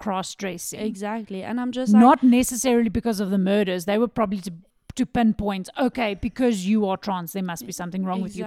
cross 0.00 0.34
dressing. 0.34 0.80
Exactly. 0.80 1.42
And 1.44 1.60
I'm 1.60 1.70
just 1.70 1.92
like, 1.92 2.00
Not 2.00 2.22
necessarily 2.22 2.88
because 2.88 3.20
of 3.20 3.30
the 3.30 3.38
murders. 3.38 3.84
They 3.84 3.98
were 3.98 4.08
probably 4.08 4.40
to, 4.48 4.52
to 4.96 5.06
pinpoint, 5.06 5.68
okay, 5.78 6.14
because 6.14 6.66
you 6.66 6.88
are 6.88 6.96
trans, 6.96 7.32
there 7.32 7.42
must 7.52 7.64
be 7.66 7.72
something 7.72 8.04
wrong 8.04 8.20
with 8.20 8.34
you. 8.36 8.44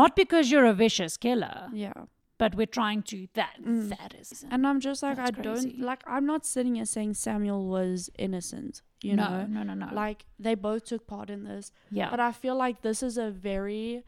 Not 0.00 0.14
because 0.16 0.50
you're 0.50 0.66
a 0.66 0.74
vicious 0.74 1.16
killer, 1.16 1.68
Yeah. 1.72 1.94
but 2.38 2.54
we're 2.54 2.66
trying 2.80 3.02
to, 3.10 3.28
that, 3.34 3.54
Mm. 3.64 3.88
that 3.96 4.14
is. 4.20 4.44
And 4.50 4.66
I'm 4.66 4.80
just 4.80 5.02
like, 5.02 5.18
I 5.18 5.30
crazy. 5.30 5.42
don't, 5.70 5.80
like, 5.80 6.02
I'm 6.06 6.26
not 6.26 6.44
sitting 6.44 6.74
here 6.74 6.84
saying 6.84 7.14
Samuel 7.14 7.66
was 7.66 8.10
innocent, 8.18 8.82
you 9.02 9.14
no, 9.16 9.28
know? 9.28 9.46
no, 9.46 9.62
no, 9.62 9.74
no. 9.74 9.88
Like, 9.94 10.26
they 10.38 10.54
both 10.54 10.84
took 10.84 11.06
part 11.06 11.30
in 11.30 11.44
this. 11.44 11.72
yeah. 11.90 12.10
But 12.10 12.20
I 12.20 12.32
feel 12.32 12.56
like 12.56 12.82
this 12.82 13.02
is 13.02 13.16
a 13.16 13.30
very 13.30 14.02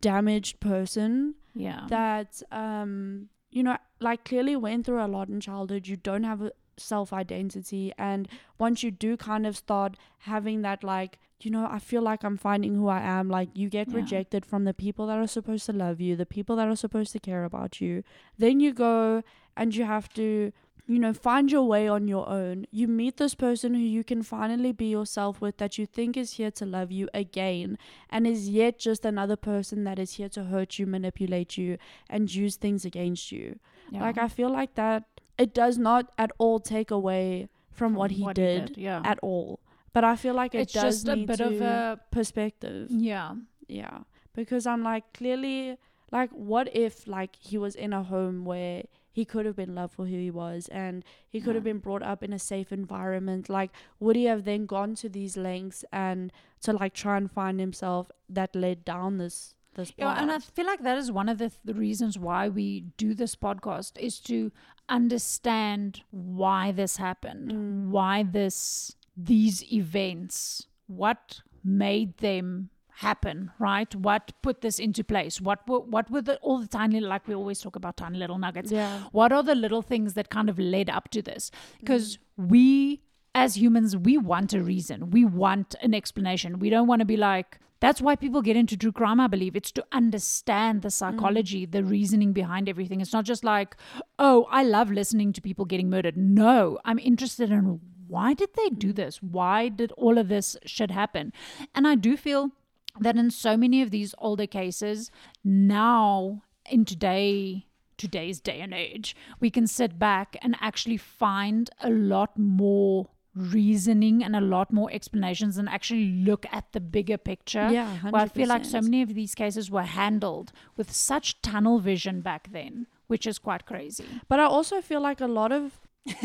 damaged 0.00 0.60
person 0.60 1.34
yeah. 1.54 1.86
that, 1.88 2.42
um, 2.52 3.28
you 3.50 3.62
know, 3.62 3.76
like 4.00 4.24
clearly 4.24 4.56
went 4.56 4.86
through 4.86 5.04
a 5.04 5.08
lot 5.08 5.28
in 5.28 5.40
childhood. 5.40 5.86
You 5.88 5.96
don't 5.96 6.24
have 6.24 6.42
a 6.42 6.52
self 6.76 7.12
identity. 7.12 7.92
And 7.98 8.28
once 8.58 8.82
you 8.82 8.90
do 8.90 9.16
kind 9.16 9.46
of 9.46 9.56
start 9.56 9.96
having 10.20 10.62
that, 10.62 10.82
like, 10.82 11.18
you 11.40 11.50
know, 11.50 11.66
I 11.70 11.78
feel 11.78 12.02
like 12.02 12.22
I'm 12.24 12.36
finding 12.36 12.74
who 12.74 12.88
I 12.88 13.00
am. 13.00 13.28
Like, 13.28 13.48
you 13.54 13.68
get 13.68 13.88
Yeah. 13.88 13.96
rejected 13.96 14.44
from 14.46 14.64
the 14.64 14.74
people 14.74 15.06
that 15.06 15.18
are 15.18 15.26
supposed 15.26 15.66
to 15.66 15.72
love 15.72 16.00
you, 16.00 16.16
the 16.16 16.26
people 16.26 16.56
that 16.56 16.68
are 16.68 16.76
supposed 16.76 17.12
to 17.12 17.18
care 17.18 17.44
about 17.44 17.80
you. 17.80 18.02
Then 18.38 18.60
you 18.60 18.72
go 18.72 19.22
and 19.56 19.74
you 19.74 19.84
have 19.84 20.08
to, 20.14 20.52
you 20.92 20.98
know, 20.98 21.12
find 21.12 21.52
your 21.52 21.62
way 21.62 21.86
on 21.86 22.08
your 22.08 22.28
own. 22.28 22.66
You 22.72 22.88
meet 22.88 23.16
this 23.16 23.36
person 23.36 23.74
who 23.74 23.80
you 23.96 24.02
can 24.02 24.22
finally 24.24 24.72
be 24.72 24.86
yourself 24.86 25.40
with 25.40 25.56
that 25.58 25.78
you 25.78 25.86
think 25.86 26.16
is 26.16 26.32
here 26.32 26.50
to 26.52 26.66
love 26.66 26.90
you 26.90 27.08
again 27.14 27.78
and 28.10 28.26
is 28.26 28.48
yet 28.48 28.78
just 28.78 29.04
another 29.04 29.36
person 29.36 29.84
that 29.84 29.98
is 30.00 30.14
here 30.14 30.28
to 30.30 30.44
hurt 30.44 30.78
you, 30.80 30.86
manipulate 30.86 31.56
you, 31.56 31.78
and 32.08 32.34
use 32.34 32.56
things 32.56 32.84
against 32.84 33.30
you. 33.30 33.60
yeah. 33.92 34.00
Like, 34.00 34.18
I 34.18 34.26
feel 34.26 34.50
like 34.50 34.74
that 34.74 35.04
it 35.38 35.54
does 35.54 35.78
not 35.78 36.10
at 36.18 36.32
all 36.38 36.58
take 36.58 36.90
away 36.90 37.48
from, 37.70 37.94
what, 37.94 38.10
he, 38.10 38.26
did 38.34 38.76
Yeah. 38.76 39.00
at 39.04 39.18
all. 39.22 39.60
But 39.92 40.02
I 40.02 40.16
feel 40.16 40.34
like 40.34 40.56
it 40.56 40.62
it's 40.62 40.72
does 40.72 41.04
just 41.04 41.08
a 41.08 41.16
bit 41.24 41.40
of 41.40 41.60
a, 41.60 42.00
perspective. 42.10 42.88
yeah. 42.90 43.34
Yeah. 43.68 43.98
Because 44.34 44.66
I'm 44.66 44.82
like, 44.82 45.04
clearly, 45.12 45.76
like, 46.10 46.30
what 46.30 46.74
if, 46.74 47.06
like, 47.06 47.36
he 47.38 47.56
was 47.58 47.74
in 47.76 47.92
a 47.92 48.02
home 48.02 48.44
where 48.44 48.82
he 49.12 49.24
could 49.24 49.44
have 49.46 49.56
been 49.56 49.74
loved 49.74 49.94
for 49.94 50.06
who 50.06 50.16
he 50.16 50.30
was 50.30 50.68
and 50.68 51.04
he 51.28 51.40
could 51.40 51.54
have 51.54 51.64
been 51.64 51.78
brought 51.78 52.02
up 52.02 52.22
in 52.22 52.32
a 52.32 52.38
safe 52.38 52.72
environment? 52.72 53.48
Like, 53.48 53.70
would 53.98 54.16
he 54.16 54.24
have 54.24 54.44
then 54.44 54.66
gone 54.66 54.94
to 54.96 55.08
these 55.08 55.36
lengths 55.36 55.84
and 55.92 56.32
to, 56.62 56.72
like, 56.72 56.94
try 56.94 57.16
and 57.16 57.30
find 57.30 57.58
himself 57.60 58.10
that 58.28 58.54
led 58.54 58.84
down 58.84 59.18
this, 59.18 59.54
this 59.74 59.92
Yeah, 59.96 60.20
and 60.20 60.30
I 60.30 60.38
feel 60.38 60.66
like 60.66 60.82
that 60.82 60.98
is 60.98 61.10
one 61.10 61.28
of 61.28 61.38
the, 61.38 61.50
the 61.64 61.74
reasons 61.74 62.18
why 62.18 62.48
we 62.48 62.80
do 62.96 63.14
this 63.14 63.34
podcast 63.36 63.98
is 63.98 64.20
to 64.20 64.52
understand 64.88 66.02
why 66.10 66.72
this 66.72 66.96
happened, 66.96 67.50
Mm. 67.52 67.88
why 67.90 68.22
this 68.22 68.96
these 69.16 69.70
events, 69.72 70.66
what 70.86 71.40
made 71.62 72.16
them 72.18 72.70
happen, 73.00 73.50
right? 73.58 73.94
What 73.94 74.32
put 74.42 74.60
this 74.60 74.78
into 74.78 75.02
place? 75.02 75.40
What 75.40 75.66
were 75.66 75.80
what 75.80 76.10
were 76.10 76.20
the 76.20 76.36
all 76.38 76.58
the 76.58 76.66
tiny 76.66 77.00
like 77.00 77.26
we 77.26 77.34
always 77.34 77.60
talk 77.60 77.76
about 77.76 77.96
tiny 77.96 78.18
little 78.18 78.38
nuggets. 78.38 78.70
yeah. 78.70 79.04
What 79.12 79.32
are 79.32 79.42
the 79.42 79.54
little 79.54 79.80
things 79.80 80.14
that 80.14 80.28
kind 80.28 80.50
of 80.50 80.58
led 80.58 80.90
up 80.90 81.08
to 81.10 81.22
this? 81.22 81.50
Mm. 81.50 81.80
Because 81.80 82.18
we 82.36 83.00
as 83.34 83.56
humans, 83.56 83.96
we 83.96 84.18
want 84.18 84.52
a 84.52 84.62
reason. 84.62 85.10
We 85.10 85.24
want 85.24 85.74
an 85.82 85.94
explanation. 85.94 86.58
We 86.58 86.68
don't 86.68 86.88
want 86.88 87.00
to 87.00 87.06
be 87.06 87.16
like, 87.16 87.58
that's 87.78 88.02
why 88.02 88.16
people 88.16 88.42
get 88.42 88.56
into 88.56 88.76
true 88.76 88.92
crime, 88.92 89.20
I 89.20 89.28
believe. 89.28 89.56
It's 89.56 89.72
to 89.72 89.84
understand 89.92 90.82
the 90.82 90.88
mm. 90.88 90.92
psychology, 90.92 91.64
the 91.64 91.82
reasoning 91.82 92.34
behind 92.34 92.68
everything. 92.68 93.00
It's 93.00 93.14
not 93.14 93.24
just 93.24 93.44
like, 93.44 93.76
oh, 94.18 94.46
I 94.50 94.62
love 94.62 94.90
listening 94.90 95.32
to 95.32 95.40
people 95.40 95.64
getting 95.64 95.88
murdered. 95.88 96.18
No, 96.18 96.78
I'm 96.84 96.98
interested 96.98 97.50
in 97.50 97.80
why 98.08 98.34
did 98.34 98.50
they 98.56 98.68
do 98.68 98.92
mm. 98.92 98.96
this? 98.96 99.22
Why 99.22 99.68
did 99.68 99.92
all 99.92 100.18
of 100.18 100.28
this 100.28 100.56
shit 100.66 100.90
happen? 100.90 101.32
And 101.74 101.88
I 101.88 101.94
do 101.94 102.16
feel 102.18 102.50
that 102.98 103.16
in 103.16 103.30
so 103.30 103.56
many 103.56 103.82
of 103.82 103.90
these 103.90 104.14
older 104.18 104.46
cases, 104.46 105.10
now 105.44 106.42
in 106.68 106.84
today 106.84 107.66
today's 107.96 108.40
day 108.40 108.60
and 108.60 108.72
age, 108.72 109.14
we 109.40 109.50
can 109.50 109.66
sit 109.66 109.98
back 109.98 110.34
and 110.40 110.56
actually 110.60 110.96
find 110.96 111.68
a 111.82 111.90
lot 111.90 112.38
more 112.38 113.08
reasoning 113.34 114.24
and 114.24 114.34
a 114.34 114.40
lot 114.40 114.72
more 114.72 114.90
explanations 114.90 115.58
and 115.58 115.68
actually 115.68 116.06
look 116.06 116.46
at 116.50 116.72
the 116.72 116.80
bigger 116.80 117.18
picture. 117.18 117.68
Yeah, 117.70 117.96
Well, 118.04 118.22
I 118.22 118.26
feel 118.26 118.48
like 118.48 118.64
so 118.64 118.80
many 118.80 119.02
of 119.02 119.14
these 119.14 119.34
cases 119.34 119.70
were 119.70 119.82
handled 119.82 120.50
with 120.76 120.90
such 120.90 121.40
tunnel 121.42 121.78
vision 121.78 122.22
back 122.22 122.48
then, 122.50 122.86
which 123.06 123.26
is 123.26 123.38
quite 123.38 123.66
crazy. 123.66 124.06
But 124.28 124.40
I 124.40 124.44
also 124.44 124.80
feel 124.80 125.00
like 125.00 125.20
a 125.20 125.28
lot 125.28 125.52
of 125.52 125.78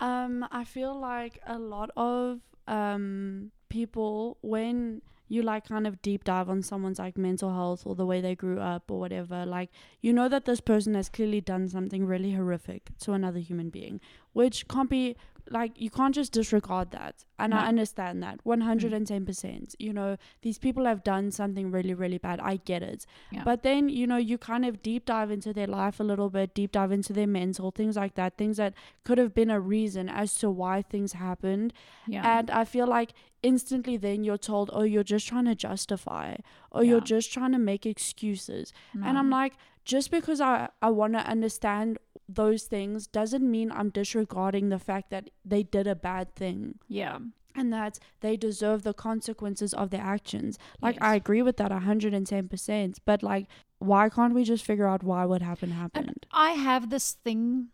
um 0.00 0.46
I 0.52 0.64
feel 0.64 0.98
like 0.98 1.40
a 1.46 1.58
lot 1.58 1.90
of 1.96 2.40
um 2.66 3.50
people 3.68 4.38
when 4.42 5.02
you 5.30 5.42
like 5.42 5.68
kind 5.68 5.86
of 5.86 6.00
deep 6.00 6.24
dive 6.24 6.48
on 6.48 6.62
someone's 6.62 6.98
like 6.98 7.18
mental 7.18 7.52
health 7.52 7.82
or 7.84 7.94
the 7.94 8.06
way 8.06 8.20
they 8.20 8.34
grew 8.34 8.58
up 8.60 8.90
or 8.90 8.98
whatever, 8.98 9.44
like 9.44 9.70
you 10.00 10.12
know 10.12 10.28
that 10.28 10.46
this 10.46 10.60
person 10.60 10.94
has 10.94 11.08
clearly 11.08 11.40
done 11.40 11.68
something 11.68 12.06
really 12.06 12.32
horrific 12.32 12.90
to 12.98 13.12
another 13.12 13.38
human 13.38 13.68
being, 13.68 14.00
which 14.32 14.66
can't 14.68 14.88
be 14.88 15.16
like 15.50 15.72
you 15.80 15.90
can't 15.90 16.14
just 16.14 16.32
disregard 16.32 16.90
that. 16.90 17.24
And 17.38 17.50
No. 17.50 17.58
I 17.58 17.66
understand 17.66 18.22
that 18.22 18.40
110%. 18.44 19.24
Mm. 19.24 19.74
You 19.78 19.92
know, 19.92 20.16
these 20.42 20.58
people 20.58 20.84
have 20.84 21.04
done 21.04 21.30
something 21.30 21.70
really, 21.70 21.94
really 21.94 22.18
bad. 22.18 22.40
I 22.40 22.56
get 22.56 22.82
it. 22.82 23.06
Yeah. 23.30 23.44
But 23.44 23.62
then, 23.62 23.88
you 23.88 24.06
know, 24.06 24.16
you 24.16 24.38
kind 24.38 24.64
of 24.64 24.82
deep 24.82 25.06
dive 25.06 25.30
into 25.30 25.52
their 25.52 25.66
life 25.66 26.00
a 26.00 26.02
little 26.02 26.30
bit, 26.30 26.54
deep 26.54 26.72
dive 26.72 26.92
into 26.92 27.12
their 27.12 27.26
mental, 27.26 27.70
things 27.70 27.96
like 27.96 28.14
that, 28.14 28.36
things 28.36 28.56
that 28.56 28.74
could 29.04 29.18
have 29.18 29.34
been 29.34 29.50
a 29.50 29.60
reason 29.60 30.08
as 30.08 30.34
to 30.38 30.50
why 30.50 30.82
things 30.82 31.12
happened. 31.12 31.72
Yeah. 32.06 32.38
And 32.38 32.50
I 32.50 32.64
feel 32.64 32.86
like 32.86 33.12
instantly 33.42 33.96
then 33.96 34.24
you're 34.24 34.38
told, 34.38 34.70
oh, 34.72 34.82
you're 34.82 35.04
just 35.04 35.28
trying 35.28 35.44
to 35.46 35.54
justify, 35.54 36.36
or 36.70 36.84
you're 36.84 37.00
just 37.00 37.32
trying 37.32 37.52
to 37.52 37.58
make 37.58 37.86
excuses. 37.86 38.72
And 38.94 39.18
I'm 39.18 39.30
like, 39.30 39.54
just 39.84 40.10
because 40.10 40.40
I, 40.40 40.68
I 40.82 40.90
want 40.90 41.14
to 41.14 41.20
understand 41.20 41.98
those 42.28 42.64
things 42.64 43.06
doesn't 43.06 43.48
mean 43.48 43.72
I'm 43.72 43.88
disregarding 43.88 44.68
the 44.68 44.78
fact 44.78 45.10
that 45.10 45.30
they 45.44 45.62
did 45.62 45.86
a 45.86 45.94
bad 45.94 46.34
thing 46.34 46.78
yeah. 46.86 47.18
and 47.54 47.72
that 47.72 47.98
they 48.20 48.36
deserve 48.36 48.82
the 48.82 48.92
consequences 48.92 49.72
of 49.72 49.88
their 49.88 50.02
actions. 50.02 50.58
Like, 50.82 51.00
I 51.00 51.14
agree 51.14 51.40
with 51.40 51.56
that 51.56 51.70
110%, 51.70 52.98
but 53.06 53.22
like, 53.22 53.46
why 53.78 54.10
can't 54.10 54.34
we 54.34 54.44
just 54.44 54.64
figure 54.64 54.86
out 54.86 55.02
why 55.02 55.24
what 55.24 55.40
happened 55.40 55.72
happened? 55.72 56.08
And 56.08 56.26
I 56.32 56.50
have 56.50 56.90
this 56.90 57.12
thing 57.12 57.68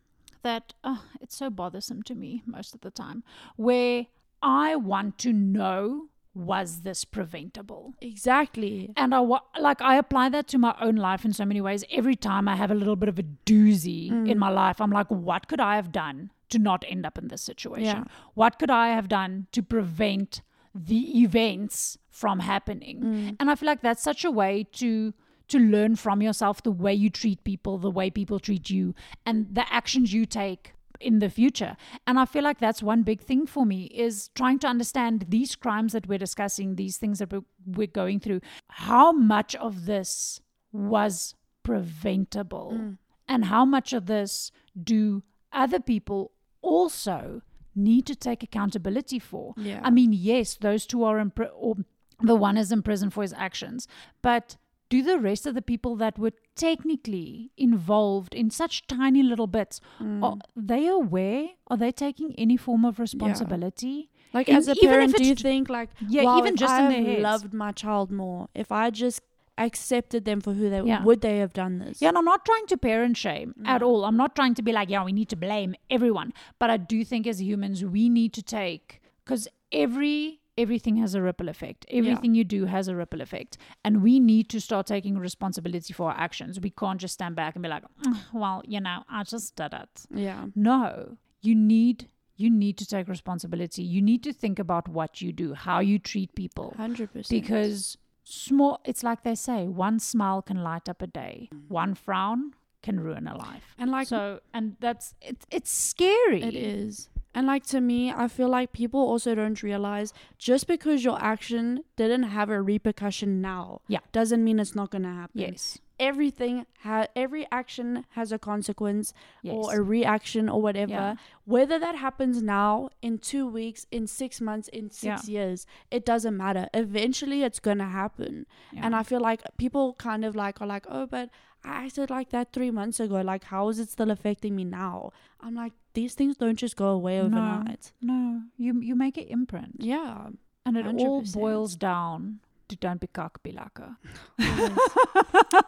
that 0.44 0.74
oh, 0.84 1.02
it's 1.20 1.36
so 1.36 1.50
bothersome 1.50 2.02
to 2.04 2.14
me 2.14 2.42
most 2.46 2.74
of 2.74 2.82
the 2.82 2.90
time, 2.90 3.24
where 3.56 4.06
I 4.44 4.76
want 4.76 5.18
to 5.18 5.32
know 5.32 6.08
was 6.34 6.80
this 6.80 7.04
preventable? 7.04 7.94
exactly. 8.00 8.92
And 8.96 9.14
I 9.14 9.20
like 9.58 9.80
I 9.80 9.96
apply 9.96 10.28
that 10.30 10.48
to 10.48 10.58
my 10.58 10.74
own 10.80 10.96
life 10.96 11.24
in 11.24 11.32
so 11.32 11.44
many 11.44 11.60
ways. 11.60 11.84
Every 11.90 12.16
time 12.16 12.48
I 12.48 12.56
have 12.56 12.70
a 12.70 12.74
little 12.74 12.96
bit 12.96 13.08
of 13.08 13.18
a 13.18 13.22
doozy 13.22 14.10
mm. 14.10 14.28
in 14.28 14.38
my 14.38 14.50
life, 14.50 14.80
I'm 14.80 14.90
like, 14.90 15.06
what 15.08 15.48
could 15.48 15.60
I 15.60 15.76
have 15.76 15.92
done 15.92 16.30
to 16.50 16.58
not 16.58 16.84
end 16.88 17.06
up 17.06 17.18
in 17.18 17.28
this 17.28 17.42
situation? 17.42 17.84
Yeah. 17.84 18.04
What 18.34 18.58
could 18.58 18.70
I 18.70 18.88
have 18.88 19.08
done 19.08 19.46
to 19.52 19.62
prevent 19.62 20.42
the 20.74 21.20
events 21.20 21.96
from 22.10 22.40
happening? 22.40 23.00
Mm. 23.00 23.36
And 23.38 23.50
I 23.50 23.54
feel 23.54 23.68
like 23.68 23.82
that's 23.82 24.02
such 24.02 24.24
a 24.24 24.30
way 24.30 24.66
to 24.72 25.14
to 25.46 25.58
learn 25.58 25.94
from 25.94 26.22
yourself 26.22 26.62
the 26.62 26.72
way 26.72 26.94
you 26.94 27.10
treat 27.10 27.44
people, 27.44 27.78
the 27.78 27.90
way 27.90 28.10
people 28.10 28.40
treat 28.40 28.70
you, 28.70 28.94
and 29.24 29.46
the 29.54 29.72
actions 29.72 30.12
you 30.12 30.26
take 30.26 30.73
in 31.00 31.18
the 31.18 31.30
future. 31.30 31.76
And 32.06 32.18
I 32.18 32.24
feel 32.24 32.42
like 32.42 32.58
that's 32.58 32.82
one 32.82 33.02
big 33.02 33.20
thing 33.20 33.46
for 33.46 33.64
me 33.64 33.84
is 33.84 34.30
trying 34.34 34.58
to 34.60 34.66
understand 34.66 35.26
these 35.28 35.54
crimes 35.56 35.92
that 35.92 36.06
we're 36.06 36.18
discussing, 36.18 36.76
these 36.76 36.96
things 36.96 37.18
that 37.18 37.32
we're, 37.66 37.86
going 37.86 38.18
through, 38.18 38.40
how 38.68 39.12
much 39.12 39.54
of 39.56 39.86
this 39.86 40.40
was 40.72 41.34
preventable 41.62 42.72
mm. 42.74 42.98
and 43.28 43.46
how 43.46 43.64
much 43.64 43.92
of 43.92 44.06
this 44.06 44.50
do 44.82 45.22
other 45.52 45.78
people 45.78 46.32
also 46.60 47.42
need 47.74 48.06
to 48.06 48.14
take 48.14 48.42
accountability 48.42 49.18
for. 49.18 49.54
Yeah. 49.56 49.80
I 49.82 49.90
mean, 49.90 50.12
yes, 50.12 50.56
those 50.56 50.86
two 50.86 51.04
are 51.04 51.18
in 51.18 51.30
pri- 51.30 51.48
or 51.48 51.76
the 52.20 52.34
one 52.34 52.56
is 52.56 52.72
in 52.72 52.82
prison 52.82 53.10
for 53.10 53.22
his 53.22 53.32
actions, 53.32 53.86
but 54.22 54.56
do 54.88 55.02
the 55.02 55.18
rest 55.18 55.46
of 55.46 55.54
the 55.54 55.62
people 55.62 55.96
that 55.96 56.18
were 56.18 56.32
technically 56.54 57.50
involved 57.56 58.34
in 58.34 58.50
such 58.50 58.86
tiny 58.86 59.22
little 59.22 59.46
bits 59.46 59.80
hmm. 59.98 60.22
are 60.22 60.36
they 60.54 60.86
aware? 60.86 61.48
Are 61.68 61.76
they 61.76 61.92
taking 61.92 62.34
any 62.36 62.56
form 62.56 62.84
of 62.84 62.98
responsibility? 62.98 64.10
Like 64.32 64.48
In- 64.48 64.56
as 64.56 64.68
a 64.68 64.74
parent, 64.74 65.16
do 65.16 65.24
you 65.24 65.34
think 65.34 65.68
like 65.68 65.90
Yeah, 66.08 66.24
wow, 66.24 66.38
even 66.38 66.56
just 66.56 66.72
I 66.72 66.92
in 66.92 67.04
their 67.04 67.20
loved 67.20 67.52
my 67.52 67.72
child 67.72 68.10
more, 68.10 68.48
if 68.54 68.72
I 68.72 68.90
just 68.90 69.22
accepted 69.56 70.24
them 70.24 70.40
for 70.40 70.52
who 70.52 70.68
they 70.68 70.82
Yeah. 70.82 71.02
would 71.04 71.20
they 71.20 71.38
have 71.38 71.52
done 71.52 71.78
this? 71.78 72.02
Yeah, 72.02 72.08
and 72.08 72.18
I'm 72.18 72.24
not 72.24 72.44
trying 72.44 72.66
to 72.66 72.76
parent 72.76 73.16
shame 73.16 73.54
at 73.64 73.82
all. 73.82 74.04
I'm 74.04 74.16
not 74.16 74.34
trying 74.34 74.54
to 74.54 74.62
be 74.62 74.72
like, 74.72 74.90
yeah, 74.90 75.04
we 75.04 75.12
need 75.12 75.28
to 75.28 75.36
blame 75.36 75.76
everyone. 75.88 76.32
But 76.58 76.70
I 76.70 76.76
do 76.76 77.04
think 77.04 77.26
as 77.26 77.40
humans, 77.40 77.84
we 77.84 78.08
need 78.08 78.32
to 78.34 78.42
take 78.42 79.00
because 79.24 79.46
every 79.70 80.40
everything 80.56 80.96
has 80.96 81.14
a 81.14 81.22
ripple 81.22 81.48
effect. 81.48 81.84
Everything 81.90 82.34
you 82.34 82.44
do 82.44 82.64
has 82.66 82.88
a 82.88 82.94
ripple 82.96 83.20
effect, 83.20 83.56
and 83.84 84.02
we 84.02 84.20
need 84.20 84.48
to 84.50 84.60
start 84.60 84.86
taking 84.86 85.18
responsibility 85.18 85.92
for 85.92 86.10
our 86.10 86.16
actions. 86.18 86.60
We 86.60 86.70
can't 86.70 87.00
just 87.00 87.14
stand 87.14 87.34
back 87.36 87.54
and 87.56 87.62
be 87.62 87.68
like, 87.68 87.84
"Mm, 88.02 88.16
well, 88.32 88.62
you 88.66 88.80
know, 88.80 89.04
I 89.08 89.24
just 89.24 89.56
did 89.56 89.72
it. 89.74 90.06
Yeah. 90.10 90.46
No, 90.54 91.16
you 91.42 91.54
need 91.54 92.08
you 92.36 92.50
need 92.50 92.76
to 92.78 92.86
take 92.86 93.06
responsibility. 93.08 93.82
You 93.82 94.02
need 94.02 94.22
to 94.24 94.32
think 94.32 94.58
about 94.58 94.88
what 94.88 95.20
you 95.22 95.32
do, 95.32 95.54
how 95.54 95.78
you 95.78 95.98
treat 96.00 96.34
people 96.34 96.74
Hundred 96.76 97.12
percent. 97.12 97.40
because 97.42 97.96
small 98.24 98.80
it's 98.84 99.02
like 99.04 99.22
they 99.22 99.34
say 99.34 99.68
one 99.68 99.98
smile 100.00 100.40
can 100.42 100.62
light 100.62 100.88
up 100.88 101.02
a 101.02 101.06
day 101.06 101.48
one 101.68 101.94
frown 101.94 102.54
can 102.82 102.98
ruin 102.98 103.26
a 103.28 103.36
life 103.36 103.74
and 103.78 103.90
like 103.90 104.08
so 104.08 104.40
and 104.54 104.76
that's 104.80 105.14
it's 105.20 105.44
it's 105.50 105.70
scary 105.70 106.42
It 106.42 106.54
is. 106.54 107.10
And 107.34 107.46
like 107.46 107.64
to 107.66 107.80
me, 107.80 108.12
I 108.12 108.28
feel 108.28 108.48
like 108.48 108.72
people 108.72 109.00
also 109.00 109.34
don't 109.34 109.60
realize 109.62 110.12
just 110.38 110.66
because 110.66 111.02
your 111.04 111.20
action 111.20 111.84
didn't 111.96 112.24
have 112.24 112.48
a 112.50 112.60
repercussion 112.62 113.40
now, 113.40 113.80
Yeah. 113.88 114.00
doesn't 114.12 114.42
mean 114.44 114.58
it's 114.60 114.74
not 114.74 114.90
gonna 114.90 115.12
happen. 115.14 115.40
yes 115.40 115.78
Everything 116.00 116.66
ha- 116.82 117.06
every 117.14 117.46
action 117.52 118.04
has 118.10 118.32
a 118.32 118.38
consequence 118.38 119.14
yes 119.42 119.54
or 119.54 119.74
a 119.76 119.80
reaction 119.82 120.48
or 120.48 120.60
whatever. 120.60 120.90
Yeah. 120.92 121.14
Whether 121.44 121.78
that 121.78 121.94
happens 121.94 122.42
now, 122.42 122.88
in 123.00 123.18
two 123.18 123.46
weeks, 123.46 123.86
in 123.92 124.08
six 124.08 124.40
months, 124.40 124.66
in 124.68 124.90
six 124.90 125.28
years, 125.28 125.66
it 125.92 126.04
doesn't 126.04 126.36
matter. 126.36 126.68
Eventually 126.74 127.44
it's 127.44 127.60
gonna 127.60 127.88
happen. 127.88 128.44
Yeah. 128.72 128.80
And 128.84 128.96
I 128.96 129.04
feel 129.04 129.20
like 129.20 129.42
people 129.56 129.94
kind 129.94 130.24
of 130.24 130.34
like 130.34 130.60
are 130.60 130.66
like, 130.66 130.86
oh, 130.90 131.06
but 131.06 131.30
I 131.64 131.86
acted 131.86 132.10
like 132.10 132.30
that 132.30 132.52
three 132.52 132.72
months 132.72 132.98
ago. 132.98 133.20
Like, 133.20 133.44
how 133.44 133.68
is 133.68 133.78
it 133.78 133.88
still 133.88 134.10
affecting 134.10 134.56
me 134.56 134.64
now? 134.64 135.12
I'm 135.40 135.54
like, 135.54 135.72
these 135.94 136.14
things 136.14 136.36
don't 136.36 136.56
just 136.56 136.76
go 136.76 136.88
away 136.88 137.20
overnight. 137.20 137.92
no 138.02 138.14
no. 138.14 138.42
you 138.56 138.80
you 138.80 138.94
make 138.94 139.16
an 139.16 139.24
imprint 139.24 139.76
Yeah. 139.78 140.28
and 140.66 140.76
it 140.76 140.86
all 140.86 141.22
100%. 141.22 141.32
boils 141.34 141.76
down 141.76 142.40
to 142.68 142.76
don't 142.76 143.00
be 143.00 143.06
cockbilaka 143.06 143.96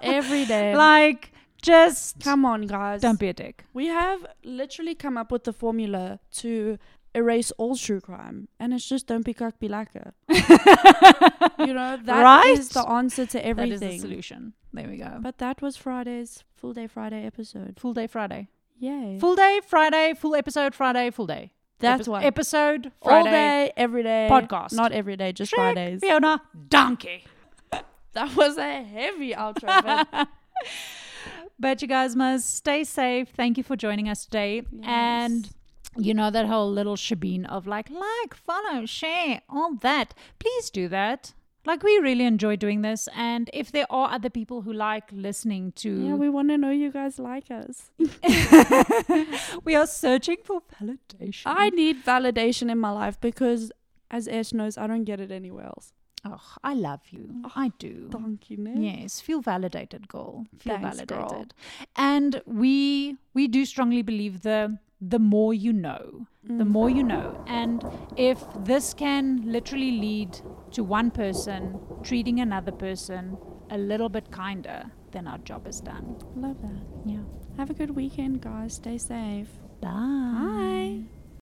Every 0.02 0.44
day. 0.44 0.74
like 0.90 1.32
just 1.62 2.20
Come 2.20 2.44
on, 2.44 2.62
guys. 2.66 3.00
don't 3.00 3.18
be 3.18 3.28
a 3.28 3.32
dick 3.32 3.64
We 3.74 3.86
have 3.86 4.26
literally 4.44 4.94
come 4.94 5.16
up 5.16 5.30
with 5.32 5.44
the 5.44 5.52
formula 5.52 6.20
to 6.42 6.78
erase 7.14 7.50
all 7.52 7.76
true 7.76 8.00
crime, 8.00 8.46
and 8.60 8.74
it's 8.74 8.86
just 8.86 9.06
don't 9.06 9.24
be 9.24 9.32
cock, 9.32 9.58
be. 9.58 9.68
You 11.58 11.72
know, 11.72 11.96
that 12.04 12.46
is 12.46 12.66
Right? 12.66 12.68
the 12.74 12.84
answer 12.88 13.24
to 13.26 13.38
everything. 13.44 13.80
that 13.80 13.86
is 13.94 14.02
the 14.02 14.08
solution 14.08 14.52
there 14.72 14.88
we 14.88 14.98
go 14.98 15.18
But 15.20 15.38
that 15.38 15.62
was 15.62 15.76
Friday's 15.76 16.44
full 16.54 16.74
day 16.74 16.86
Friday 16.86 17.24
episode. 17.24 17.78
full 17.80 17.94
day 17.94 18.06
friday 18.06 18.48
Yay. 18.78 19.18
full 19.18 19.34
day 19.36 19.60
friday 19.66 20.14
full 20.16 20.34
episode 20.34 20.74
friday 20.74 21.10
full 21.10 21.26
day 21.26 21.52
That's 21.78 22.02
Epi- 22.02 22.10
why. 22.10 22.22
episode 22.24 22.92
All 23.02 23.24
day, 23.24 23.70
every 23.76 24.02
day. 24.02 24.28
podcast. 24.30 24.72
Not 24.72 24.92
every 24.92 25.16
day, 25.16 25.32
just 25.32 25.52
Shrek, 25.52 25.56
Fridays. 25.74 26.00
Fiona, 26.00 26.40
donkey. 26.68 27.24
That 28.14 28.34
was 28.34 28.56
a 28.56 28.82
heavy 28.82 29.32
outro. 29.34 29.68
but 29.84 30.28
But 31.58 31.82
you 31.82 31.88
guys 31.88 32.16
must 32.16 32.54
stay 32.54 32.82
safe. 32.84 33.28
Thank 33.36 33.56
you 33.58 33.62
for 33.64 33.76
joining 33.76 34.08
us 34.08 34.24
today. 34.24 34.62
And 34.82 35.48
you 35.98 36.12
know 36.14 36.30
that 36.30 36.46
whole 36.46 36.70
little 36.70 36.96
shebeen 36.96 37.46
of 37.46 37.66
like, 37.66 37.88
like, 37.90 38.34
follow, 38.34 38.86
share, 38.86 39.40
all 39.48 39.74
that. 39.82 40.14
Please 40.38 40.70
do 40.70 40.88
that. 40.88 41.32
Like 41.66 41.82
we 41.82 41.98
really 41.98 42.24
enjoy 42.24 42.56
doing 42.56 42.82
this. 42.82 43.08
And 43.14 43.50
if 43.52 43.72
there 43.72 43.86
are 43.90 44.10
other 44.12 44.30
people 44.30 44.62
who 44.62 44.72
like 44.72 45.04
listening 45.12 45.72
to 45.82 45.90
yeah, 46.06 46.14
we 46.14 46.28
want 46.28 46.48
to 46.50 46.56
know 46.58 46.70
you 46.70 46.90
guys 46.92 47.18
like 47.18 47.50
us. 47.50 47.90
we 49.64 49.74
are 49.74 49.86
searching 49.86 50.36
for 50.44 50.62
validation. 50.80 51.42
I 51.44 51.70
need 51.70 52.04
validation 52.04 52.70
in 52.70 52.78
my 52.78 52.90
life 52.90 53.20
because, 53.20 53.72
as 54.10 54.28
Ash 54.28 54.52
knows, 54.52 54.78
I 54.78 54.86
don't 54.86 55.04
get 55.04 55.20
it 55.20 55.32
anywhere 55.32 55.66
else. 55.66 55.92
oh, 56.24 56.40
I 56.62 56.74
love 56.74 57.00
you. 57.10 57.42
I 57.54 57.72
do. 57.78 58.08
Thank 58.12 58.50
you, 58.50 58.56
Nick. 58.58 58.76
Yes, 58.78 59.20
feel 59.20 59.40
validated, 59.40 60.08
girl. 60.08 60.46
Feel 60.58 60.74
Thanks, 60.78 60.96
validated. 60.96 61.18
girl. 61.18 61.46
And 61.96 62.42
we 62.46 63.16
we 63.34 63.48
do 63.48 63.64
strongly 63.64 64.02
believe 64.02 64.42
the 64.42 64.78
the 65.00 65.18
more 65.18 65.52
you 65.54 65.72
know, 65.72 66.26
the 66.42 66.64
Mm. 66.64 66.68
more 66.68 66.88
you 66.90 67.02
know. 67.02 67.44
And 67.46 67.84
if 68.16 68.44
this 68.64 68.94
can 68.94 69.42
literally 69.52 69.90
lead 69.92 70.40
to 70.72 70.84
one 70.84 71.10
person 71.10 71.78
treating 72.02 72.40
another 72.40 72.72
person 72.72 73.36
a 73.70 73.78
little 73.78 74.08
bit 74.08 74.30
kinder, 74.30 74.90
then 75.10 75.26
our 75.26 75.38
job 75.38 75.66
is 75.66 75.80
done. 75.80 76.16
Love 76.36 76.60
that. 76.62 76.82
Yeah. 77.04 77.24
Have 77.56 77.70
a 77.70 77.74
good 77.74 77.90
weekend, 77.96 78.40
guys. 78.42 78.74
Stay 78.74 78.98
safe. 78.98 79.48
Bye. 79.80 79.90
Bye. 79.90 81.15